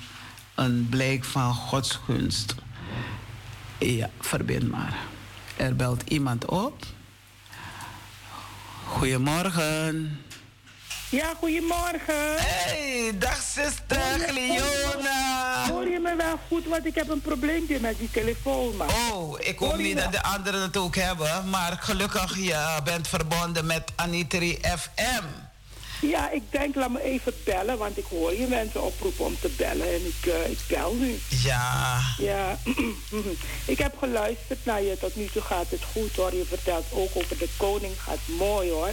een 0.56 0.88
blijk 0.90 1.24
van 1.24 1.54
Gods 1.54 2.00
gunst. 2.06 2.56
Ja, 3.82 4.10
verbind 4.20 4.72
maar. 4.72 4.98
Er 5.58 5.76
belt 5.76 6.02
iemand 6.08 6.46
op. 6.46 6.86
Goedemorgen. 8.86 10.20
Ja, 11.10 11.34
goedemorgen. 11.38 12.36
Hey, 12.38 13.12
dag 13.20 13.42
zuster 13.42 14.34
Leona. 14.34 15.70
Hoor 15.70 15.88
je 15.88 16.00
me 16.00 16.16
wel 16.16 16.40
goed? 16.48 16.66
Want 16.66 16.86
ik 16.86 16.96
heb 16.96 17.10
een 17.10 17.22
probleempje 17.22 17.80
met 17.80 17.98
die 18.00 18.12
telefoon, 18.12 18.76
man. 18.76 18.88
Oh, 19.12 19.40
ik 19.40 19.60
hoop 19.60 19.78
niet 19.78 19.98
dat 19.98 20.12
de 20.12 20.24
anderen 20.24 20.62
het 20.62 20.78
ook 20.78 20.96
hebben. 20.96 21.50
Maar 21.50 21.78
gelukkig, 21.80 22.38
je 22.38 22.80
bent 22.84 23.08
verbonden 23.08 23.66
met 23.66 23.92
Anitri 23.96 24.60
FM. 24.62 25.24
Ja, 26.02 26.32
ik 26.32 26.44
denk, 26.50 26.76
laat 26.76 26.90
me 26.90 27.04
even 27.04 27.34
bellen, 27.44 27.78
want 27.78 27.98
ik 27.98 28.06
hoor 28.10 28.34
je 28.34 28.48
mensen 28.48 28.84
oproepen 28.84 29.26
om 29.26 29.38
te 29.42 29.50
bellen 29.58 29.88
en 29.88 30.06
ik, 30.06 30.26
uh, 30.26 30.50
ik 30.50 30.60
bel 30.68 30.94
nu. 30.94 31.20
Ja. 31.28 32.02
Ja, 32.18 32.58
ik 33.74 33.78
heb 33.78 33.98
geluisterd 33.98 34.66
naar 34.66 34.82
je, 34.82 34.98
tot 35.00 35.16
nu 35.16 35.26
toe 35.26 35.42
gaat 35.42 35.70
het 35.70 35.84
goed 35.92 36.16
hoor. 36.16 36.34
Je 36.34 36.46
vertelt 36.46 36.86
ook 36.92 37.10
over 37.14 37.38
de 37.38 37.50
koning, 37.58 37.94
gaat 38.02 38.20
mooi 38.26 38.70
hoor. 38.70 38.92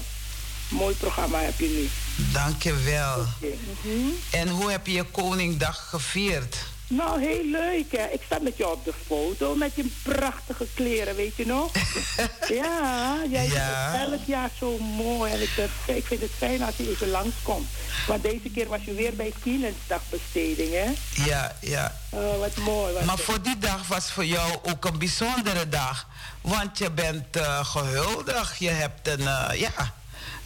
Mooi 0.68 0.94
programma 0.94 1.39
heb 1.39 1.59
je 1.59 1.68
nu. 1.68 1.89
Dankjewel. 2.32 3.26
Okay. 3.36 3.59
Mm 3.82 4.14
En 4.30 4.48
hoe 4.48 4.70
heb 4.70 4.86
je 4.86 4.93
je 4.93 5.05
Koningdag 5.05 5.89
gevierd? 5.89 6.56
Nou, 6.89 7.20
heel 7.20 7.44
leuk 7.44 7.93
hè. 7.93 8.06
Ik 8.06 8.23
sta 8.27 8.39
met 8.43 8.56
je 8.56 8.70
op 8.70 8.85
de 8.85 8.93
foto 9.06 9.55
met 9.55 9.74
je 9.74 9.90
prachtige 10.02 10.66
kleren, 10.74 11.16
weet 11.16 11.36
je 11.36 11.47
nog? 11.47 11.73
ja, 12.62 13.16
jij 13.31 13.48
ja. 13.48 13.93
bent 13.93 14.12
elk 14.12 14.27
jaar 14.27 14.51
zo 14.59 14.78
mooi. 14.78 15.32
En 15.32 15.43
ik, 15.43 15.51
ik 15.86 16.06
vind 16.06 16.20
het 16.20 16.31
fijn 16.36 16.62
als 16.62 16.77
je 16.77 16.90
even 16.90 17.10
langskomt. 17.10 17.69
Want 18.06 18.23
deze 18.23 18.51
keer 18.55 18.69
was 18.69 18.85
je 18.85 18.94
weer 18.94 19.15
bij 19.15 19.32
Kielensdagbesteding, 19.43 20.73
hè? 20.73 20.93
Ja, 21.24 21.56
ja. 21.60 21.97
Oh, 22.10 22.39
wat 22.39 22.56
mooi. 22.56 22.93
Wat 22.94 23.05
maar 23.05 23.19
voor 23.19 23.43
die 23.43 23.59
dag 23.59 23.86
was 23.86 24.10
voor 24.10 24.24
jou 24.24 24.56
ook 24.62 24.85
een 24.85 24.98
bijzondere 24.98 25.69
dag. 25.69 26.06
Want 26.40 26.78
je 26.78 26.90
bent 26.90 27.36
uh, 27.36 27.65
gehuldigd. 27.65 28.59
Je 28.59 28.70
hebt 28.70 29.09
een, 29.09 29.20
uh, 29.20 29.48
ja 29.55 29.97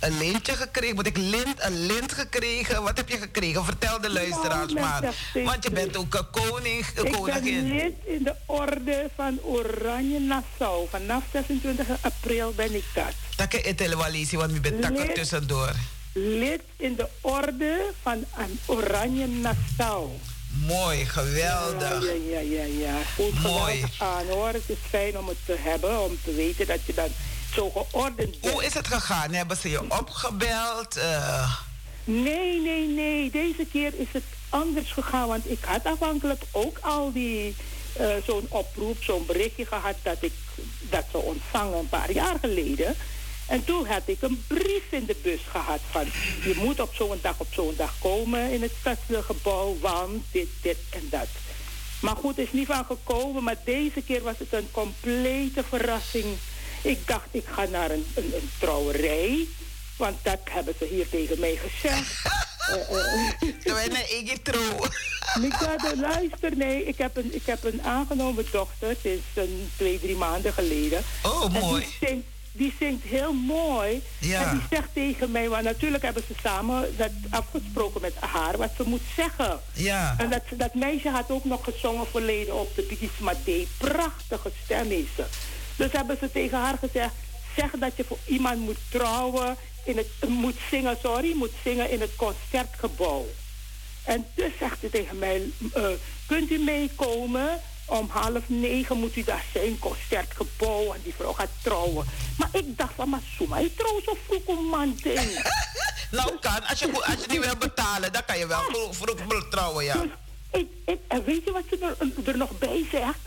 een 0.03 0.19
lintje 0.19 0.53
gekregen. 0.53 0.95
Moet 0.95 1.07
ik 1.07 1.17
lint, 1.17 1.55
een 1.59 1.87
lint 1.87 2.13
gekregen? 2.13 2.83
Wat 2.83 2.97
heb 2.97 3.09
je 3.09 3.19
gekregen? 3.19 3.65
Vertel 3.65 4.01
de 4.01 4.11
luisteraars 4.11 4.73
maar. 4.73 5.15
Want 5.35 5.65
je 5.65 5.71
bent 5.71 5.97
ook 5.97 6.15
een 6.15 6.31
koning, 6.31 6.87
een 6.95 7.07
ik 7.07 7.13
koningin. 7.13 7.69
ben 7.69 7.77
lid 7.77 7.95
in 8.05 8.23
de 8.23 8.35
orde 8.47 9.11
van 9.17 9.39
Oranje 9.43 10.19
Nassau. 10.19 10.89
Vanaf 10.91 11.23
26 11.33 11.87
april 12.01 12.53
ben 12.57 12.75
ik 12.75 12.85
dat. 12.95 13.13
Dat 13.37 13.55
is 13.55 13.67
het 13.67 13.95
walisi, 13.95 14.37
want 14.37 14.53
je 14.53 14.61
bent 14.61 14.83
takken 14.83 15.15
tussendoor. 15.15 15.73
Lid 16.13 16.61
in 16.77 16.95
de 16.97 17.09
orde 17.21 17.91
van 18.03 18.25
Oranje 18.67 19.27
Nassau. 19.27 20.11
Mooi, 20.67 21.07
geweldig. 21.07 22.03
Ja, 22.05 22.13
ja, 22.31 22.41
ja, 22.41 22.65
ja. 22.65 22.95
Goed 23.15 23.43
Mooi. 23.43 23.85
aan 23.99 24.27
hoor. 24.27 24.49
Het 24.49 24.63
is 24.67 24.77
fijn 24.89 25.19
om 25.19 25.29
het 25.29 25.37
te 25.47 25.57
hebben, 25.59 26.01
om 26.01 26.19
te 26.25 26.35
weten 26.35 26.67
dat 26.67 26.79
je 26.87 26.95
dan 26.95 27.09
zo 27.55 27.71
geordend 27.71 28.37
Hoe 28.41 28.65
is 28.65 28.75
het 28.75 28.87
gegaan? 28.87 29.33
Hebben 29.33 29.57
ze 29.57 29.71
je 29.71 29.91
opgebeld? 29.91 30.97
Uh... 30.97 31.57
Nee, 32.05 32.61
nee, 32.61 32.89
nee. 32.89 33.31
Deze 33.31 33.67
keer 33.73 33.93
is 33.97 34.07
het 34.11 34.23
anders 34.49 34.93
gegaan. 34.93 35.29
Want 35.29 35.51
ik 35.51 35.65
had 35.65 35.85
afhankelijk 35.85 36.43
ook 36.51 36.79
al 36.79 37.13
die... 37.13 37.57
Uh, 38.01 38.07
zo'n 38.27 38.47
oproep, 38.49 39.03
zo'n 39.03 39.27
berichtje 39.27 39.67
gehad 39.67 39.95
dat 40.03 40.17
ik 40.21 40.33
dat 40.81 41.05
ze 41.11 41.19
ontvangen 41.19 41.79
een 41.79 41.89
paar 41.89 42.13
jaar 42.13 42.37
geleden. 42.41 42.97
En 43.47 43.65
toen 43.65 43.87
had 43.87 44.03
ik 44.05 44.23
een 44.23 44.45
brief 44.47 44.83
in 44.91 45.05
de 45.05 45.17
bus 45.23 45.41
gehad 45.51 45.81
van... 45.91 46.05
je 46.43 46.55
moet 46.57 46.81
op 46.81 46.95
zo'n 46.95 47.19
dag 47.23 47.35
op 47.39 47.47
zo'n 47.51 47.75
dag 47.77 47.95
komen 48.01 48.51
in 48.51 48.63
het 48.63 48.73
stadsgebouw, 48.81 49.77
want 49.81 50.25
dit, 50.31 50.49
dit 50.61 50.77
en 50.91 51.07
dat. 51.11 51.29
Maar 52.01 52.17
goed, 52.17 52.39
is 52.39 52.53
niet 52.53 52.67
van 52.67 52.85
gekomen. 52.85 53.43
Maar 53.43 53.57
deze 53.65 54.03
keer 54.03 54.23
was 54.23 54.39
het 54.39 54.53
een 54.53 54.69
complete 54.71 55.63
verrassing 55.69 56.27
ik 56.83 57.07
dacht, 57.07 57.27
ik 57.31 57.45
ga 57.55 57.65
naar 57.65 57.91
een, 57.91 58.07
een, 58.15 58.33
een 58.35 58.51
trouwerij. 58.59 59.47
Want 59.97 60.17
dat 60.23 60.39
hebben 60.51 60.75
ze 60.79 60.85
hier 60.85 61.09
tegen 61.09 61.41
mij 61.41 61.59
gezegd. 61.65 62.23
uh, 62.71 63.67
uh, 63.67 64.31
ik 64.31 64.37
trouw. 64.43 64.85
Ik 65.43 65.53
had 65.53 65.97
luister, 65.97 66.57
nee, 66.57 66.85
ik 66.85 66.99
heb, 66.99 67.17
een, 67.17 67.35
ik 67.35 67.47
heb 67.47 67.65
een 67.65 67.83
aangenomen 67.83 68.47
dochter 68.53 68.97
sinds 69.03 69.25
een 69.35 69.71
twee, 69.77 70.01
drie 70.01 70.17
maanden 70.17 70.53
geleden. 70.53 71.05
Oh, 71.23 71.49
mooi. 71.61 71.81
Die 71.81 72.09
zingt, 72.09 72.27
die 72.53 72.75
zingt 72.79 73.05
heel 73.05 73.33
mooi. 73.33 74.03
Ja. 74.19 74.43
En 74.43 74.51
die 74.51 74.67
zegt 74.71 74.89
tegen 74.93 75.31
mij, 75.31 75.49
want 75.49 75.65
natuurlijk 75.65 76.03
hebben 76.03 76.25
ze 76.27 76.35
samen 76.43 76.97
dat 76.97 77.11
afgesproken 77.31 78.01
met 78.01 78.15
haar, 78.21 78.57
wat 78.57 78.71
ze 78.77 78.83
moet 78.87 79.03
zeggen. 79.17 79.61
Ja. 79.73 80.15
En 80.19 80.31
dat, 80.31 80.43
dat 80.51 80.75
meisje 80.75 81.09
had 81.09 81.31
ook 81.31 81.45
nog 81.45 81.65
gezongen 81.65 82.07
verleden 82.11 82.61
op 82.61 82.75
de 82.75 82.83
Bidisma 82.83 83.33
Day. 83.45 83.67
Prachtige 83.79 84.51
stem 84.65 84.91
is 84.91 85.07
ze. 85.17 85.25
Dus 85.83 85.93
hebben 85.93 86.17
ze 86.21 86.33
tegen 86.33 86.59
haar 86.59 86.79
gezegd: 86.79 87.15
zeg 87.57 87.71
dat 87.71 87.97
je 87.97 88.05
voor 88.05 88.19
iemand 88.25 88.59
moet 88.59 88.79
trouwen, 88.91 89.57
in 89.85 89.97
het, 89.97 90.29
moet 90.29 90.57
zingen, 90.71 90.97
sorry, 91.03 91.33
moet 91.35 91.53
zingen 91.65 91.91
in 91.91 92.01
het 92.01 92.17
concertgebouw. 92.17 93.27
En 94.05 94.27
dus 94.35 94.53
zegt 94.59 94.81
ze 94.81 94.91
tegen 94.91 95.19
mij: 95.19 95.51
uh, 95.77 95.87
kunt 96.27 96.51
u 96.51 96.59
meekomen? 96.59 97.61
Om 97.87 98.09
half 98.11 98.43
negen 98.47 98.99
moet 98.99 99.17
u 99.17 99.23
daar 99.25 99.45
zijn, 99.53 99.79
concertgebouw. 99.79 100.93
En 100.93 101.01
die 101.03 101.15
vrouw 101.15 101.33
gaat 101.33 101.51
trouwen. 101.63 102.07
Maar 102.39 102.49
ik 102.53 102.79
dacht 102.79 102.93
van, 102.97 103.09
maar 103.09 103.23
Suma, 103.37 103.59
je 103.59 103.75
trouwt 103.75 104.05
zo 104.05 104.17
vroeg 104.27 104.45
om 104.45 104.65
man 104.65 104.99
ding. 105.03 105.43
nou 106.11 106.39
kan, 106.41 106.67
als 106.67 106.79
je, 106.79 106.93
als 106.93 107.15
je 107.21 107.27
niet 107.29 107.45
wil 107.45 107.57
betalen, 107.57 108.13
dan 108.13 108.25
kan 108.25 108.39
je 108.39 108.47
wel 108.47 108.63
vroeg, 108.91 109.17
vroeg 109.29 109.49
trouwen, 109.51 109.85
ja. 109.85 109.95
Dus 109.95 110.11
ik, 110.53 110.69
ik, 110.85 110.99
en 111.09 111.25
weet 111.25 111.45
je 111.45 111.53
wat 111.53 111.65
ze 111.71 111.97
er, 112.25 112.29
er 112.29 112.37
nog 112.37 112.59
bij 112.59 112.87
zegt? 112.91 113.19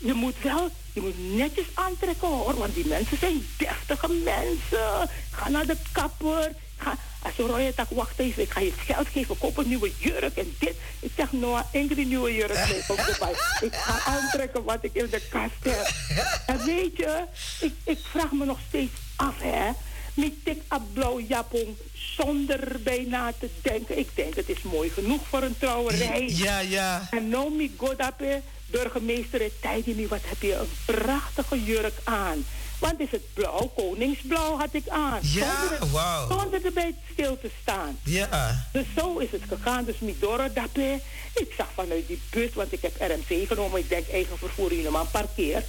Je 0.00 0.14
moet 0.14 0.42
wel, 0.42 0.70
je 0.92 1.00
moet 1.00 1.36
netjes 1.36 1.66
aantrekken 1.74 2.28
hoor, 2.28 2.54
want 2.54 2.74
die 2.74 2.86
mensen 2.86 3.18
zijn 3.18 3.46
deftige 3.56 4.08
mensen. 4.08 5.10
Ga 5.30 5.48
naar 5.48 5.66
de 5.66 5.76
kapper. 5.92 6.52
Ga, 6.76 6.96
als 7.22 7.36
je 7.36 7.72
tak, 7.76 7.90
wacht 7.90 8.18
even, 8.18 8.42
ik 8.42 8.50
ga 8.50 8.60
je 8.60 8.72
geld 8.72 9.08
geven, 9.08 9.38
koop 9.38 9.56
een 9.56 9.68
nieuwe 9.68 9.92
jurk 9.98 10.36
en 10.36 10.54
dit. 10.58 10.74
Ik 11.00 11.10
zeg, 11.16 11.32
nou, 11.32 11.62
enkele 11.72 12.04
nieuwe 12.04 12.34
jurk 12.34 12.68
mee, 12.68 12.82
Ik 13.60 13.74
ga 13.74 14.12
aantrekken 14.12 14.64
wat 14.64 14.78
ik 14.80 14.94
in 14.94 15.06
de 15.10 15.22
kast 15.30 15.52
heb. 15.62 15.92
En 16.46 16.64
weet 16.64 16.96
je, 16.96 17.24
ik, 17.60 17.72
ik 17.84 17.98
vraag 18.10 18.32
me 18.32 18.44
nog 18.44 18.58
steeds 18.68 18.92
af, 19.16 19.34
hè. 19.38 19.70
Met 20.14 20.32
dit 20.44 20.58
blauw 20.92 21.20
japon 21.20 21.76
zonder 21.92 22.80
bijna 22.82 23.32
te 23.38 23.48
denken. 23.62 23.98
Ik 23.98 24.08
denk, 24.14 24.34
het 24.34 24.48
is 24.48 24.62
mooi 24.62 24.90
genoeg 24.90 25.20
voor 25.28 25.42
een 25.42 25.58
trouwerij. 25.58 26.28
Ja, 26.28 26.58
ja. 26.58 27.08
En 27.10 27.28
nou, 27.28 27.54
mi 27.54 27.74
godape 27.76 28.42
burgemeester 28.70 29.50
Tijdini, 29.60 30.08
wat 30.08 30.20
heb 30.24 30.42
je 30.42 30.54
een 30.54 30.70
prachtige 30.84 31.64
jurk 31.64 31.94
aan. 32.04 32.44
Want 32.80 33.00
is 33.00 33.10
het 33.10 33.34
blauw, 33.34 33.72
koningsblauw 33.74 34.58
had 34.58 34.74
ik 34.74 34.88
aan. 34.88 35.18
Ja, 35.22 35.78
wauw. 35.92 36.28
Zonder 36.28 36.64
erbij 36.64 36.94
stil 37.12 37.38
te 37.40 37.50
staan. 37.62 37.98
Ja. 38.04 38.66
Dus 38.72 38.86
zo 38.96 39.18
is 39.18 39.30
het 39.30 39.42
gegaan. 39.48 39.84
Dus 39.84 39.98
Midoro 39.98 40.52
daarbij. 40.52 41.02
Ik 41.34 41.52
zag 41.56 41.66
vanuit 41.74 42.06
die 42.06 42.20
bus, 42.30 42.52
want 42.54 42.72
ik 42.72 42.82
heb 42.82 42.96
RMC 42.98 43.46
genomen. 43.48 43.80
Ik 43.80 43.88
denk 43.88 44.08
eigen 44.08 44.38
vervoer 44.38 44.70
helemaal 44.70 45.06
parkeer. 45.06 45.64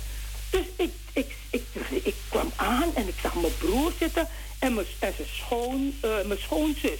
Dus 0.49 0.65
ik, 0.76 0.91
ik, 1.14 1.36
ik, 1.49 1.64
ik, 2.03 2.15
kwam 2.30 2.52
aan 2.56 2.95
en 2.95 3.07
ik 3.07 3.15
zag 3.22 3.34
mijn 3.34 3.57
broer 3.57 3.91
zitten 3.99 4.28
en 4.60 4.73
mijn, 4.73 4.88
en 4.99 5.14
zijn 5.15 5.28
schoon, 5.32 5.94
eh, 6.02 6.10
mijn 6.26 6.40
schoonzus. 6.40 6.99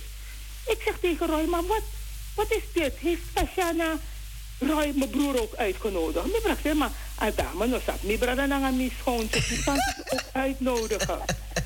Ik 0.68 0.82
zeg 0.86 0.94
tegen 1.02 1.28
Roy, 1.28 1.46
maar 1.46 1.66
wat, 1.66 1.84
wat 2.36 2.52
is 2.52 2.64
dit? 2.74 2.94
Heeft 3.00 3.22
Tashana 3.34 3.98
Roy 4.68 4.92
mijn 4.96 5.10
broer 5.10 5.42
ook 5.42 5.56
uitgenodigd? 5.56 6.26
Mi 6.26 6.40
brak 6.44 6.58
zei, 6.64 6.74
maar 6.74 6.92
Adama, 7.16 7.66
no 7.66 7.80
zat 7.86 8.04
mi 8.04 8.18
brada 8.18 8.46
na 8.46 8.58
mijn 8.58 8.92
schoonzus. 9.00 9.48
Die 9.48 9.64
kan 9.64 9.76
ze 9.76 10.04
ook 10.10 10.24
uitnodigen. 10.32 11.20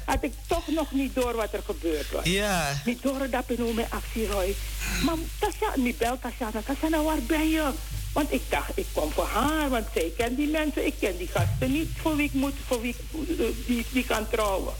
Had 0.05 0.23
ik 0.23 0.33
toch 0.47 0.67
nog 0.67 0.91
niet 0.91 1.15
door 1.15 1.35
wat 1.35 1.53
er 1.53 1.61
gebeurd 1.65 2.11
was. 2.11 2.23
Ja. 2.23 2.81
Niet 2.85 3.01
door 3.01 3.29
dat 3.29 3.43
ik 3.47 3.73
mijn 3.73 3.87
actie 3.89 4.27
Roy. 4.27 4.55
Maar 5.03 5.15
Tasha, 5.39 5.71
niet 5.75 5.97
bel 5.97 6.19
Tasha. 6.19 6.51
Tasha, 6.65 7.03
waar 7.03 7.21
ben 7.27 7.49
je? 7.49 7.71
Want 8.13 8.31
ik 8.31 8.41
dacht, 8.49 8.77
ik 8.77 8.85
kom 8.93 9.11
voor 9.11 9.27
haar, 9.27 9.69
want 9.69 9.85
zij 9.93 10.11
kent 10.17 10.37
die 10.37 10.47
mensen, 10.47 10.85
ik 10.85 10.93
ken 10.99 11.17
die 11.17 11.27
gasten 11.27 11.71
niet 11.71 11.89
voor 12.01 12.15
wie 12.15 12.25
ik 12.25 12.33
moet, 12.33 12.53
voor 12.67 12.81
wie 12.81 12.95
ik, 12.97 13.29
eh, 13.39 13.45
die, 13.65 13.85
die 13.91 14.05
kan 14.05 14.29
trouwen. 14.29 14.73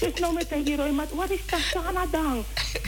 dus 0.00 0.20
nou 0.20 0.34
met 0.34 0.48
die 0.64 0.76
Roy, 0.76 0.90
maar 0.90 1.06
wat 1.12 1.30
is 1.30 1.40
Tashana 1.46 2.06
dan? 2.10 2.44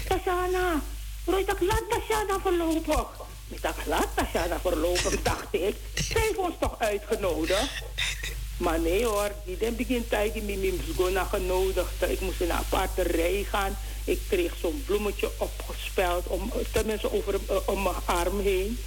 Tashana. 0.08 0.82
Roy, 1.24 1.44
dat 1.44 1.60
laat 1.60 1.82
Tashana 1.88 2.38
voorlopig. 2.42 3.27
Ik 3.48 3.62
dacht, 3.62 3.86
laat 3.86 4.08
Tashana 4.14 4.58
voorlopig, 4.60 5.22
dacht 5.32 5.46
ik. 5.50 5.76
Zij 5.94 6.20
heeft 6.20 6.36
ons 6.36 6.54
toch 6.58 6.78
uitgenodigd? 6.78 7.82
Maar 8.56 8.80
nee 8.80 9.04
hoor, 9.04 9.30
die 9.44 9.56
den 9.56 9.76
begin 9.76 10.08
tijd 10.08 10.32
die 10.32 10.42
me 10.42 10.78
Msgona 10.88 11.24
genodigd. 11.24 12.02
Ik 12.08 12.20
moest 12.20 12.40
in 12.40 12.50
een 12.50 12.56
aparte 12.56 13.02
rij 13.02 13.46
gaan. 13.48 13.76
Ik 14.04 14.20
kreeg 14.28 14.54
zo'n 14.60 14.82
bloemetje 14.86 15.30
opgespeld, 15.36 16.26
om, 16.26 16.52
tenminste 16.72 17.12
over 17.12 17.34
eh, 17.48 17.56
om 17.64 17.82
mijn 17.82 17.94
arm 18.04 18.40
heen. 18.40 18.78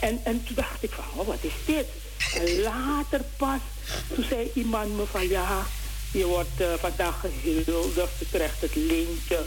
En, 0.00 0.20
en 0.24 0.44
toen 0.44 0.54
dacht 0.54 0.82
ik 0.82 0.90
van, 0.90 1.04
oh, 1.16 1.26
wat 1.26 1.38
is 1.40 1.52
dit? 1.64 1.86
En 2.34 2.60
later 2.60 3.20
pas, 3.36 3.60
toen 4.14 4.24
zei 4.24 4.50
iemand 4.54 4.96
me 4.96 5.06
van, 5.06 5.28
ja, 5.28 5.66
je 6.12 6.26
wordt 6.26 6.60
eh, 6.60 6.72
vandaag 6.78 7.24
gehuldigd, 7.42 8.18
je 8.18 8.26
krijgt 8.30 8.60
het 8.60 8.74
lintje. 8.74 9.44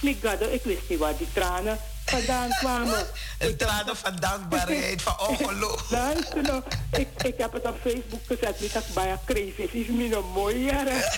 Ik, 0.00 0.22
ik 0.52 0.62
wist 0.62 0.88
niet 0.88 0.98
waar 0.98 1.16
die 1.16 1.26
tranen 1.32 1.78
vandaan 2.04 2.48
kwamen. 2.48 3.06
Een 3.38 3.56
tranen 3.56 3.96
van 3.96 4.16
dankbaarheid, 4.16 5.02
van 5.02 5.28
ongeloof. 5.28 5.90
Luister 5.90 6.42
nou, 6.42 6.62
ik, 6.92 7.08
ik 7.22 7.34
heb 7.36 7.52
het 7.52 7.66
op 7.66 7.76
Facebook 7.82 8.20
gezet. 8.26 8.60
Niet 8.60 8.72
dat 8.72 8.82
ik 8.88 8.94
bij 8.94 9.18
crazy 9.24 9.68
is, 9.76 9.86
niet 9.88 10.14
een 10.14 10.30
mooier. 10.34 10.84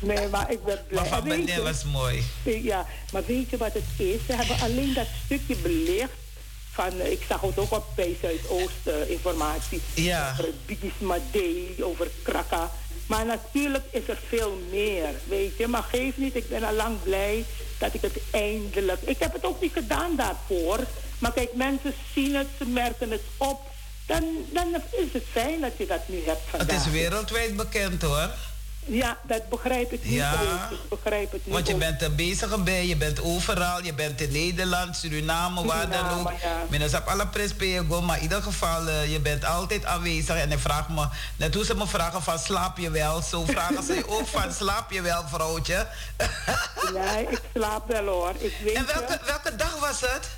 nee, 0.00 0.28
maar 0.28 0.50
ik 0.50 0.64
ben 0.64 0.78
blij. 0.88 1.00
Maar 1.00 1.10
van 1.10 1.28
beneden 1.28 1.64
was 1.64 1.84
mooi. 1.84 2.24
Ja, 2.42 2.86
maar 3.12 3.24
weet 3.26 3.50
je 3.50 3.56
wat 3.56 3.72
het 3.72 3.84
is? 3.96 4.20
Ze 4.26 4.32
hebben 4.32 4.60
alleen 4.60 4.94
dat 4.94 5.06
stukje 5.24 5.56
belicht. 5.56 6.10
Van, 6.72 7.00
eh, 7.00 7.10
ik 7.10 7.22
zag 7.28 7.40
het 7.40 7.58
ook 7.58 7.72
op 7.72 7.86
bij 7.94 8.16
Zuidoost 8.20 8.86
eh, 8.86 9.10
informatie. 9.10 9.80
Ja. 9.94 10.30
Over 10.38 10.52
Bigisma 10.66 11.16
Day, 11.30 11.74
over 11.80 12.10
Krakka. 12.22 12.70
Maar 13.10 13.26
natuurlijk 13.26 13.84
is 13.90 14.08
er 14.08 14.18
veel 14.28 14.60
meer, 14.70 15.08
weet 15.28 15.56
je. 15.56 15.66
Maar 15.68 15.82
geef 15.82 16.16
niet, 16.16 16.34
ik 16.36 16.48
ben 16.48 16.62
al 16.62 16.72
lang 16.72 17.02
blij 17.02 17.44
dat 17.78 17.94
ik 17.94 18.00
het 18.02 18.18
eindelijk... 18.30 19.00
Ik 19.02 19.18
heb 19.18 19.32
het 19.32 19.44
ook 19.44 19.60
niet 19.60 19.72
gedaan 19.72 20.16
daarvoor. 20.16 20.78
Maar 21.18 21.32
kijk, 21.32 21.54
mensen 21.54 21.94
zien 22.14 22.34
het, 22.34 22.46
ze 22.58 22.64
merken 22.66 23.10
het 23.10 23.20
op. 23.36 23.60
Dan, 24.06 24.24
dan 24.52 24.74
is 24.90 25.12
het 25.12 25.22
fijn 25.30 25.60
dat 25.60 25.72
je 25.76 25.86
dat 25.86 26.08
nu 26.08 26.16
hebt 26.16 26.40
Het 26.50 26.56
vandaag. 26.60 26.86
is 26.86 26.92
wereldwijd 26.92 27.56
bekend 27.56 28.02
hoor. 28.02 28.30
Ja, 28.92 29.18
dat 29.22 29.48
begrijp 29.48 29.92
ik 29.92 30.04
niet 30.04 30.12
Ja. 30.12 30.32
ook. 30.32 30.70
Ik 30.70 30.88
begrijp 30.88 31.32
het 31.32 31.44
niet 31.46 31.54
Want 31.54 31.66
je 31.66 31.72
ook. 31.72 31.78
bent 31.78 32.02
er 32.02 32.14
bezig 32.14 32.62
bij, 32.64 32.86
je 32.86 32.96
bent 32.96 33.22
overal, 33.22 33.82
je 33.84 33.94
bent 33.94 34.20
in 34.20 34.32
Nederland, 34.32 34.96
Suriname, 34.96 35.64
waar 35.66 35.88
dan 35.90 35.98
Suriname, 35.98 36.20
ook. 36.20 36.80
ja. 36.90 36.98
Op 36.98 37.06
alle 37.08 37.26
prespego, 37.26 38.00
maar 38.00 38.16
in 38.16 38.22
ieder 38.22 38.42
geval, 38.42 38.86
eh, 38.88 39.12
je 39.12 39.20
bent 39.20 39.44
altijd 39.44 39.84
aanwezig. 39.84 40.36
En 40.36 40.52
ik 40.52 40.58
vraag 40.58 40.88
me, 40.88 41.06
net 41.36 41.54
hoe 41.54 41.64
ze 41.64 41.74
me 41.74 41.86
vragen 41.86 42.22
van 42.22 42.38
slaap 42.38 42.78
je 42.78 42.90
wel, 42.90 43.22
zo 43.22 43.44
vragen 43.44 43.82
ze 43.82 44.02
ook 44.06 44.26
van 44.26 44.52
slaap 44.60 44.90
je 44.90 45.02
wel, 45.02 45.24
vrouwtje. 45.28 45.86
Nee, 46.94 47.22
ik 47.28 47.40
slaap 47.54 47.88
wel 47.88 48.06
hoor. 48.06 48.32
Ik 48.38 48.54
weet 48.64 48.74
En 48.74 48.86
welke, 48.86 49.20
welke 49.26 49.56
dag 49.56 49.78
was 49.78 50.00
het? 50.00 50.28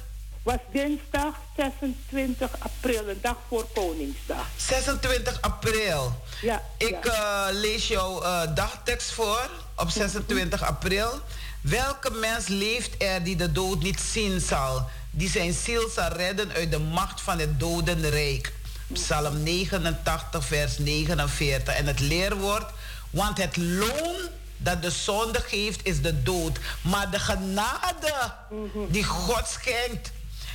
Was 0.43 0.57
dinsdag 0.73 1.35
26 1.57 2.51
april, 2.59 3.09
een 3.09 3.19
dag 3.23 3.37
voor 3.49 3.67
Koningsdag. 3.75 4.47
26 4.57 5.41
april. 5.41 6.23
Ja, 6.41 6.63
Ik 6.79 7.05
ja. 7.05 7.49
eh, 7.49 7.55
lees 7.55 7.89
jouw 7.89 8.23
eh, 8.23 8.55
dagtekst 8.55 9.11
voor 9.11 9.51
op 9.77 9.91
26 9.91 10.63
april. 10.63 11.21
Welke 11.61 12.11
mens 12.11 12.47
leeft 12.47 13.03
er 13.03 13.23
die 13.25 13.37
de 13.37 13.53
dood 13.53 13.83
niet 13.83 14.01
zien 14.01 14.41
zal, 14.41 14.87
die 15.11 15.29
zijn 15.31 15.53
ziel 15.53 15.89
zal 15.89 16.09
redden 16.09 16.53
uit 16.53 16.71
de 16.71 16.79
macht 16.79 17.21
van 17.21 17.39
het 17.39 17.61
dodenrijk? 17.61 18.53
Psalm 18.93 19.43
89, 19.43 20.45
vers 20.45 20.79
49. 20.79 21.75
En 21.75 21.87
het 21.87 22.01
leerwoord, 22.01 22.71
want 23.11 23.39
het 23.39 23.57
loon 23.57 24.17
dat 24.57 24.83
de 24.83 24.91
zonde 24.91 25.41
geeft 25.41 25.81
is 25.87 26.03
de 26.03 26.23
dood, 26.23 26.59
maar 26.83 27.11
de 27.11 27.19
genade 27.19 28.33
die 28.89 29.05
God 29.05 29.49
schenkt 29.49 30.11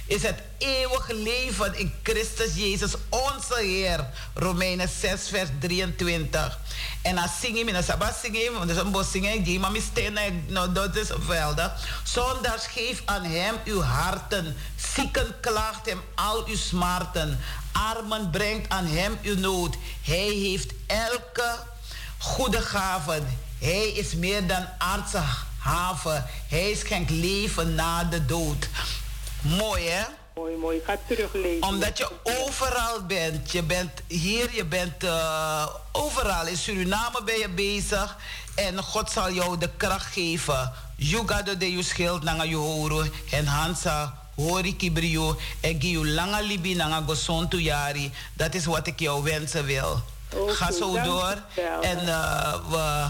is 0.07 0.23
het 0.23 0.39
eeuwige 0.57 1.15
leven 1.15 1.77
in 1.77 1.93
Christus 2.03 2.55
Jezus, 2.55 2.93
onze 3.09 3.59
Heer. 3.59 4.09
Romeinen 4.33 4.89
6, 4.99 5.29
vers 5.29 5.49
23. 5.59 6.59
En 7.01 7.15
dan 7.15 7.27
zing 7.41 7.57
je, 7.57 7.65
en 7.65 7.73
dan 7.73 8.13
zing 8.21 8.49
want 8.51 8.67
dat 8.67 8.77
is 8.77 8.83
een 8.83 8.91
bos 8.91 9.11
zingen, 9.11 9.43
die 9.43 9.61
stenen, 9.81 10.45
nou 10.47 10.71
dat 10.71 10.95
is 10.95 11.09
velden. 11.19 11.73
Zondags 12.03 12.67
geef 12.67 13.01
aan 13.05 13.23
hem 13.23 13.55
uw 13.65 13.81
harten, 13.81 14.55
zieken 14.93 15.35
klaagt 15.41 15.85
hem 15.85 16.01
al 16.15 16.45
uw 16.45 16.55
smarten, 16.55 17.39
armen 17.71 18.29
brengt 18.29 18.69
aan 18.69 18.85
hem 18.85 19.17
uw 19.21 19.37
nood. 19.37 19.75
Hij 20.01 20.29
heeft 20.29 20.73
elke 20.85 21.55
goede 22.17 22.61
gaven. 22.61 23.39
Hij 23.59 23.87
is 23.87 24.13
meer 24.15 24.47
dan 24.47 24.65
aardse 24.77 25.21
haven. 25.57 26.25
Hij 26.47 26.75
schenkt 26.75 27.09
leven 27.09 27.75
na 27.75 28.03
de 28.03 28.25
dood. 28.25 28.69
Mooi 29.41 29.87
hè? 29.87 30.03
Mooi, 30.35 30.55
mooi. 30.55 30.77
Ik 30.77 30.83
ga 30.83 30.97
teruglezen. 31.07 31.63
Omdat 31.63 31.97
je 31.97 32.09
overal 32.23 33.05
bent. 33.05 33.51
Je 33.51 33.63
bent 33.63 33.91
hier, 34.07 34.55
je 34.55 34.65
bent 34.65 35.03
eh, 35.03 35.67
overal. 35.91 36.47
In 36.47 36.57
Suriname 36.57 37.23
ben 37.25 37.37
je 37.37 37.49
bezig. 37.49 38.17
En 38.55 38.83
God 38.83 39.11
zal 39.11 39.31
jou 39.31 39.57
de 39.57 39.69
kracht 39.77 40.13
geven. 40.13 40.71
Yuga 40.95 41.41
de 41.41 41.71
je 41.71 41.83
schild 41.83 42.23
nanga 42.23 42.43
je 42.43 42.55
horen. 42.55 43.11
En 43.31 43.45
Hansa 43.45 44.17
hori 44.35 44.75
kibrio. 44.75 45.37
En 45.61 45.77
you 45.77 46.07
langa 46.07 46.39
libi 46.39 46.75
nanga 46.75 47.03
gosontu 47.05 47.57
yari. 47.57 48.11
Dat 48.33 48.53
is 48.53 48.65
wat 48.65 48.87
ik 48.87 48.99
jou 48.99 49.23
wensen 49.23 49.65
wil. 49.65 50.01
Ga 50.47 50.71
zo 50.71 51.01
door. 51.01 51.35
En 51.81 52.07
eh, 52.07 52.53
we, 52.69 53.07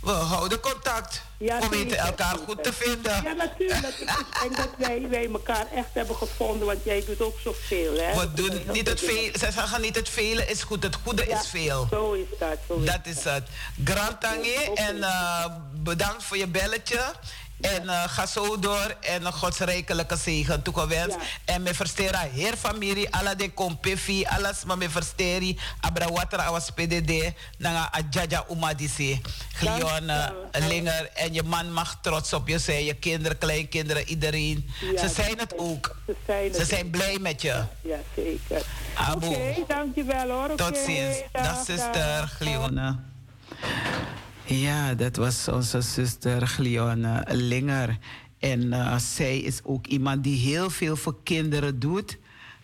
we 0.00 0.10
houden 0.10 0.60
contact. 0.60 1.22
Ja, 1.38 1.58
we 1.58 1.68
weten 1.68 1.98
elkaar 1.98 2.36
goed 2.46 2.64
te 2.64 2.72
vinden. 2.72 3.22
Ja, 3.22 3.32
natuurlijk. 3.32 3.98
Ik 3.98 4.38
denk 4.40 4.56
dat 4.56 4.68
wij, 4.78 5.06
wij 5.08 5.28
elkaar 5.32 5.66
echt 5.74 5.88
hebben 5.92 6.16
gevonden, 6.16 6.66
want 6.66 6.84
jij 6.84 7.04
doet 7.06 7.20
ook 7.20 7.38
zoveel, 7.44 7.96
hè? 7.96 8.20
We 8.20 8.32
doen 8.32 8.60
niet 8.72 8.88
het 8.88 9.00
veel. 9.00 9.30
Ze 9.32 9.52
zeggen 9.52 9.80
niet 9.80 9.96
het 9.96 10.08
vele 10.08 10.46
is 10.46 10.62
goed, 10.62 10.82
het 10.82 10.96
goede 11.02 11.24
Ja, 11.28 11.40
is 11.40 11.48
veel. 11.48 11.86
Zo 11.90 12.12
is 12.12 12.38
dat. 12.38 12.58
Zo 12.68 12.76
is 12.76 12.86
Dat 12.86 13.00
is 13.02 13.24
het. 13.24 13.48
Grand 13.84 14.24
en 14.74 15.02
eh, 15.02 15.44
bedankt 15.72 16.22
voor 16.22 16.36
je 16.36 16.46
belletje. 16.46 17.00
En 17.60 17.88
eh, 17.88 18.02
ga 18.06 18.26
zo 18.26 18.58
door 18.58 18.96
en 19.00 19.26
een 19.26 19.32
godsrijkelijke 19.32 20.16
zegen 20.16 20.62
toegewenst. 20.62 21.16
Ja. 21.16 21.54
En 21.54 21.62
me 21.62 21.74
verstera 21.74 22.18
heer 22.32 22.56
familie, 22.56 23.14
alla 23.14 23.34
de 23.34 23.50
kompefi, 23.50 24.24
alles 24.24 24.64
maar 24.64 24.78
me 24.78 24.90
versteri. 24.90 25.58
Abra 25.80 26.06
watra 26.08 26.42
awas 26.42 26.70
PDD, 26.70 27.32
nanga 27.58 27.92
ajaja 27.92 28.44
umadisi. 28.50 29.20
Glion 29.52 30.06
Dankjewel. 30.06 30.68
Linger 30.68 31.10
en 31.14 31.32
je 31.32 31.42
man 31.42 31.72
mag 31.72 31.98
trots 32.02 32.32
op 32.32 32.48
je 32.48 32.58
zijn, 32.58 32.84
je 32.84 32.94
kinderen, 32.94 33.38
kleinkinderen, 33.38 34.08
iedereen. 34.08 34.70
Ja, 34.80 35.00
Ze 35.00 35.08
zijn 35.08 35.38
het 35.38 35.58
ook. 35.58 35.96
Ze 36.06 36.14
zijn 36.26 36.54
Ze 36.54 36.64
zijn 36.64 36.90
blij 36.90 37.18
met 37.18 37.42
je. 37.42 37.64
Ja, 37.80 37.98
zeker. 38.16 38.62
Oké, 39.14 39.64
dankjewel 39.66 40.30
hoor. 40.30 40.54
Tot 40.56 40.76
ziens. 40.76 41.16
Dag, 41.32 41.42
dag, 41.42 41.64
zuster. 41.64 42.28
Glione. 42.28 42.96
Ja, 44.54 44.94
dat 44.94 45.16
was 45.16 45.48
onze 45.48 45.80
zuster 45.80 46.46
Glione 46.46 47.24
Linger. 47.28 47.98
En 48.38 48.72
eh, 48.72 48.98
zij 48.98 49.38
is 49.38 49.60
ook 49.62 49.86
iemand 49.86 50.24
die 50.24 50.38
heel 50.38 50.70
veel 50.70 50.96
voor 50.96 51.16
kinderen 51.22 51.78
doet. 51.78 52.18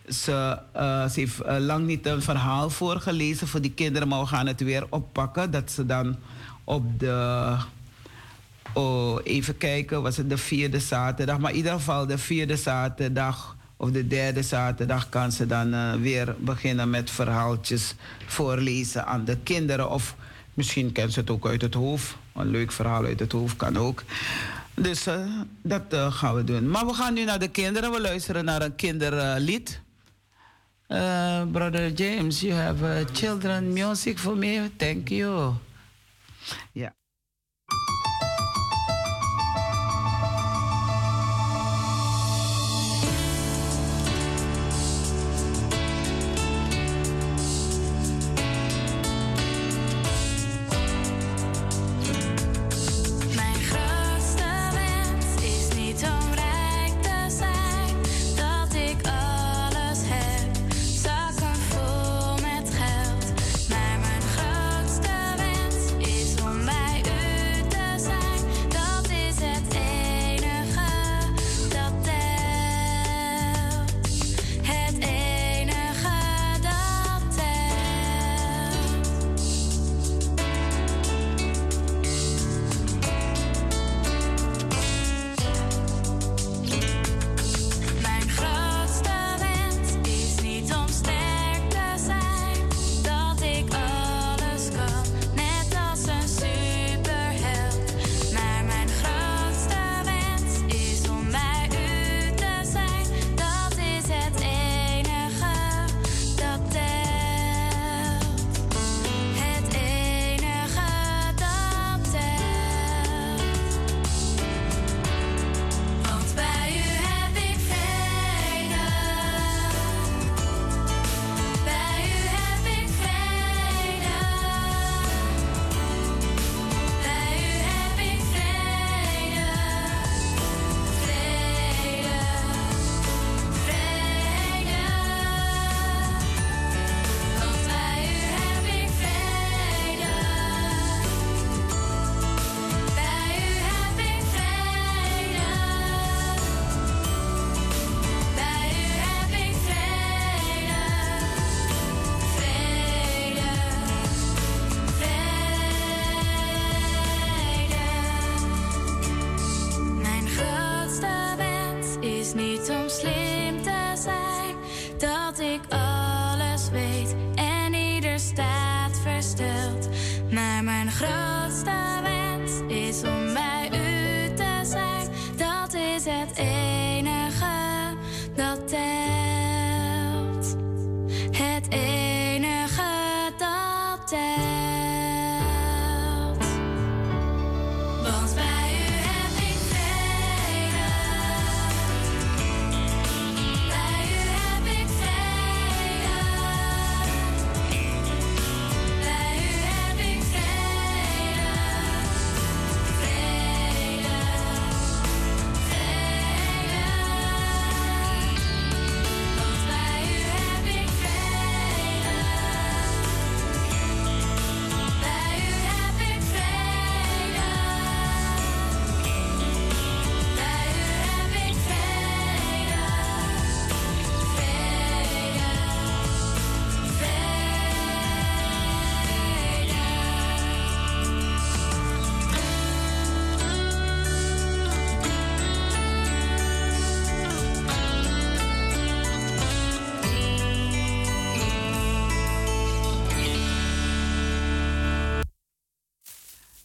Ze, 0.09 0.59
eh, 0.73 1.09
ze 1.09 1.19
heeft 1.19 1.41
eh, 1.41 1.57
lang 1.59 1.85
niet 1.85 2.05
een 2.05 2.21
verhaal 2.21 2.69
voorgelezen 2.69 3.47
voor 3.47 3.61
die 3.61 3.71
kinderen, 3.71 4.07
maar 4.07 4.19
we 4.19 4.25
gaan 4.25 4.47
het 4.47 4.61
weer 4.61 4.85
oppakken. 4.89 5.51
Dat 5.51 5.71
ze 5.71 5.85
dan 5.85 6.15
op 6.63 6.99
de. 6.99 7.55
Oh, 8.73 9.19
even 9.23 9.57
kijken, 9.57 10.01
was 10.01 10.17
het 10.17 10.29
de 10.29 10.37
vierde 10.37 10.79
zaterdag? 10.79 11.39
Maar 11.39 11.51
in 11.51 11.57
ieder 11.57 11.71
geval 11.71 12.05
de 12.05 12.17
vierde 12.17 12.55
zaterdag 12.55 13.55
of 13.77 13.91
de 13.91 14.07
derde 14.07 14.43
zaterdag 14.43 15.09
kan 15.09 15.31
ze 15.31 15.45
dan 15.45 16.01
weer 16.01 16.35
beginnen 16.39 16.89
met 16.89 17.11
verhaaltjes 17.11 17.95
voorlezen 18.25 19.05
aan 19.05 19.25
de 19.25 19.37
kinderen. 19.37 19.89
Of 19.89 20.15
misschien 20.57 20.91
kent 20.91 21.13
ze 21.13 21.19
het 21.19 21.29
ook 21.29 21.47
uit 21.47 21.61
het 21.61 21.73
hoofd. 21.73 22.15
Een 22.35 22.49
leuk 22.49 22.71
verhaal 22.71 23.05
uit 23.05 23.19
het 23.19 23.31
hoofd 23.31 23.55
kan 23.55 23.77
ook. 23.77 24.03
Dus 24.73 25.05
eh, 25.05 25.25
dat 25.61 25.81
eh, 25.89 26.11
gaan 26.11 26.35
we 26.35 26.43
doen. 26.43 26.69
Maar 26.69 26.85
we 26.85 26.93
gaan 26.93 27.13
nu 27.13 27.23
naar 27.23 27.39
de 27.39 27.47
kinderen. 27.47 27.91
We 27.91 28.01
luisteren 28.01 28.45
naar 28.45 28.61
een 28.61 28.75
kinderlied. 28.75 29.81
brother 31.51 31.91
James, 31.91 32.41
you 32.41 32.53
have 32.53 33.05
children 33.11 33.73
music 33.73 34.17
for 34.17 34.37
me. 34.37 34.69
Thank 34.77 35.07
you. 35.07 35.53
Ja. 36.71 36.95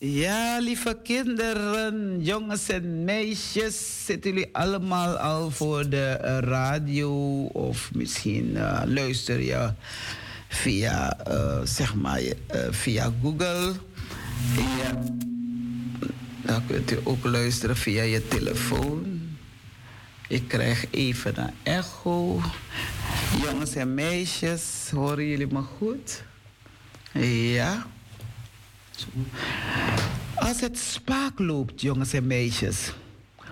Ja, 0.05 0.59
lieve 0.59 0.99
kinderen, 1.03 2.23
jongens 2.23 2.69
en 2.69 3.05
meisjes, 3.05 4.05
zitten 4.05 4.33
jullie 4.33 4.49
allemaal 4.53 5.17
al 5.17 5.51
voor 5.51 5.89
de 5.89 6.13
radio 6.41 7.43
of 7.45 7.95
misschien 7.95 8.51
uh, 8.51 8.83
luister 8.85 9.41
je 9.41 9.73
via, 10.49 11.19
uh, 11.29 11.61
zeg 11.65 11.95
maar, 11.95 12.21
uh, 12.21 12.33
via 12.71 13.13
Google. 13.23 13.73
Ja. 14.57 15.03
Dan 16.43 16.67
kunt 16.67 16.91
u 16.91 16.99
ook 17.03 17.25
luisteren 17.25 17.77
via 17.77 18.03
je 18.03 18.29
telefoon. 18.29 19.21
Ik 20.29 20.49
krijg 20.49 20.85
even 20.91 21.41
een 21.41 21.55
echo. 21.63 22.41
Jongens 23.43 23.75
en 23.75 23.95
meisjes, 23.95 24.91
horen 24.91 25.27
jullie 25.27 25.53
me 25.53 25.61
goed? 25.61 26.23
Ja. 27.13 27.87
Als 30.35 30.61
het 30.61 30.79
spaak 30.79 31.39
loopt, 31.39 31.81
jongens 31.81 32.13
en 32.13 32.27
meisjes, 32.27 32.93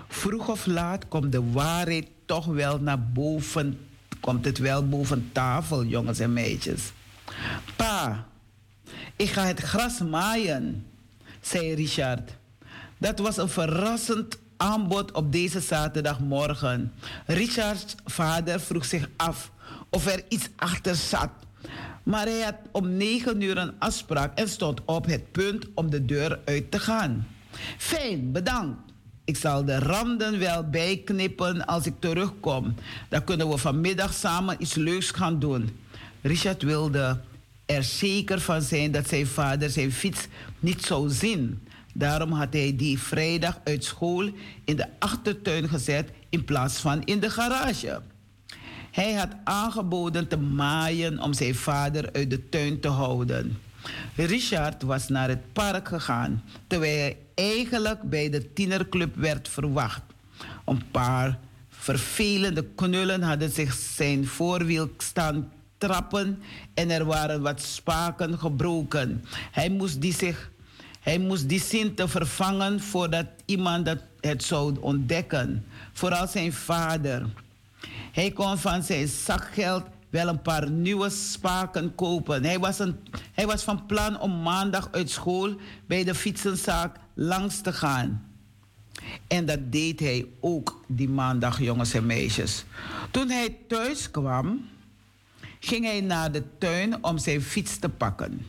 vroeg 0.07 0.47
of 0.47 0.65
laat 0.65 1.07
komt 1.07 1.31
de 1.31 1.51
waarheid 1.51 2.07
toch 2.25 2.45
wel 2.45 2.79
naar 2.79 3.01
boven. 3.01 3.79
Komt 4.19 4.45
het 4.45 4.57
wel 4.57 4.87
boven 4.87 5.29
tafel, 5.31 5.85
jongens 5.85 6.19
en 6.19 6.33
meisjes. 6.33 6.91
Pa, 7.75 8.27
ik 9.15 9.29
ga 9.29 9.45
het 9.45 9.59
gras 9.59 9.99
maaien, 9.99 10.85
zei 11.41 11.73
Richard. 11.73 12.31
Dat 12.97 13.19
was 13.19 13.37
een 13.37 13.49
verrassend 13.49 14.37
aanbod 14.57 15.11
op 15.11 15.31
deze 15.31 15.59
zaterdagmorgen. 15.59 16.93
Richards 17.25 17.95
vader 18.05 18.59
vroeg 18.59 18.85
zich 18.85 19.09
af 19.17 19.51
of 19.89 20.05
er 20.07 20.23
iets 20.29 20.49
achter 20.55 20.95
zat 20.95 21.29
maar 22.03 22.25
hij 22.25 22.41
had 22.41 22.55
om 22.71 22.97
negen 22.97 23.41
uur 23.41 23.57
een 23.57 23.79
afspraak 23.79 24.37
en 24.37 24.49
stond 24.49 24.81
op 24.85 25.05
het 25.05 25.31
punt 25.31 25.65
om 25.73 25.89
de 25.89 26.05
deur 26.05 26.39
uit 26.45 26.71
te 26.71 26.79
gaan. 26.79 27.27
Fijn, 27.77 28.31
bedankt. 28.31 28.91
Ik 29.25 29.37
zal 29.37 29.65
de 29.65 29.79
randen 29.79 30.39
wel 30.39 30.69
bijknippen 30.69 31.65
als 31.65 31.85
ik 31.85 31.93
terugkom. 31.99 32.75
Dan 33.09 33.23
kunnen 33.23 33.49
we 33.49 33.57
vanmiddag 33.57 34.13
samen 34.13 34.55
iets 34.59 34.75
leuks 34.75 35.11
gaan 35.11 35.39
doen. 35.39 35.69
Richard 36.21 36.63
wilde 36.63 37.19
er 37.65 37.83
zeker 37.83 38.39
van 38.39 38.61
zijn 38.61 38.91
dat 38.91 39.07
zijn 39.07 39.27
vader 39.27 39.69
zijn 39.69 39.91
fiets 39.91 40.27
niet 40.59 40.85
zou 40.85 41.09
zien. 41.09 41.67
Daarom 41.93 42.31
had 42.31 42.53
hij 42.53 42.75
die 42.75 42.99
vrijdag 42.99 43.59
uit 43.63 43.83
school 43.83 44.29
in 44.65 44.75
de 44.75 44.87
achtertuin 44.99 45.69
gezet 45.69 46.09
in 46.29 46.45
plaats 46.45 46.79
van 46.79 47.03
in 47.03 47.19
de 47.19 47.29
garage. 47.29 48.01
Hij 48.91 49.13
had 49.13 49.29
aangeboden 49.43 50.27
te 50.27 50.37
maaien 50.37 51.19
om 51.19 51.33
zijn 51.33 51.55
vader 51.55 52.09
uit 52.11 52.29
de 52.29 52.49
tuin 52.49 52.79
te 52.79 52.87
houden. 52.87 53.57
Richard 54.15 54.83
was 54.83 55.07
naar 55.07 55.29
het 55.29 55.53
park 55.53 55.87
gegaan, 55.87 56.43
terwijl 56.67 56.99
hij 56.99 57.17
eigenlijk 57.33 58.01
bij 58.01 58.29
de 58.29 58.53
tienerclub 58.53 59.15
werd 59.15 59.49
verwacht. 59.49 60.01
Een 60.65 60.81
paar 60.91 61.39
vervelende 61.69 62.65
knullen 62.75 63.21
hadden 63.21 63.51
zich 63.51 63.73
zijn 63.73 64.27
voorwiel 64.27 64.89
staan 64.97 65.51
trappen 65.77 66.41
en 66.73 66.89
er 66.89 67.05
waren 67.05 67.41
wat 67.41 67.61
spaken 67.61 68.39
gebroken. 68.39 69.23
Hij 69.51 69.69
moest 69.69 70.01
die, 70.01 70.13
zich, 70.13 70.51
hij 70.99 71.17
moest 71.17 71.49
die 71.49 71.61
zin 71.61 71.95
te 71.95 72.07
vervangen 72.07 72.79
voordat 72.79 73.25
iemand 73.45 73.85
dat 73.85 73.97
het 74.19 74.43
zou 74.43 74.79
ontdekken. 74.79 75.65
Vooral 75.93 76.27
zijn 76.27 76.53
vader. 76.53 77.25
Hij 78.11 78.31
kon 78.31 78.57
van 78.57 78.83
zijn 78.83 79.07
zakgeld 79.07 79.83
wel 80.09 80.27
een 80.27 80.41
paar 80.41 80.69
nieuwe 80.69 81.09
spaken 81.09 81.95
kopen. 81.95 82.43
Hij 82.43 82.59
was, 82.59 82.79
een, 82.79 82.95
hij 83.31 83.45
was 83.45 83.63
van 83.63 83.85
plan 83.85 84.19
om 84.19 84.41
maandag 84.41 84.89
uit 84.91 85.09
school 85.09 85.55
bij 85.87 86.03
de 86.03 86.15
fietsenzaak 86.15 86.95
langs 87.13 87.61
te 87.61 87.73
gaan. 87.73 88.29
En 89.27 89.45
dat 89.45 89.71
deed 89.71 89.99
hij 89.99 90.25
ook 90.39 90.83
die 90.87 91.09
maandag, 91.09 91.59
jongens 91.59 91.93
en 91.93 92.05
meisjes. 92.05 92.65
Toen 93.11 93.29
hij 93.29 93.57
thuis 93.67 94.11
kwam, 94.11 94.69
ging 95.59 95.85
hij 95.85 96.01
naar 96.01 96.31
de 96.31 96.43
tuin 96.57 97.03
om 97.03 97.17
zijn 97.17 97.41
fiets 97.41 97.79
te 97.79 97.89
pakken. 97.89 98.45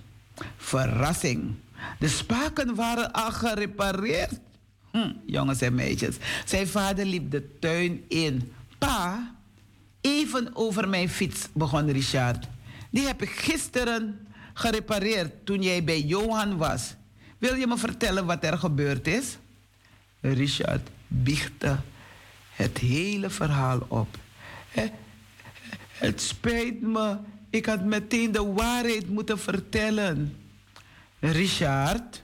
Verrassing. 0.56 1.54
De 1.98 2.08
spaken 2.08 2.74
waren 2.74 3.12
al 3.12 3.32
gerepareerd. 3.32 4.40
Hm, 4.90 5.12
jongens 5.26 5.60
en 5.60 5.74
meisjes. 5.74 6.16
Zijn 6.44 6.68
vader 6.68 7.06
liep 7.06 7.30
de 7.30 7.58
tuin 7.58 8.04
in. 8.08 8.52
Pa, 8.78 9.34
even 10.02 10.50
over 10.56 10.88
mijn 10.88 11.08
fiets, 11.08 11.48
begon 11.52 11.90
Richard. 11.90 12.48
Die 12.90 13.06
heb 13.06 13.22
ik 13.22 13.30
gisteren 13.30 14.26
gerepareerd 14.52 15.46
toen 15.46 15.62
jij 15.62 15.84
bij 15.84 16.00
Johan 16.00 16.56
was. 16.56 16.94
Wil 17.38 17.54
je 17.54 17.66
me 17.66 17.76
vertellen 17.76 18.26
wat 18.26 18.44
er 18.44 18.58
gebeurd 18.58 19.06
is? 19.06 19.38
Richard 20.20 20.88
biechte 21.08 21.76
het 22.52 22.78
hele 22.78 23.30
verhaal 23.30 23.80
op. 23.88 24.18
Het 25.92 26.20
spijt 26.20 26.80
me, 26.80 27.16
ik 27.50 27.66
had 27.66 27.84
meteen 27.84 28.32
de 28.32 28.44
waarheid 28.44 29.08
moeten 29.08 29.38
vertellen. 29.38 30.36
Richard, 31.20 32.22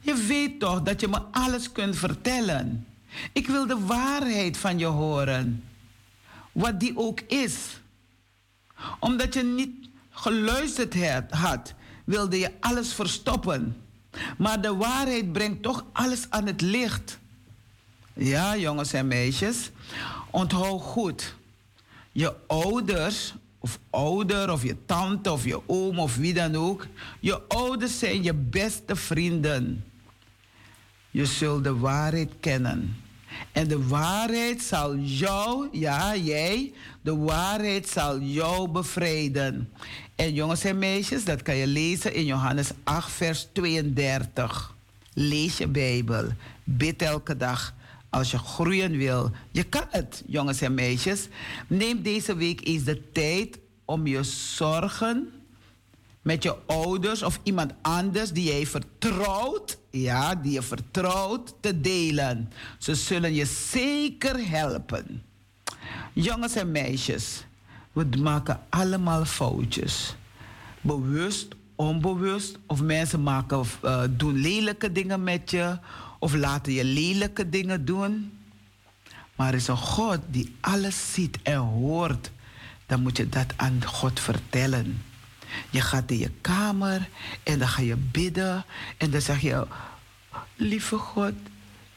je 0.00 0.14
weet 0.14 0.60
toch 0.60 0.82
dat 0.82 1.00
je 1.00 1.08
me 1.08 1.20
alles 1.30 1.72
kunt 1.72 1.96
vertellen. 1.96 2.86
Ik 3.32 3.46
wil 3.46 3.66
de 3.66 3.78
waarheid 3.78 4.56
van 4.56 4.78
je 4.78 4.86
horen. 4.86 5.64
Wat 6.56 6.80
die 6.80 6.96
ook 6.96 7.20
is. 7.20 7.80
Omdat 9.00 9.34
je 9.34 9.42
niet 9.42 9.88
geluisterd 10.10 10.94
had, 11.30 11.74
wilde 12.04 12.38
je 12.38 12.52
alles 12.60 12.92
verstoppen. 12.92 13.76
Maar 14.38 14.60
de 14.60 14.74
waarheid 14.74 15.32
brengt 15.32 15.62
toch 15.62 15.84
alles 15.92 16.26
aan 16.28 16.46
het 16.46 16.60
licht. 16.60 17.18
Ja, 18.12 18.56
jongens 18.56 18.92
en 18.92 19.06
meisjes, 19.06 19.70
onthoud 20.30 20.80
goed. 20.80 21.34
Je 22.12 22.34
ouders, 22.46 23.34
of 23.58 23.78
ouder, 23.90 24.52
of 24.52 24.62
je 24.62 24.76
tante, 24.86 25.32
of 25.32 25.44
je 25.44 25.60
oom, 25.66 25.98
of 25.98 26.16
wie 26.16 26.34
dan 26.34 26.54
ook. 26.54 26.86
Je 27.20 27.42
ouders 27.48 27.98
zijn 27.98 28.22
je 28.22 28.34
beste 28.34 28.96
vrienden. 28.96 29.84
Je 31.10 31.26
zult 31.26 31.64
de 31.64 31.76
waarheid 31.76 32.32
kennen. 32.40 32.96
En 33.52 33.68
de 33.68 33.86
waarheid 33.86 34.62
zal 34.62 34.96
jou, 34.96 35.68
ja 35.72 36.16
jij, 36.16 36.72
de 37.02 37.16
waarheid 37.16 37.88
zal 37.88 38.20
jou 38.20 38.68
bevrijden. 38.68 39.72
En 40.14 40.34
jongens 40.34 40.64
en 40.64 40.78
meisjes, 40.78 41.24
dat 41.24 41.42
kan 41.42 41.56
je 41.56 41.66
lezen 41.66 42.14
in 42.14 42.24
Johannes 42.24 42.70
8, 42.84 43.12
vers 43.12 43.48
32. 43.52 44.74
Lees 45.12 45.58
je 45.58 45.68
Bijbel. 45.68 46.24
Bid 46.64 47.02
elke 47.02 47.36
dag. 47.36 47.74
Als 48.10 48.30
je 48.30 48.38
groeien 48.38 48.96
wil, 48.96 49.30
je 49.50 49.62
kan 49.62 49.84
het, 49.90 50.22
jongens 50.26 50.60
en 50.60 50.74
meisjes. 50.74 51.28
Neem 51.66 52.02
deze 52.02 52.36
week 52.36 52.66
eens 52.66 52.84
de 52.84 53.12
tijd 53.12 53.58
om 53.84 54.06
je 54.06 54.22
zorgen 54.22 55.32
met 56.26 56.42
je 56.42 56.56
ouders 56.66 57.22
of 57.22 57.40
iemand 57.42 57.72
anders 57.82 58.32
die 58.32 58.44
jij 58.44 58.66
vertrouwt, 58.66 59.78
ja, 59.90 60.34
die 60.34 60.52
je 60.52 60.62
vertrouwt, 60.62 61.54
te 61.60 61.80
delen. 61.80 62.52
Ze 62.78 62.94
zullen 62.94 63.34
je 63.34 63.44
zeker 63.44 64.48
helpen. 64.48 65.22
Jongens 66.12 66.54
en 66.54 66.70
meisjes, 66.70 67.44
we 67.92 68.06
maken 68.18 68.60
allemaal 68.68 69.24
foutjes. 69.24 70.14
Bewust, 70.80 71.48
onbewust, 71.74 72.58
of 72.66 72.82
mensen 72.82 73.22
maken, 73.22 73.64
uh, 73.84 74.02
doen 74.10 74.36
lelijke 74.36 74.92
dingen 74.92 75.22
met 75.22 75.50
je, 75.50 75.78
of 76.18 76.34
laten 76.34 76.72
je 76.72 76.84
lelijke 76.84 77.48
dingen 77.48 77.84
doen. 77.84 78.38
Maar 79.36 79.48
er 79.48 79.54
is 79.54 79.68
een 79.68 79.76
God 79.76 80.18
die 80.30 80.56
alles 80.60 81.12
ziet 81.12 81.38
en 81.42 81.58
hoort. 81.58 82.30
Dan 82.86 83.02
moet 83.02 83.16
je 83.16 83.28
dat 83.28 83.52
aan 83.56 83.84
God 83.84 84.20
vertellen. 84.20 85.02
Je 85.70 85.80
gaat 85.80 86.10
in 86.10 86.18
je 86.18 86.30
kamer 86.40 87.08
en 87.42 87.58
dan 87.58 87.68
ga 87.68 87.82
je 87.82 87.96
bidden. 87.96 88.64
En 88.96 89.10
dan 89.10 89.20
zeg 89.20 89.40
je, 89.40 89.66
lieve 90.56 90.96
God, 90.96 91.34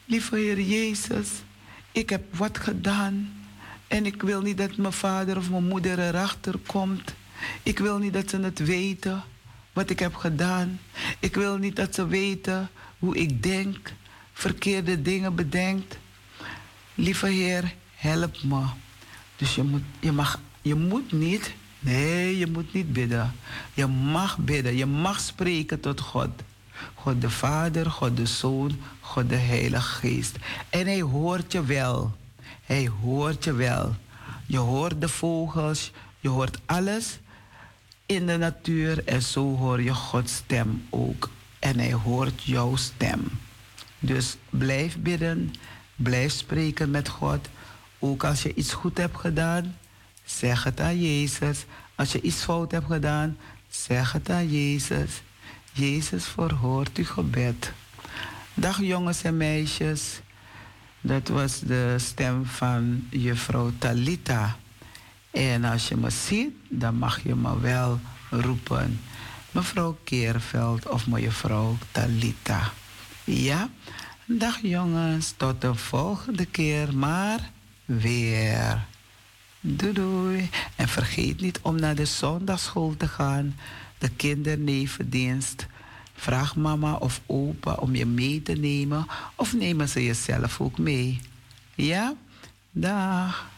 lieve 0.04 0.36
Heer 0.36 0.60
Jezus, 0.60 1.28
ik 1.92 2.10
heb 2.10 2.34
wat 2.34 2.58
gedaan. 2.58 3.32
En 3.88 4.06
ik 4.06 4.22
wil 4.22 4.40
niet 4.40 4.58
dat 4.58 4.76
mijn 4.76 4.92
vader 4.92 5.36
of 5.36 5.50
mijn 5.50 5.68
moeder 5.68 5.98
erachter 5.98 6.54
komt. 6.66 7.14
Ik 7.62 7.78
wil 7.78 7.98
niet 7.98 8.12
dat 8.12 8.30
ze 8.30 8.40
het 8.40 8.58
weten 8.58 9.22
wat 9.72 9.90
ik 9.90 9.98
heb 9.98 10.14
gedaan. 10.14 10.80
Ik 11.18 11.34
wil 11.34 11.56
niet 11.56 11.76
dat 11.76 11.94
ze 11.94 12.06
weten 12.06 12.70
hoe 12.98 13.16
ik 13.16 13.42
denk, 13.42 13.92
verkeerde 14.32 15.02
dingen 15.02 15.34
bedenkt. 15.34 15.98
Lieve 16.94 17.26
Heer, 17.26 17.74
help 17.94 18.42
me. 18.42 18.64
Dus 19.36 19.54
je 19.54 19.62
moet, 19.62 19.82
je 20.00 20.12
mag, 20.12 20.40
je 20.62 20.74
moet 20.74 21.12
niet 21.12 21.52
Nee, 21.80 22.38
je 22.38 22.46
moet 22.46 22.72
niet 22.72 22.92
bidden. 22.92 23.34
Je 23.74 23.86
mag 23.86 24.38
bidden. 24.38 24.76
Je 24.76 24.86
mag 24.86 25.20
spreken 25.20 25.80
tot 25.80 26.00
God. 26.00 26.30
God 26.94 27.20
de 27.20 27.30
Vader, 27.30 27.90
God 27.90 28.16
de 28.16 28.26
Zoon, 28.26 28.80
God 29.00 29.28
de 29.28 29.36
Heilige 29.36 29.88
Geest. 29.88 30.36
En 30.68 30.86
hij 30.86 31.00
hoort 31.00 31.52
je 31.52 31.64
wel. 31.64 32.16
Hij 32.62 32.90
hoort 33.02 33.44
je 33.44 33.52
wel. 33.52 33.94
Je 34.46 34.58
hoort 34.58 35.00
de 35.00 35.08
vogels, 35.08 35.92
je 36.20 36.28
hoort 36.28 36.58
alles 36.66 37.18
in 38.06 38.26
de 38.26 38.36
natuur 38.36 39.04
en 39.04 39.22
zo 39.22 39.56
hoor 39.56 39.82
je 39.82 39.94
Gods 39.94 40.34
stem 40.34 40.86
ook. 40.88 41.30
En 41.58 41.78
hij 41.78 41.92
hoort 41.92 42.42
jouw 42.42 42.76
stem. 42.76 43.28
Dus 43.98 44.36
blijf 44.50 44.98
bidden, 44.98 45.54
blijf 45.96 46.32
spreken 46.32 46.90
met 46.90 47.08
God. 47.08 47.48
Ook 47.98 48.24
als 48.24 48.42
je 48.42 48.54
iets 48.54 48.72
goed 48.72 48.98
hebt 48.98 49.16
gedaan, 49.18 49.76
Zeg 50.38 50.64
het 50.64 50.80
aan 50.80 51.00
Jezus. 51.00 51.64
Als 51.94 52.12
je 52.12 52.20
iets 52.20 52.42
fout 52.42 52.70
hebt 52.70 52.86
gedaan, 52.86 53.36
zeg 53.68 54.12
het 54.12 54.30
aan 54.30 54.50
Jezus. 54.50 55.22
Jezus 55.72 56.24
verhoort 56.24 56.96
uw 56.96 57.04
gebed. 57.04 57.72
Dag 58.54 58.80
jongens 58.80 59.22
en 59.22 59.36
meisjes. 59.36 60.20
Dat 61.00 61.28
was 61.28 61.60
de 61.60 61.94
stem 61.98 62.46
van 62.46 63.06
juffrouw 63.10 63.72
Talita. 63.78 64.56
En 65.30 65.64
als 65.64 65.88
je 65.88 65.96
me 65.96 66.10
ziet, 66.10 66.54
dan 66.68 66.94
mag 66.94 67.22
je 67.22 67.34
me 67.34 67.60
wel 67.60 68.00
roepen. 68.30 69.00
Mevrouw 69.50 69.98
Keerveld 70.04 70.88
of 70.88 71.06
mevrouw 71.06 71.76
Talita. 71.92 72.72
Ja? 73.24 73.68
Dag 74.24 74.58
jongens, 74.62 75.34
tot 75.36 75.60
de 75.60 75.74
volgende 75.74 76.46
keer, 76.46 76.96
maar 76.96 77.50
weer. 77.84 78.88
Doei 79.60 79.92
doei. 79.92 80.50
En 80.76 80.88
vergeet 80.88 81.40
niet 81.40 81.58
om 81.62 81.80
naar 81.80 81.94
de 81.94 82.04
zondagschool 82.04 82.94
te 82.96 83.08
gaan. 83.08 83.56
De 83.98 84.08
kindernevendienst. 84.08 85.66
Vraag 86.14 86.56
mama 86.56 86.94
of 86.94 87.20
opa 87.26 87.72
om 87.72 87.94
je 87.94 88.06
mee 88.06 88.42
te 88.42 88.52
nemen. 88.52 89.06
Of 89.34 89.52
nemen 89.52 89.88
ze 89.88 90.04
jezelf 90.04 90.60
ook 90.60 90.78
mee. 90.78 91.20
Ja? 91.74 92.14
Dag. 92.70 93.48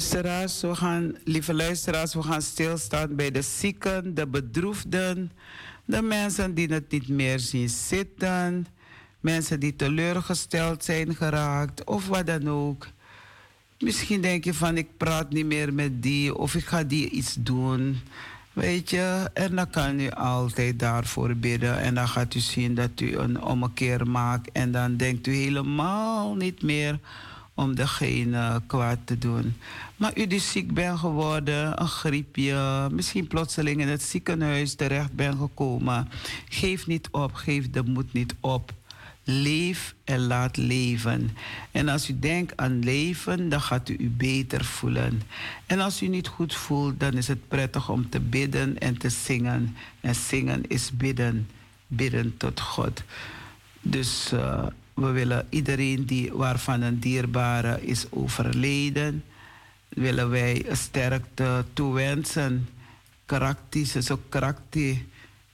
Luisteraars, 0.00 0.60
we 0.60 0.74
gaan, 0.74 1.16
lieve 1.24 1.54
luisteraars, 1.54 2.14
we 2.14 2.22
gaan 2.22 2.42
stilstaan 2.42 3.16
bij 3.16 3.30
de 3.30 3.42
zieken, 3.42 4.14
de 4.14 4.26
bedroefden, 4.26 5.32
de 5.84 6.02
mensen 6.02 6.54
die 6.54 6.72
het 6.72 6.90
niet 6.90 7.08
meer 7.08 7.38
zien 7.38 7.68
zitten, 7.68 8.66
mensen 9.20 9.60
die 9.60 9.76
teleurgesteld 9.76 10.84
zijn 10.84 11.14
geraakt 11.14 11.84
of 11.84 12.06
wat 12.06 12.26
dan 12.26 12.48
ook. 12.48 12.86
Misschien 13.78 14.20
denk 14.20 14.44
je 14.44 14.54
van 14.54 14.76
ik 14.76 14.96
praat 14.96 15.30
niet 15.32 15.46
meer 15.46 15.74
met 15.74 16.02
die 16.02 16.36
of 16.36 16.54
ik 16.54 16.64
ga 16.64 16.82
die 16.82 17.10
iets 17.10 17.36
doen. 17.38 18.00
Weet 18.52 18.90
je, 18.90 19.30
en 19.34 19.56
dan 19.56 19.70
kan 19.70 20.00
u 20.00 20.10
altijd 20.10 20.78
daarvoor 20.78 21.34
bidden. 21.34 21.80
En 21.80 21.94
dan 21.94 22.08
gaat 22.08 22.34
u 22.34 22.38
zien 22.38 22.74
dat 22.74 23.00
u 23.00 23.16
een 23.16 23.42
ommekeer 23.42 24.06
maakt. 24.06 24.52
En 24.52 24.72
dan 24.72 24.96
denkt 24.96 25.26
u 25.26 25.34
helemaal 25.34 26.34
niet 26.34 26.62
meer 26.62 26.98
om 27.60 27.74
degene 27.74 28.62
kwaad 28.66 28.98
te 29.04 29.18
doen. 29.18 29.56
Maar 29.96 30.12
u 30.18 30.26
die 30.26 30.40
ziek 30.40 30.74
bent 30.74 30.98
geworden, 30.98 31.80
een 31.80 31.88
griepje, 31.88 32.88
misschien 32.92 33.26
plotseling 33.26 33.80
in 33.80 33.88
het 33.88 34.02
ziekenhuis 34.02 34.74
terecht 34.74 35.12
bent 35.12 35.38
gekomen. 35.38 36.08
Geef 36.48 36.86
niet 36.86 37.08
op, 37.10 37.34
geef 37.34 37.70
de 37.70 37.82
moed 37.82 38.12
niet 38.12 38.34
op. 38.40 38.72
Leef 39.24 39.94
en 40.04 40.26
laat 40.26 40.56
leven. 40.56 41.36
En 41.70 41.88
als 41.88 42.08
u 42.08 42.18
denkt 42.18 42.56
aan 42.56 42.78
leven, 42.78 43.48
dan 43.48 43.60
gaat 43.60 43.88
u 43.88 43.96
u 43.98 44.08
beter 44.08 44.64
voelen. 44.64 45.22
En 45.66 45.80
als 45.80 46.02
u 46.02 46.08
niet 46.08 46.28
goed 46.28 46.54
voelt, 46.54 47.00
dan 47.00 47.12
is 47.12 47.28
het 47.28 47.48
prettig 47.48 47.88
om 47.88 48.08
te 48.08 48.20
bidden 48.20 48.78
en 48.78 48.98
te 48.98 49.08
zingen. 49.08 49.76
En 50.00 50.14
zingen 50.14 50.66
is 50.68 50.90
bidden, 50.90 51.48
bidden 51.86 52.36
tot 52.36 52.60
God. 52.60 53.02
Dus 53.80 54.30
uh, 54.34 54.66
we 55.00 55.10
willen 55.10 55.46
iedereen 55.48 56.06
die, 56.06 56.32
waarvan 56.32 56.80
een 56.80 57.00
dierbare 57.00 57.86
is 57.86 58.06
overleden, 58.10 59.24
willen 59.88 60.30
wij 60.30 60.66
sterkte 60.72 61.64
toewensen. 61.72 62.68
Karakter 63.26 63.96
is 63.96 64.10
ook 64.10 64.20
karakter, 64.28 64.96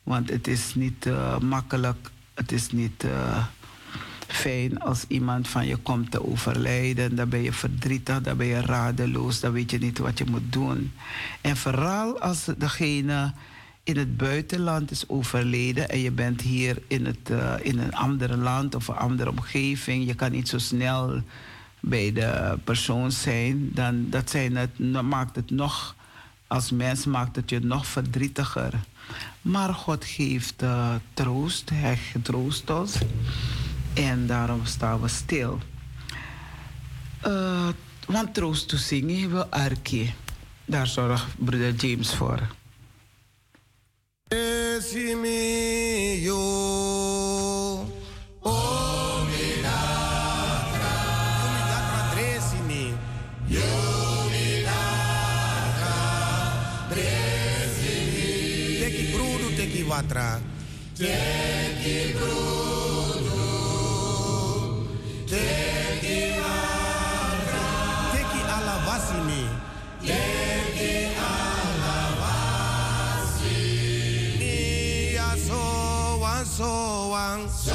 want 0.02 0.30
het 0.30 0.46
is 0.46 0.74
niet 0.74 1.06
uh, 1.06 1.38
makkelijk, 1.38 2.10
het 2.34 2.52
is 2.52 2.70
niet 2.70 3.04
uh, 3.04 3.44
fijn 4.26 4.80
als 4.80 5.04
iemand 5.08 5.48
van 5.48 5.66
je 5.66 5.76
komt 5.76 6.10
te 6.10 6.26
overlijden. 6.26 7.16
Dan 7.16 7.28
ben 7.28 7.42
je 7.42 7.52
verdrietig, 7.52 8.20
dan 8.20 8.36
ben 8.36 8.46
je 8.46 8.60
radeloos, 8.60 9.40
dan 9.40 9.52
weet 9.52 9.70
je 9.70 9.78
niet 9.78 9.98
wat 9.98 10.18
je 10.18 10.24
moet 10.24 10.52
doen. 10.52 10.92
En 11.40 11.56
vooral 11.56 12.20
als 12.20 12.44
degene 12.58 13.32
in 13.86 13.96
het 13.96 14.16
buitenland 14.16 14.90
is 14.90 15.08
overleden 15.08 15.88
en 15.88 15.98
je 15.98 16.10
bent 16.10 16.40
hier 16.40 16.82
in, 16.86 17.06
het, 17.06 17.30
uh, 17.30 17.54
in 17.62 17.78
een 17.78 17.94
ander 17.94 18.36
land 18.36 18.74
of 18.74 18.88
een 18.88 18.96
andere 18.96 19.30
omgeving, 19.30 20.06
je 20.06 20.14
kan 20.14 20.30
niet 20.30 20.48
zo 20.48 20.58
snel 20.58 21.22
bij 21.80 22.12
de 22.12 22.58
persoon 22.64 23.12
zijn, 23.12 23.70
dan 23.72 24.10
dat 24.10 24.30
zijn 24.30 24.56
het, 24.56 24.78
maakt 25.02 25.36
het 25.36 25.50
nog, 25.50 25.94
als 26.46 26.70
mens 26.70 27.04
maakt 27.04 27.36
het 27.36 27.50
je 27.50 27.60
nog 27.60 27.86
verdrietiger. 27.86 28.72
Maar 29.42 29.74
God 29.74 30.04
geeft 30.04 30.62
uh, 30.62 30.94
troost, 31.14 31.70
Hij 31.70 31.96
getroost 31.96 32.70
ons 32.70 32.98
en 33.94 34.26
daarom 34.26 34.64
staan 34.64 35.00
we 35.00 35.08
stil. 35.08 35.58
Uh, 37.26 37.68
want 38.06 38.34
troost 38.34 38.68
te 38.68 38.76
zingen 38.76 39.20
hebben 39.20 39.38
we 39.38 39.50
Arkie. 39.50 40.14
Daar 40.64 40.86
zorgt 40.86 41.26
broeder 41.38 41.74
James 41.74 42.14
voor. 42.14 42.40
Watra. 44.26 44.66
Brudu. 59.10 59.48
Teki 59.56 59.82
watra. 59.88 60.40
So 76.56 77.08
one 77.10 77.46
so 77.50 77.65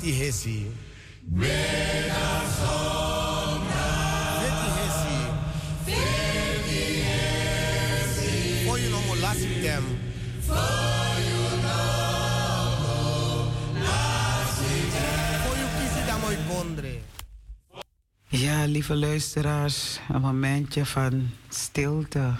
hesi. 0.00 0.18
hesi. 0.18 0.66
Hesi. 7.44 8.66
For 8.66 8.78
you 8.78 8.90
no 8.90 9.00
more 9.06 9.16
last 9.16 9.40
them. 9.40 9.84
For 10.40 10.54
you 11.26 11.42
no 11.62 11.76
more 12.82 13.84
last 13.84 14.60
them. 14.92 15.42
For 15.44 15.56
you. 15.56 17.00
Ja, 18.28 18.64
lieve 18.64 18.94
luisteraars, 18.94 20.00
een 20.08 20.20
momentje 20.20 20.86
van 20.86 21.30
stilte. 21.48 22.34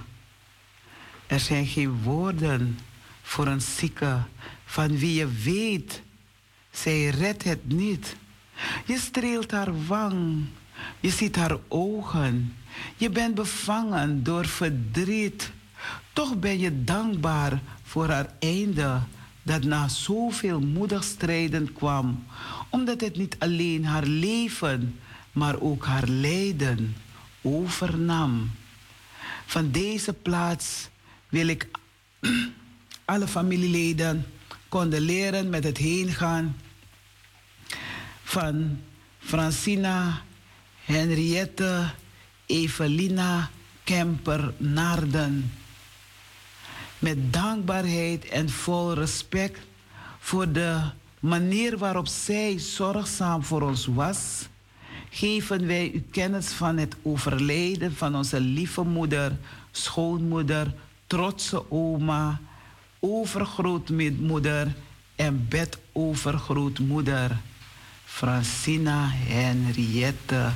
Er 1.26 1.40
zijn 1.40 1.66
geen 1.66 2.02
woorden 2.02 2.78
voor 3.22 3.46
een 3.46 3.60
zieke 3.60 4.22
van 4.64 4.98
wie 4.98 5.14
je 5.14 5.28
weet 5.28 6.02
zij 6.72 7.08
redt 7.08 7.44
het 7.44 7.72
niet. 7.72 8.16
Je 8.86 8.98
streelt 8.98 9.50
haar 9.50 9.86
wang. 9.86 10.44
Je 11.00 11.10
ziet 11.10 11.36
haar 11.36 11.56
ogen. 11.68 12.56
Je 12.96 13.10
bent 13.10 13.34
bevangen 13.34 14.22
door 14.22 14.46
verdriet. 14.46 15.50
Toch 16.12 16.38
ben 16.38 16.58
je 16.58 16.84
dankbaar 16.84 17.60
voor 17.82 18.08
haar 18.08 18.34
einde 18.38 19.00
dat 19.42 19.62
na 19.62 19.88
zoveel 19.88 20.60
moedig 20.60 21.04
strijden 21.04 21.72
kwam, 21.72 22.24
omdat 22.68 23.00
het 23.00 23.16
niet 23.16 23.36
alleen 23.38 23.84
haar 23.84 24.04
leven, 24.04 25.00
maar 25.32 25.60
ook 25.60 25.84
haar 25.84 26.08
lijden 26.08 26.96
overnam. 27.40 28.50
Van 29.46 29.70
deze 29.70 30.12
plaats 30.12 30.88
wil 31.28 31.46
ik 31.46 31.68
alle 33.04 33.28
familieleden 33.28 34.26
condoleren 34.72 35.50
met 35.50 35.64
het 35.64 35.78
heengaan 35.78 36.56
van 38.22 38.80
Francina 39.18 40.22
Henriette 40.84 41.90
Evelina 42.46 43.50
Kemper 43.84 44.54
Naarden. 44.56 45.52
Met 46.98 47.32
dankbaarheid 47.32 48.28
en 48.28 48.50
vol 48.50 48.94
respect 48.94 49.58
voor 50.18 50.52
de 50.52 50.80
manier 51.20 51.78
waarop 51.78 52.06
zij 52.06 52.58
zorgzaam 52.58 53.42
voor 53.44 53.62
ons 53.62 53.86
was, 53.86 54.48
geven 55.10 55.66
wij 55.66 55.90
u 55.90 56.04
kennis 56.10 56.48
van 56.48 56.76
het 56.76 56.96
overlijden 57.02 57.94
van 57.94 58.16
onze 58.16 58.40
lieve 58.40 58.82
moeder, 58.82 59.36
schoonmoeder, 59.70 60.74
trotse 61.06 61.70
oma, 61.70 62.40
overgrootmoeder 63.04 64.74
en 65.16 65.48
bedovergrootmoeder. 65.48 67.36
Francina 68.04 69.08
Henriette 69.08 70.52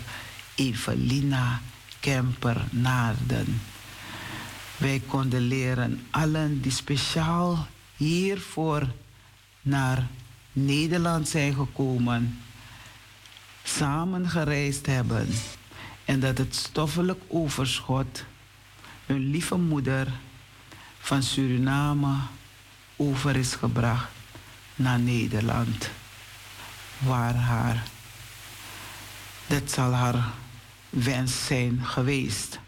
Evelina 0.55 1.61
Kemper 2.01 2.65
Naarden. 2.71 3.61
Wij 4.77 5.03
konden 5.07 5.41
leren 5.41 6.07
allen 6.11 6.61
die 6.61 6.73
speciaal 6.73 7.67
hiervoor 7.97 8.89
naar 9.63 10.07
Nederland 10.53 11.29
zijn 11.29 11.55
gekomen, 11.55 12.39
samen 13.63 14.29
gereisd 14.29 14.87
hebben 14.87 15.29
en 16.05 16.21
dat 16.21 16.39
het 16.39 16.55
stoffelijk 16.55 17.23
overschot 17.29 18.25
hun 19.07 19.31
lieve 19.31 19.57
moeder 19.57 20.09
van 20.99 21.23
Suriname 21.23 22.17
over 22.97 23.37
is 23.37 23.55
gebracht 23.55 24.09
naar 24.75 24.99
Nederland 24.99 25.91
waar 26.99 27.35
haar, 27.35 27.83
dat 29.47 29.71
zal 29.71 29.93
haar 29.93 30.33
wens 30.91 31.47
zijn 31.47 31.85
geweest. 31.85 32.59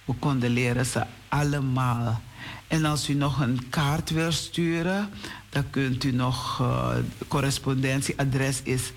We 0.05 0.15
konden 0.19 0.51
leren 0.51 0.86
ze 0.86 1.06
allemaal. 1.28 2.20
En 2.66 2.85
als 2.85 3.09
u 3.09 3.15
nog 3.15 3.40
een 3.40 3.69
kaart 3.69 4.10
wil 4.10 4.32
sturen, 4.32 5.10
dan 5.48 5.70
kunt 5.70 6.05
u 6.05 6.12
nog 6.12 6.60
uh, 6.60 6.97
correspondentieadres 7.28 8.62
is 8.62 8.93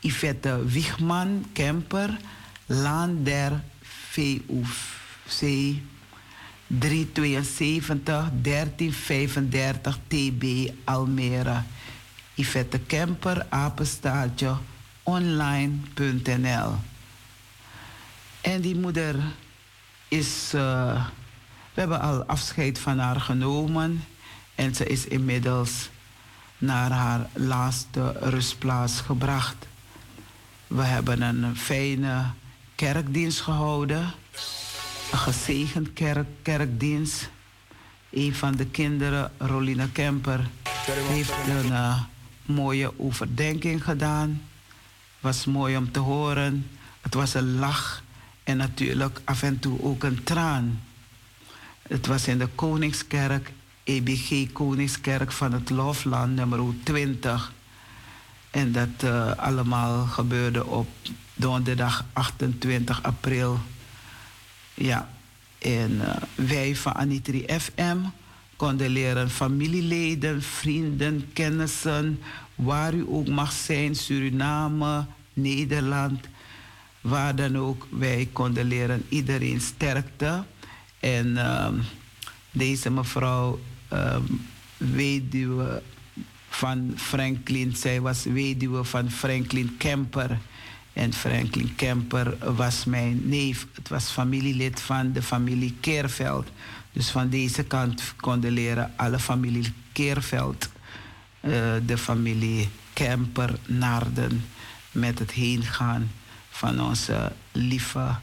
Yvette 0.00 0.66
Wiegman 0.66 1.46
Kemper, 1.52 2.16
Laan 2.66 3.22
der 3.22 3.62
VUC 3.82 5.40
372 6.66 8.30
1335 8.42 9.98
TB 10.06 10.72
Almere. 10.84 11.62
Yvette 12.34 12.78
Kemper, 12.78 13.46
apenstaartje 13.48 14.56
online.nl. 15.02 16.74
En 18.40 18.60
die 18.60 18.76
moeder 18.76 19.16
is. 20.08 20.52
Uh, 20.54 21.06
we 21.74 21.80
hebben 21.82 22.00
al 22.00 22.24
afscheid 22.24 22.78
van 22.78 22.98
haar 22.98 23.20
genomen. 23.20 24.04
En 24.54 24.74
ze 24.74 24.86
is 24.86 25.06
inmiddels 25.06 25.90
naar 26.58 26.90
haar 26.90 27.26
laatste 27.32 28.12
rustplaats 28.20 29.00
gebracht. 29.00 29.66
We 30.66 30.82
hebben 30.82 31.20
een 31.22 31.56
fijne 31.56 32.24
kerkdienst 32.74 33.40
gehouden. 33.40 34.12
Gezegend 35.12 35.92
kerk, 35.92 36.26
kerkdienst. 36.42 37.30
Een 38.10 38.34
van 38.34 38.52
de 38.52 38.66
kinderen, 38.66 39.32
Rolina 39.38 39.88
Kemper, 39.92 40.48
heeft 40.86 41.32
een 41.48 41.66
uh, 41.66 42.00
mooie 42.42 42.92
overdenking 42.98 43.84
gedaan. 43.84 44.42
was 45.20 45.44
mooi 45.44 45.76
om 45.76 45.92
te 45.92 45.98
horen. 45.98 46.66
Het 47.00 47.14
was 47.14 47.34
een 47.34 47.58
lach 47.58 48.02
en 48.44 48.56
natuurlijk 48.56 49.20
af 49.24 49.42
en 49.42 49.58
toe 49.58 49.82
ook 49.82 50.02
een 50.02 50.24
traan. 50.24 50.80
Het 51.82 52.06
was 52.06 52.28
in 52.28 52.38
de 52.38 52.46
Koningskerk, 52.54 53.52
EBG 53.84 54.52
Koningskerk 54.52 55.32
van 55.32 55.52
het 55.52 55.70
Lofland, 55.70 56.34
nummer 56.34 56.60
20. 56.82 57.52
En 58.50 58.72
dat 58.72 59.02
uh, 59.04 59.32
allemaal 59.36 60.06
gebeurde 60.06 60.66
op 60.66 60.88
donderdag 61.34 62.04
28 62.12 63.02
april. 63.02 63.60
Ja, 64.76 65.08
en 65.58 65.90
uh, 65.92 66.16
wij 66.34 66.76
van 66.76 66.94
Anitri 66.94 67.44
FM 67.60 67.96
konden 68.56 68.88
leren 68.88 69.30
familieleden, 69.30 70.42
vrienden, 70.42 71.28
kennissen, 71.32 72.20
waar 72.54 72.94
u 72.94 73.04
ook 73.08 73.28
mag 73.28 73.52
zijn, 73.52 73.94
Suriname, 73.94 75.06
Nederland, 75.32 76.26
waar 77.00 77.34
dan 77.34 77.56
ook. 77.58 77.86
Wij 77.90 78.28
konden 78.32 78.66
leren 78.66 79.04
iedereen 79.08 79.60
sterkte. 79.60 80.44
En 81.00 81.26
uh, 81.26 81.68
deze 82.50 82.90
mevrouw, 82.90 83.60
um, 83.92 84.46
weduwe 84.76 85.82
van 86.48 86.92
Franklin, 86.96 87.76
zij 87.76 88.00
was 88.00 88.24
weduwe 88.24 88.84
van 88.84 89.10
Franklin 89.10 89.76
Kemper. 89.78 90.38
En 90.96 91.12
Franklin 91.12 91.74
Kemper 91.74 92.54
was 92.54 92.84
mijn 92.84 93.28
neef. 93.28 93.66
Het 93.74 93.88
was 93.88 94.10
familielid 94.10 94.80
van 94.80 95.12
de 95.12 95.22
familie 95.22 95.76
Keerveld. 95.80 96.48
Dus 96.92 97.10
van 97.10 97.28
deze 97.28 97.64
kant 97.64 98.14
konden 98.16 98.50
leren 98.50 98.92
alle 98.96 99.18
familie 99.18 99.72
Keerveld, 99.92 100.68
uh, 101.40 101.52
de 101.86 101.98
familie 101.98 102.68
Kemper, 102.92 103.58
Naarden, 103.66 104.44
met 104.92 105.18
het 105.18 105.30
heengaan 105.30 106.10
van 106.50 106.80
onze 106.80 107.32
lieve, 107.52 108.14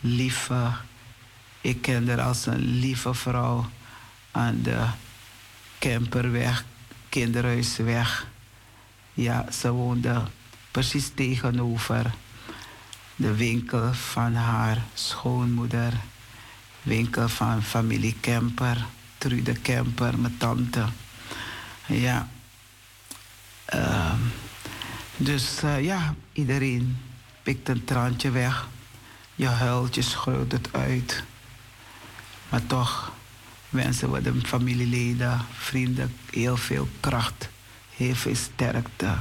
lieve, 0.00 0.70
ik 1.60 1.82
ken 1.82 2.08
haar 2.08 2.20
als 2.20 2.46
een 2.46 2.78
lieve 2.78 3.14
vrouw 3.14 3.66
aan 4.30 4.58
de 4.62 4.84
Kemperweg, 5.78 6.64
Kinderhuisweg. 7.08 8.26
Ja, 9.14 9.46
ze 9.52 9.70
woonde 9.70 10.22
precies 10.76 11.10
tegenover 11.14 12.10
de 13.16 13.34
winkel 13.34 13.92
van 13.94 14.34
haar 14.34 14.82
schoonmoeder. 14.94 15.92
Winkel 16.82 17.28
van 17.28 17.62
familie 17.62 18.16
Kemper, 18.20 18.84
Trude 19.18 19.52
Kemper, 19.52 20.18
mijn 20.18 20.36
tante. 20.36 20.84
Ja. 21.86 22.28
Uh, 23.74 24.12
dus 25.16 25.62
uh, 25.64 25.84
ja, 25.84 26.14
iedereen 26.32 26.98
pikt 27.42 27.68
een 27.68 27.84
traantje 27.84 28.30
weg. 28.30 28.68
Je 29.34 29.48
huilt, 29.48 29.94
je 29.94 30.02
schreeuwt 30.02 30.52
het 30.52 30.68
uit. 30.72 31.24
Maar 32.48 32.66
toch 32.66 33.12
wensen 33.68 34.12
we 34.12 34.22
de 34.22 34.40
familieleden, 34.42 35.40
vrienden 35.52 36.16
heel 36.30 36.56
veel 36.56 36.88
kracht, 37.00 37.48
heel 37.96 38.14
veel 38.14 38.34
sterkte. 38.34 39.14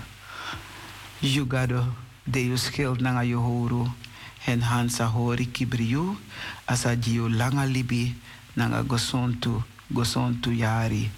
Jugado, 1.19 1.85
Deus 2.23 2.63
schild 2.63 3.01
nanga 3.01 3.23
Johoro, 3.23 3.93
en 4.45 4.61
Hansa 4.61 5.07
hori 5.07 5.45
kibriu, 5.51 6.17
asa 6.65 6.95
dio 6.95 7.29
langa 7.29 7.65
libi, 7.65 8.15
nanga 8.53 8.83
gosontu, 8.83 9.63
gosontu 9.87 10.51
yari. 10.51 11.09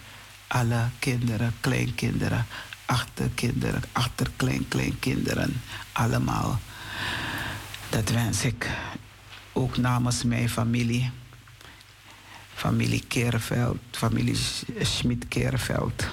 Alle 0.47 0.89
kinderen, 0.99 1.53
kleinkinderen, 1.61 2.45
achterkinderen, 2.85 3.83
achterkleinkleinkinderen, 3.91 5.61
allemaal. 5.91 6.59
Dat 7.89 8.09
wens 8.09 8.43
ik 8.45 8.69
ook 9.53 9.77
namens 9.77 10.23
mijn 10.23 10.49
familie. 10.49 11.11
Familie 12.53 13.03
Keerveld, 13.07 13.77
familie 13.91 14.37
Schmid-Keerveld. 14.81 16.07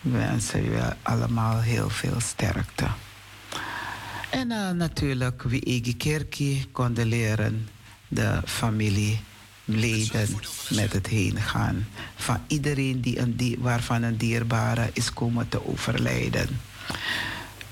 Wensen 0.00 0.64
jullie 0.64 0.82
allemaal 1.02 1.60
heel 1.60 1.90
veel 1.90 2.20
sterkte. 2.20 2.86
En 4.30 4.50
uh, 4.50 4.70
natuurlijk, 4.70 5.42
wie 5.42 5.60
Egi 5.60 5.96
Kerkie 5.96 6.66
konden 6.72 7.06
leren 7.06 7.68
de 8.08 8.40
familieleden 8.44 10.28
met 10.68 10.92
het 10.92 11.06
heen 11.06 11.36
gaan. 11.36 11.86
Van 12.16 12.40
iedereen 12.46 13.00
die 13.00 13.18
een 13.18 13.36
die, 13.36 13.56
waarvan 13.58 14.02
een 14.02 14.16
dierbare 14.16 14.90
is 14.92 15.12
komen 15.12 15.48
te 15.48 15.66
overlijden. 15.66 16.48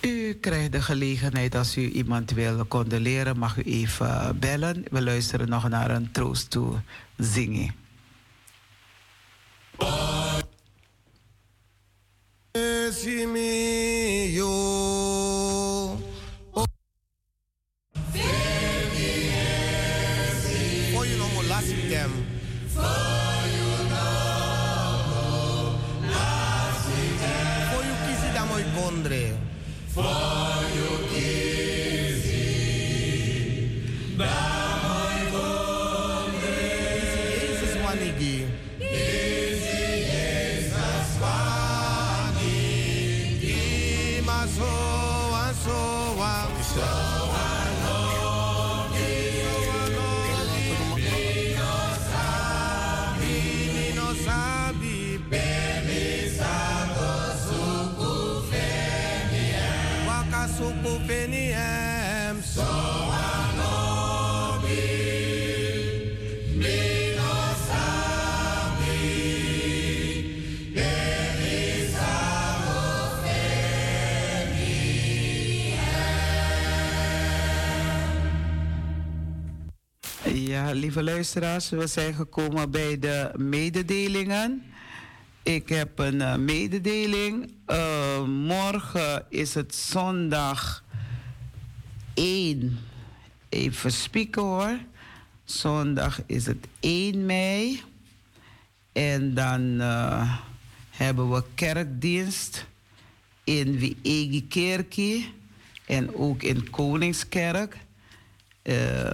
U 0.00 0.34
krijgt 0.40 0.72
de 0.72 0.82
gelegenheid 0.82 1.54
als 1.54 1.76
u 1.76 1.90
iemand 1.90 2.30
wil 2.30 2.66
condoleren, 2.66 3.38
mag 3.38 3.56
u 3.56 3.62
even 3.62 4.38
bellen. 4.38 4.84
We 4.90 5.02
luisteren 5.02 5.48
nog 5.48 5.68
naar 5.68 5.90
een 5.90 6.12
troost 6.12 6.50
toe 6.50 6.74
zingen. 7.16 7.74
See 12.54 13.26
me, 13.26 14.26
you. 14.28 14.97
Lieve 80.74 81.02
luisteraars, 81.02 81.70
we 81.70 81.86
zijn 81.86 82.14
gekomen 82.14 82.70
bij 82.70 82.98
de 82.98 83.30
mededelingen. 83.36 84.62
Ik 85.42 85.68
heb 85.68 85.98
een 85.98 86.14
uh, 86.14 86.36
mededeling. 86.36 87.52
Uh, 87.66 88.24
morgen 88.24 89.24
is 89.28 89.54
het 89.54 89.74
zondag 89.74 90.84
1. 92.14 92.78
Even 93.48 93.92
spieken 93.92 94.42
hoor. 94.42 94.78
Zondag 95.44 96.20
is 96.26 96.46
het 96.46 96.66
1 96.80 97.26
mei. 97.26 97.82
En 98.92 99.34
dan 99.34 99.62
uh, 99.62 100.38
hebben 100.90 101.30
we 101.30 101.42
kerkdienst 101.54 102.66
in 103.44 103.96
Kerkie 104.48 105.34
en 105.86 106.14
ook 106.14 106.42
in 106.42 106.70
Koningskerk. 106.70 107.76
Uh, 108.62 109.12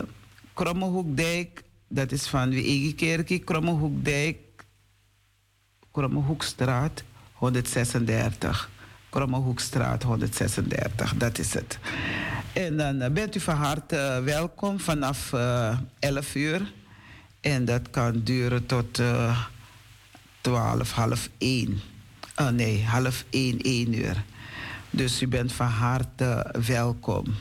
Krommehoekdijk, 0.54 1.62
dat 1.88 2.12
is 2.12 2.26
van 2.26 2.50
Wiegi 2.50 2.94
Kerkie, 2.94 3.38
Krommehoekdijk, 3.38 4.36
Krommehoekstraat 5.90 7.02
136. 7.32 8.70
Krommehoekstraat 9.10 10.02
136, 10.02 11.14
dat 11.16 11.38
is 11.38 11.54
het. 11.54 11.78
En 12.52 12.76
dan 12.76 13.02
uh, 13.02 13.08
bent 13.08 13.36
u 13.36 13.40
van 13.40 13.54
harte 13.54 13.96
uh, 13.96 14.24
welkom 14.24 14.80
vanaf 14.80 15.32
uh, 15.32 15.78
11 15.98 16.34
uur. 16.34 16.72
En 17.40 17.64
dat 17.64 17.90
kan 17.90 18.20
duren 18.24 18.66
tot 18.66 19.02
12, 20.40 20.92
half 20.92 21.28
1. 21.38 21.80
Oh 22.36 22.48
nee, 22.48 22.84
half 22.84 23.24
1, 23.30 23.60
1 23.60 23.98
uur. 23.98 24.24
Dus 24.90 25.22
u 25.22 25.28
bent 25.28 25.52
van 25.52 25.66
harte 25.66 26.54
welkom. 26.66 27.34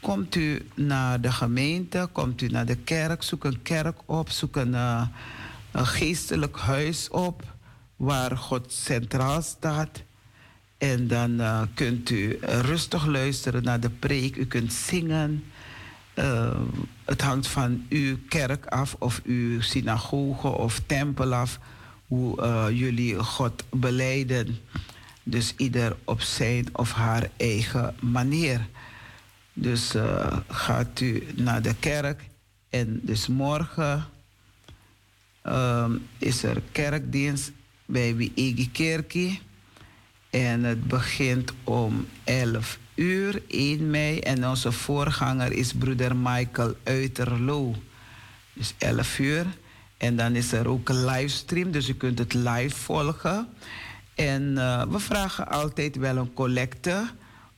Komt 0.00 0.34
u 0.34 0.66
naar 0.74 1.20
de 1.20 1.32
gemeente, 1.32 2.08
komt 2.12 2.42
u 2.42 2.48
naar 2.48 2.66
de 2.66 2.76
kerk, 2.76 3.22
zoek 3.22 3.44
een 3.44 3.62
kerk 3.62 3.98
op, 4.06 4.30
zoek 4.30 4.56
een, 4.56 4.72
uh, 4.72 5.06
een 5.70 5.86
geestelijk 5.86 6.58
huis 6.58 7.08
op 7.08 7.54
waar 7.96 8.36
God 8.36 8.72
centraal 8.72 9.42
staat. 9.42 10.02
En 10.78 11.08
dan 11.08 11.40
uh, 11.40 11.62
kunt 11.74 12.10
u 12.10 12.38
rustig 12.40 13.06
luisteren 13.06 13.62
naar 13.62 13.80
de 13.80 13.90
preek, 13.90 14.36
u 14.36 14.46
kunt 14.46 14.72
zingen. 14.72 15.44
Uh, 16.14 16.60
het 17.04 17.20
hangt 17.20 17.46
van 17.46 17.86
uw 17.88 18.16
kerk 18.28 18.66
af 18.66 18.96
of 18.98 19.20
uw 19.24 19.60
synagoge 19.60 20.48
of 20.48 20.80
tempel 20.86 21.34
af 21.34 21.58
hoe 22.06 22.74
jullie 22.74 23.18
God 23.18 23.64
beleiden. 23.70 24.58
Dus 25.22 25.54
ieder 25.56 25.96
op 26.04 26.20
zijn 26.20 26.68
of 26.72 26.92
haar 26.92 27.30
eigen 27.36 27.94
manier. 28.00 28.66
Dus 29.60 29.94
uh, 29.94 30.36
gaat 30.48 31.00
u 31.00 31.26
naar 31.36 31.62
de 31.62 31.74
kerk 31.74 32.22
en 32.70 33.00
dus 33.02 33.26
morgen 33.26 34.06
um, 35.46 36.06
is 36.18 36.42
er 36.42 36.62
kerkdienst 36.72 37.52
bij 37.86 38.16
Wiegi. 38.16 39.40
En 40.30 40.64
het 40.64 40.86
begint 40.86 41.52
om 41.64 42.06
11 42.24 42.78
uur, 42.94 43.42
1 43.48 43.90
mei. 43.90 44.18
En 44.18 44.48
onze 44.48 44.72
voorganger 44.72 45.52
is 45.52 45.72
broeder 45.72 46.16
Michael 46.16 46.74
Uiterlo. 46.82 47.74
Dus 48.52 48.74
11 48.78 49.18
uur. 49.18 49.46
En 49.96 50.16
dan 50.16 50.34
is 50.34 50.52
er 50.52 50.68
ook 50.68 50.88
een 50.88 51.04
livestream, 51.04 51.70
dus 51.70 51.88
u 51.88 51.94
kunt 51.94 52.18
het 52.18 52.34
live 52.34 52.76
volgen. 52.76 53.48
En 54.14 54.42
uh, 54.42 54.82
we 54.82 54.98
vragen 54.98 55.48
altijd 55.48 55.96
wel 55.96 56.16
een 56.16 56.32
collecte. 56.32 57.10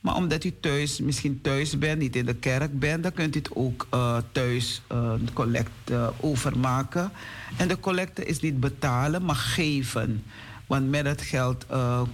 Maar 0.03 0.15
omdat 0.15 0.43
u 0.43 0.53
thuis, 0.59 0.99
misschien 0.99 1.41
thuis 1.41 1.77
bent, 1.77 1.99
niet 1.99 2.15
in 2.15 2.25
de 2.25 2.35
kerk 2.35 2.79
bent, 2.79 3.03
dan 3.03 3.13
kunt 3.13 3.35
u 3.35 3.39
het 3.39 3.55
ook 3.55 3.87
uh, 3.93 4.17
thuis 4.31 4.81
uh, 4.91 4.97
een 4.97 5.33
collecte 5.33 6.13
overmaken. 6.19 7.11
En 7.57 7.67
de 7.67 7.79
collecte 7.79 8.25
is 8.25 8.39
niet 8.39 8.59
betalen, 8.59 9.25
maar 9.25 9.35
geven. 9.35 10.23
Want 10.67 10.89
met 10.89 11.05
het 11.05 11.21
geld 11.21 11.65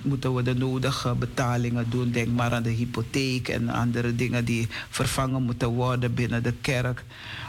moeten 0.02 0.34
we 0.36 0.42
de 0.42 0.56
nodige 0.56 1.16
betalingen 1.16 1.90
doen. 1.90 2.12
Denk 2.12 2.28
maar 2.28 2.52
aan 2.54 2.64
de 2.64 2.70
hypotheek 2.70 3.48
en 3.48 3.70
andere 3.70 4.16
dingen 4.16 4.46
die 4.46 4.68
vervangen 4.90 5.44
moeten 5.44 5.70
worden 5.70 6.14
binnen 6.14 6.44
de 6.44 6.54
kerk. 6.62 7.04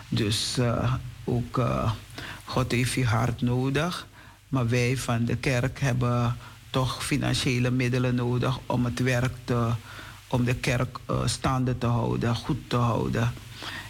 Dus 0.09 0.59
ook 1.25 1.61
God 2.45 2.73
heeft 2.73 2.93
je 2.93 3.05
hart 3.05 3.43
nodig. 3.43 4.07
Maar 4.49 4.69
wij 4.69 4.97
van 4.97 5.25
de 5.25 5.37
kerk 5.37 5.81
hebben 5.81 6.37
toch 6.71 7.05
financiële 7.05 7.71
middelen 7.71 8.15
nodig 8.15 8.59
om 8.67 8.85
het 8.85 8.99
werk 8.99 9.35
te, 9.45 9.71
om 10.31 10.45
de 10.45 10.55
kerk 10.55 10.99
uh, 11.11 11.27
staande 11.27 11.79
te 11.79 11.87
houden, 11.87 12.37
goed 12.37 12.59
te 12.67 12.77
houden. 12.77 13.33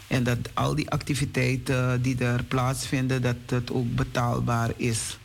En 0.07 0.25
dat 0.25 0.39
al 0.55 0.75
die 0.75 0.91
activiteiten 0.91 2.03
die 2.03 2.25
er 2.25 2.45
plaatsvinden, 2.45 3.23
dat 3.23 3.37
het 3.47 3.73
ook 3.73 3.95
betaalbaar 3.95 4.71
is. 4.77 5.19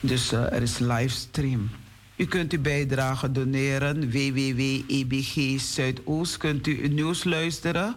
Dus 0.00 0.32
uh, 0.32 0.52
er 0.52 0.62
is 0.62 0.78
livestream. 0.78 1.70
U 2.16 2.24
kunt 2.24 2.52
uw 2.52 2.60
bijdrage 2.60 3.32
doneren. 3.32 4.10
www.ebg 4.10 5.60
Zuidoost 5.60 6.36
kunt 6.36 6.66
u 6.66 6.88
nieuws 6.88 7.24
luisteren. 7.24 7.94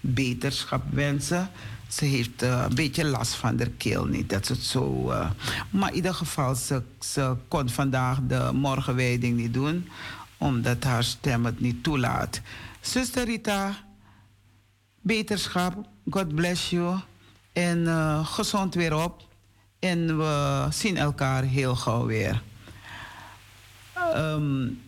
beterschap 0.00 0.82
wensen. 0.90 1.50
Ze 1.88 2.04
heeft 2.04 2.42
een 2.42 2.74
beetje 2.74 3.04
last 3.04 3.34
van 3.34 3.56
de 3.56 3.70
keel 3.70 4.04
niet. 4.04 4.30
Dat 4.30 4.42
is 4.42 4.48
het 4.48 4.62
zo. 4.62 5.12
maar 5.70 5.88
in 5.88 5.94
ieder 5.94 6.14
geval, 6.14 6.54
ze, 6.54 6.82
ze 7.00 7.36
kon 7.48 7.68
vandaag 7.68 8.18
de 8.26 8.50
morgenwijding 8.52 9.36
niet 9.36 9.54
doen, 9.54 9.88
omdat 10.38 10.84
haar 10.84 11.04
stem 11.04 11.44
het 11.44 11.60
niet 11.60 11.82
toelaat. 11.82 12.40
Zuster 12.80 13.24
Rita 13.24 13.76
beterschap. 15.00 15.74
God 16.10 16.34
bless 16.34 16.70
you. 16.70 16.98
En 17.52 17.78
uh, 17.78 18.26
gezond 18.26 18.74
weer 18.74 18.94
op. 19.04 19.22
En 19.78 20.18
we 20.18 20.66
zien 20.70 20.96
elkaar 20.96 21.42
heel 21.42 21.76
gauw 21.76 22.06
weer. 22.06 22.42
Um, 24.16 24.80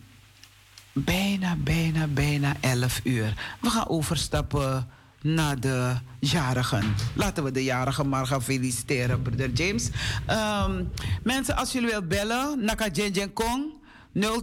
bijna, 0.93 1.55
bijna, 1.55 2.07
bijna 2.07 2.55
11 2.61 2.99
uur. 3.03 3.33
We 3.61 3.69
gaan 3.69 3.87
overstappen 3.87 4.87
naar 5.21 5.59
de 5.59 5.95
jarigen. 6.19 6.95
Laten 7.15 7.43
we 7.43 7.51
de 7.51 7.63
jarigen 7.63 8.09
maar 8.09 8.25
gaan 8.25 8.43
feliciteren, 8.43 9.21
broeder 9.21 9.51
James. 9.51 9.89
Ehm, 10.25 10.83
mensen, 11.23 11.55
als 11.55 11.71
jullie 11.71 11.87
willen 11.87 12.07
bellen, 12.07 12.63
Naka 12.63 12.87
Jen 12.89 13.33
Kong. 13.33 13.75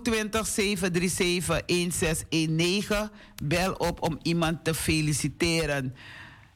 020 0.03 0.47
737 0.47 1.63
1619. 1.67 3.11
Bel 3.45 3.73
op 3.73 4.03
om 4.03 4.19
iemand 4.23 4.65
te 4.65 4.75
feliciteren. 4.75 5.95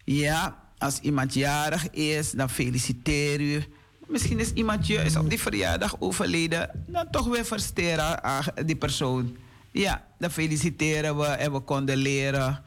Ja, 0.05 0.59
als 0.79 0.99
iemand 1.01 1.35
jarig 1.35 1.91
is, 1.91 2.31
dan 2.31 2.51
feliciteer 2.51 3.41
u. 3.41 3.65
Misschien 4.09 4.39
is 4.39 4.53
iemand 4.53 4.87
juist 4.87 5.17
op 5.17 5.31
die 5.31 5.41
verjaardag 5.41 5.97
overleden. 5.99 6.85
Dan 6.87 7.11
toch 7.11 7.27
weer 7.27 7.45
versteren 7.45 8.23
aan 8.25 8.45
die 8.67 8.77
persoon. 8.77 9.37
Ja, 9.71 10.05
dan 10.19 10.31
feliciteren 10.31 11.17
we 11.17 11.27
en 11.27 11.53
we 11.53 11.61
konden 11.61 11.97
leren. 11.97 12.63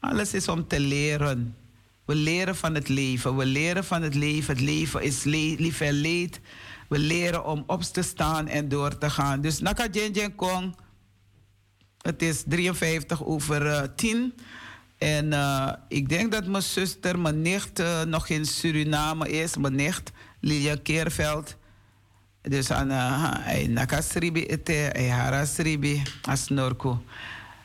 Alles 0.00 0.34
is 0.34 0.48
om 0.48 0.66
te 0.66 0.80
leren. 0.80 1.56
We 2.04 2.14
leren 2.14 2.56
van 2.56 2.74
het 2.74 2.88
leven. 2.88 3.36
We 3.36 3.46
leren 3.46 3.84
van 3.84 4.02
het 4.02 4.14
leven. 4.14 4.54
Het 4.54 4.62
leven 4.62 5.02
is 5.02 5.24
le 5.24 5.54
lief 5.58 5.80
leed. 5.80 6.40
We 6.88 6.98
leren 6.98 7.46
om 7.46 7.64
op 7.66 7.82
te 7.82 8.02
staan 8.02 8.48
en 8.48 8.68
door 8.68 8.98
te 8.98 9.10
gaan. 9.10 9.40
Dus 9.40 9.60
Naka 9.60 9.88
Kong. 10.36 10.76
Het 12.00 12.22
is 12.22 12.42
53 12.46 13.24
over 13.24 13.66
uh, 13.66 13.82
10. 13.96 14.34
En 14.98 15.26
uh, 15.26 15.72
ik 15.88 16.08
denk 16.08 16.32
dat 16.32 16.46
mijn 16.46 16.62
zuster, 16.62 17.18
mijn 17.18 17.42
nicht, 17.42 17.80
uh, 17.80 18.02
nog 18.02 18.28
in 18.28 18.44
Suriname 18.44 19.28
is. 19.28 19.56
Mijn 19.56 19.74
nicht, 19.74 20.12
Lilia 20.40 20.76
Keerveld. 20.82 21.56
Dus 22.42 22.70
aan 22.70 22.90
uh, 22.90 23.66
Naka 23.68 24.00
Sribi, 24.00 24.44
ete, 24.46 24.92
Hara 25.10 25.44
Sribi, 25.44 26.02
als 26.22 26.48
Norko. 26.48 27.02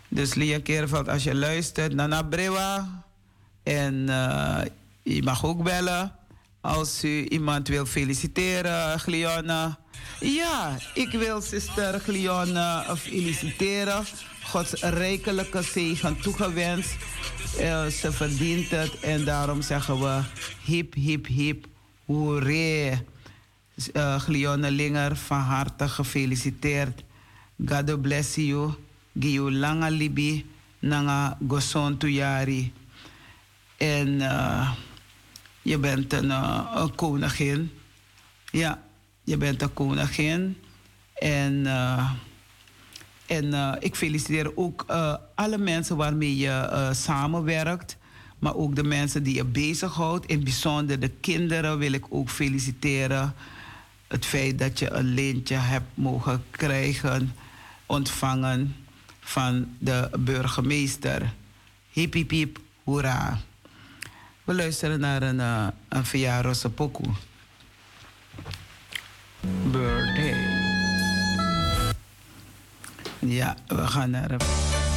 Dus 0.07 0.33
Lilia 0.33 0.59
Keerveld, 0.59 1.07
als 1.07 1.23
je 1.23 1.35
luistert, 1.35 1.93
Nana 1.93 2.21
Brewa. 2.21 3.03
En 3.63 3.93
uh, 4.09 4.61
je 5.03 5.23
mag 5.23 5.45
ook 5.45 5.63
bellen 5.63 6.15
als 6.61 7.03
u 7.03 7.27
iemand 7.27 7.67
wil 7.67 7.85
feliciteren, 7.85 8.99
Gliona. 8.99 9.79
Ja, 10.19 10.77
ik 10.93 11.11
wil 11.11 11.41
zuster 11.41 11.99
Gliona 11.99 12.95
feliciteren. 12.97 14.05
Gods 14.43 14.73
rijkelijke 14.81 15.61
zegen 15.61 16.21
toegewenst. 16.21 16.95
Uh, 17.59 17.85
ze 17.85 18.11
verdient 18.11 18.69
het 18.69 18.99
en 18.99 19.25
daarom 19.25 19.61
zeggen 19.61 19.99
we 19.99 20.21
hip, 20.63 20.93
hip, 20.93 21.27
hip, 21.27 21.65
hoeré. 22.11 23.03
Uh, 23.93 24.19
Gliona 24.19 24.69
Linger, 24.69 25.15
van 25.15 25.39
harte 25.39 25.87
gefeliciteerd. 25.87 27.03
God 27.65 28.01
bless 28.01 28.35
you. 28.35 28.73
Giu 29.19 29.51
langa 29.51 29.89
libi, 29.89 30.45
nanga 30.79 31.37
goson 31.47 31.97
tuyari. 31.97 32.73
En 33.77 34.07
uh, 34.07 34.71
je 35.61 35.77
bent 35.77 36.13
een, 36.13 36.25
uh, 36.25 36.71
een, 36.75 36.95
koningin. 36.95 37.71
Ja, 38.51 38.83
je 39.23 39.37
bent 39.37 39.61
een 39.61 39.73
koningin. 39.73 40.57
En, 41.13 41.65
en 43.27 43.77
ik 43.79 43.95
feliciteer 43.95 44.57
ook 44.57 44.85
alle 45.35 45.57
mensen 45.57 45.97
waarmee 45.97 46.37
je 46.37 46.89
samenwerkt. 46.93 47.97
Maar 48.41 48.55
ook 48.55 48.75
de 48.75 48.83
mensen 48.83 49.23
die 49.23 49.35
je 49.35 49.43
bezighoudt. 49.43 50.25
In 50.25 50.35
het 50.35 50.43
bijzonder 50.43 50.99
de 50.99 51.09
kinderen 51.09 51.77
wil 51.77 51.91
ik 51.91 52.05
ook 52.09 52.29
feliciteren. 52.29 53.33
Het 54.07 54.25
feit 54.25 54.59
dat 54.59 54.79
je 54.79 54.91
een 54.91 55.13
lintje 55.13 55.55
hebt 55.55 55.89
mogen 55.93 56.43
krijgen, 56.51 57.35
ontvangen 57.85 58.75
van 59.19 59.67
de 59.79 60.09
burgemeester. 60.19 61.33
Hip 61.89 62.13
hip 62.13 62.59
hoera. 62.83 63.39
We 64.43 64.53
luisteren 64.53 64.99
naar 64.99 65.21
een, 65.21 65.39
uh, 65.39 65.67
een 65.89 66.05
verjaardag 66.05 66.73
pokoe. 66.73 67.13
Birthday. 69.71 70.35
Ja, 73.19 73.55
we 73.67 73.87
gaan 73.87 74.09
naar 74.09 74.31
een... 74.31 74.90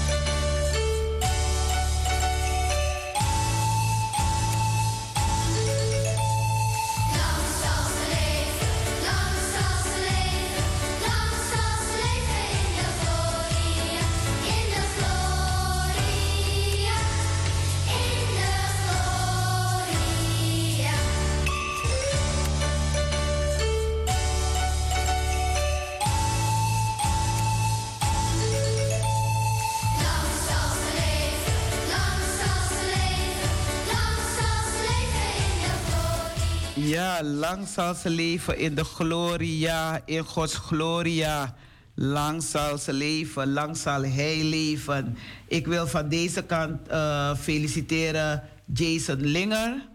Ja, 36.94 37.22
lang 37.22 37.68
zal 37.68 37.94
ze 37.94 38.10
leven 38.10 38.58
in 38.58 38.74
de 38.74 38.84
gloria, 38.84 40.00
in 40.04 40.24
Gods 40.24 40.54
gloria. 40.54 41.54
Lang 41.94 42.42
zal 42.42 42.78
ze 42.78 42.92
leven, 42.92 43.52
lang 43.52 43.76
zal 43.76 44.04
hij 44.04 44.42
leven. 44.42 45.16
Ik 45.48 45.66
wil 45.66 45.86
van 45.86 46.08
deze 46.08 46.42
kant 46.42 46.90
uh, 46.90 47.34
feliciteren 47.36 48.42
Jason 48.74 49.20
Linger, 49.20 49.86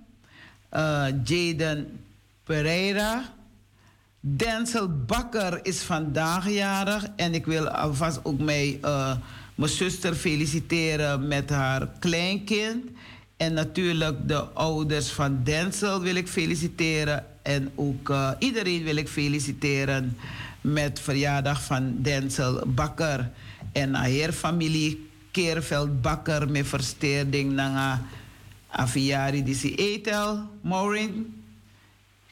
uh, 0.74 1.06
Jaden 1.24 2.00
Pereira. 2.44 3.34
Denzel 4.20 4.90
Bakker 5.06 5.60
is 5.66 5.82
vandaag 5.82 6.50
jarig 6.50 7.08
en 7.16 7.34
ik 7.34 7.46
wil 7.46 7.70
alvast 7.70 8.20
ook 8.24 8.40
mij, 8.40 8.80
uh, 8.84 9.16
mijn 9.56 9.72
zuster 9.72 10.14
feliciteren 10.16 11.28
met 11.28 11.50
haar 11.50 11.88
kleinkind. 12.00 12.90
En 13.40 13.54
natuurlijk 13.54 14.28
de 14.28 14.42
ouders 14.42 15.10
van 15.10 15.40
Denzel 15.44 16.02
wil 16.02 16.16
ik 16.16 16.28
feliciteren. 16.28 17.26
En 17.42 17.72
ook 17.76 18.10
uh, 18.10 18.32
iedereen 18.40 18.84
wil 18.84 18.96
ik 18.96 19.08
feliciteren 19.08 20.18
met 20.62 21.00
verjaardag 21.00 21.64
van 21.64 21.96
Denzel 22.02 22.64
Bakker. 22.68 23.32
En 23.72 23.94
haar 23.94 24.32
familie 24.32 25.10
Keerveld 25.32 26.02
Bakker 26.02 26.50
met 26.50 26.68
versteerding 26.68 27.52
naar 27.52 28.02
Aviari 28.70 29.44
die 29.44 29.76
Etel. 29.76 30.40
Maureen 30.62 31.44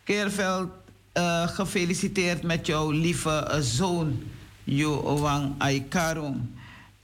Keerveld, 0.04 0.70
uh, 1.14 1.48
gefeliciteerd 1.48 2.44
met 2.44 2.66
jouw 2.66 2.92
lieve 2.92 3.48
uh, 3.52 3.60
zoon, 3.60 4.24
Joang 4.64 5.54
Aikarung. 5.58 6.40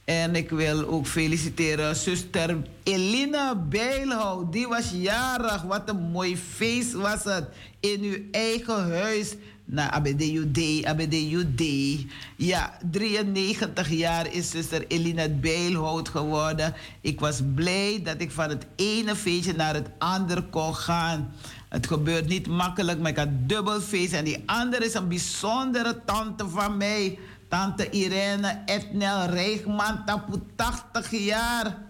En 0.04 0.36
ik 0.36 0.50
wil 0.50 0.86
ook 0.86 1.06
feliciteren 1.06 1.96
zuster 1.96 2.56
Elina 2.82 3.54
Bijlhout. 3.54 4.52
Die 4.52 4.68
was 4.68 4.90
jarig. 4.90 5.62
Wat 5.62 5.88
een 5.88 6.10
mooi 6.10 6.36
feest 6.36 6.92
was 6.92 7.24
het. 7.24 7.48
In 7.80 8.02
uw 8.02 8.16
eigen 8.30 8.90
huis. 8.90 9.34
Na 9.66 9.90
ABDUD, 9.90 10.84
ABDUD. 10.84 11.62
Ja, 12.36 12.78
93 12.90 13.90
jaar 13.90 14.32
is 14.32 14.50
zuster 14.50 14.86
Elina 14.86 15.28
Bijlhout 15.28 16.08
geworden. 16.08 16.74
Ik 17.00 17.20
was 17.20 17.40
blij 17.54 18.00
dat 18.02 18.20
ik 18.20 18.30
van 18.30 18.48
het 18.48 18.66
ene 18.76 19.16
feestje 19.16 19.52
naar 19.52 19.74
het 19.74 19.88
andere 19.98 20.42
kon 20.42 20.74
gaan. 20.74 21.32
Het 21.68 21.86
gebeurt 21.86 22.28
niet 22.28 22.46
makkelijk, 22.46 22.98
maar 22.98 23.10
ik 23.10 23.16
had 23.16 23.28
dubbel 23.48 23.80
feest. 23.80 24.12
En 24.12 24.24
die 24.24 24.42
andere 24.46 24.84
is 24.84 24.94
een 24.94 25.08
bijzondere 25.08 26.00
tante 26.04 26.48
van 26.48 26.76
mij. 26.76 27.18
Tante 27.54 27.86
Irene 27.94 28.66
Etnel 28.66 29.30
Reegman, 29.30 30.02
tapu 30.02 30.42
80 30.58 31.06
jaar. 31.22 31.86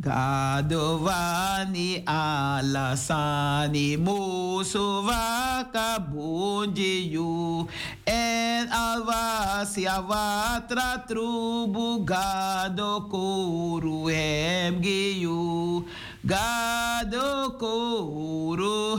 Gadovani 0.00 2.00
alasani 2.08 4.00
musuvaka 4.00 6.00
bunjiyu 6.00 7.68
en 8.08 8.64
alvasia 8.72 10.00
vatra 10.00 11.04
trubu 11.04 12.00
gado 12.00 13.04
kuru 13.12 14.08
hemgiyu 14.08 15.84
gado 16.24 17.52
kuru 17.60 18.96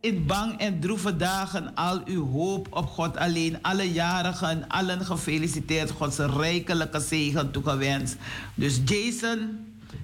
in 0.00 0.26
bang 0.26 0.58
en 0.58 0.80
droeve 0.80 1.16
dagen 1.16 1.74
al 1.74 2.00
uw 2.04 2.30
hoop 2.30 2.66
op 2.70 2.86
God 2.86 3.16
alleen. 3.16 3.58
Alle 3.62 3.92
jarigen, 3.92 4.68
allen 4.68 5.04
gefeliciteerd. 5.04 5.90
Gods 5.90 6.18
rijkelijke 6.18 7.00
zegen 7.00 7.50
toegewenst. 7.50 8.16
Dus 8.54 8.80
Jason, 8.84 9.58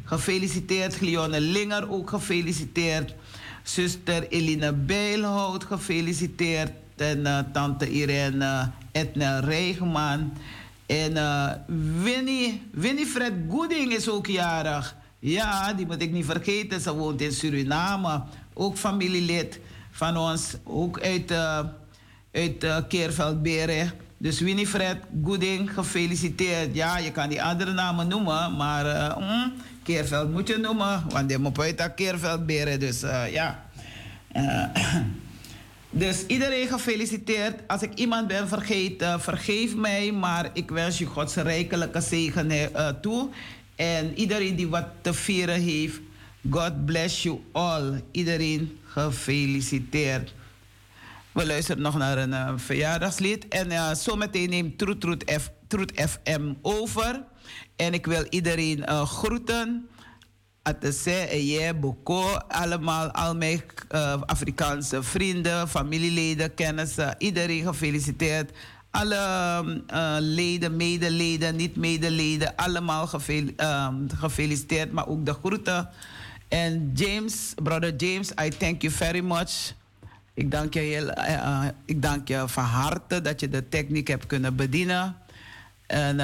gefeliciteerd. 0.05 0.95
Glionne 0.95 1.41
Linger 1.41 1.91
ook 1.91 2.11
gefeliciteerd. 2.11 3.15
Zuster 3.63 4.29
Eline 4.29 4.73
Bijlhout 4.73 5.65
gefeliciteerd. 5.65 6.73
En 6.97 7.19
uh, 7.19 7.39
tante 7.53 7.91
Irene 7.91 8.71
Etna 8.93 9.41
Reegman. 9.41 10.33
En 10.87 11.13
uh, 11.13 11.51
Winnie, 12.03 12.63
Winifred 12.71 13.33
Gooding 13.51 13.93
is 13.93 14.09
ook 14.09 14.27
jarig. 14.27 14.97
Ja, 15.19 15.73
die 15.73 15.87
moet 15.87 16.03
ik 16.03 16.13
niet 16.13 16.25
vergeten. 16.25 16.81
Ze 16.81 16.95
woont 16.95 17.21
in 17.21 17.33
Suriname. 17.33 18.23
Ook 18.55 18.77
familielid 18.77 19.61
van 19.97 20.17
ons. 20.17 20.57
Ook 20.65 21.01
uit, 21.01 21.31
uh, 21.31 21.61
uit 22.33 22.65
uh, 22.65 22.77
Keerveldberen. 22.89 23.93
Dus 24.19 24.41
Winifred 24.41 24.97
Gooding, 25.25 25.75
gefeliciteerd. 25.75 26.75
Ja, 26.75 26.99
je 26.99 27.11
kan 27.11 27.29
die 27.29 27.43
andere 27.43 27.73
namen 27.73 28.09
noemen, 28.09 28.57
maar 28.57 28.87
uh, 28.87 29.47
Keerveld 29.83 30.33
moet 30.33 30.49
je 30.49 30.57
noemen. 30.57 31.03
Want 31.09 31.29
die 31.29 31.39
moet 31.39 31.59
uit 31.59 31.95
Keerveldberen. 31.95 32.81
Dus 32.81 33.01
ja. 33.31 33.65
Dus 35.91 36.27
iedereen 36.27 36.69
gefeliciteerd. 36.69 37.61
Als 37.67 37.83
ik 37.83 37.95
iemand 37.95 38.27
ben 38.27 38.49
vergeten, 38.49 39.21
vergeef 39.21 39.77
mij. 39.77 40.13
Maar 40.13 40.51
ik 40.53 40.71
wens 40.71 40.99
je 40.99 41.07
Gods 41.07 41.35
rijkelijke 41.35 42.01
zegen 42.01 42.51
toe. 43.01 43.29
En 43.77 44.19
iedereen 44.19 44.57
die 44.57 44.69
wat 44.69 44.87
te 45.01 45.15
vieren 45.15 45.61
heeft, 45.61 46.01
God 46.51 46.85
bless 46.85 47.23
you 47.23 47.41
all. 47.53 48.03
Iedereen 48.11 48.79
gefeliciteerd. 48.97 50.35
We 51.33 51.47
luisteren 51.47 51.83
nog 51.83 51.97
naar 51.99 52.19
een 52.19 52.31
uh, 52.31 52.53
verjaardagslied. 52.57 53.49
En 53.49 53.71
uh, 53.71 53.95
zometeen 53.95 54.51
neemt 54.51 54.79
Troet, 54.79 55.01
Troet, 55.01 55.23
F, 55.41 55.51
FM 55.95 56.53
over. 56.63 57.25
En 57.77 57.95
ik 57.95 58.07
wil 58.07 58.27
iedereen 58.31 58.87
groeten. 59.07 59.89
Atese, 60.63 61.11
Eye, 61.11 61.75
Boko, 61.75 62.23
allemaal, 62.49 63.11
al 63.11 63.35
mijn 63.37 63.63
Afrikaanse 64.27 65.03
vrienden, 65.03 65.69
familieleden, 65.69 66.55
kennissen, 66.55 67.15
iedereen 67.19 67.65
gefeliciteerd. 67.67 68.51
Alle 68.91 69.15
uh, 69.93 70.17
leden, 70.19 70.77
medeleden, 70.77 71.57
niet-medeleden, 71.57 72.57
allemaal 72.57 73.07
gefel, 73.07 73.45
gefeliciteerd, 74.15 74.93
maar 74.93 75.09
ook 75.09 75.27
de 75.27 75.33
groeten. 75.33 75.89
En 76.49 76.93
James, 76.95 77.55
brother 77.63 77.97
James, 77.97 78.31
I 78.31 78.49
thank 78.49 78.83
you 78.83 78.93
very 78.93 79.21
much. 79.21 79.75
Ik 80.35 80.51
dank 80.51 80.75
je, 80.75 80.81
heel, 80.81 81.19
uh, 81.19 81.65
ik 81.85 82.03
dank 82.03 82.29
je 82.29 82.45
van 82.47 82.65
harte 82.65 83.21
dat 83.21 83.41
je 83.41 83.49
de 83.49 83.69
techniek 83.69 84.09
hebt 84.09 84.27
kunnen 84.27 84.57
bedienen. 84.57 85.17
En 85.87 86.21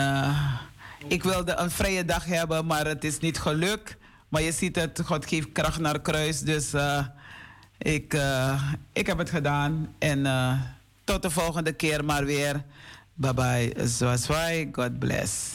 ik 1.08 1.22
wilde 1.22 1.54
een 1.56 1.70
vrije 1.70 2.04
dag 2.04 2.24
hebben, 2.24 2.66
maar 2.66 2.86
het 2.86 3.04
is 3.04 3.18
niet 3.18 3.38
gelukt. 3.38 3.96
Maar 4.28 4.42
je 4.42 4.52
ziet 4.52 4.76
het, 4.76 5.00
God 5.04 5.26
geeft 5.26 5.52
kracht 5.52 5.80
naar 5.80 6.00
kruis. 6.00 6.40
Dus 6.40 6.72
ik, 7.78 8.16
ik 8.92 9.06
heb 9.06 9.18
het 9.18 9.30
gedaan. 9.30 9.94
En 9.98 10.26
tot 11.04 11.22
de 11.22 11.30
volgende 11.30 11.72
keer 11.72 12.04
maar 12.04 12.24
weer. 12.24 12.62
Bye 13.14 13.34
bye. 13.34 13.86
Zwazwai. 13.86 14.68
God 14.72 14.98
bless. 14.98 15.50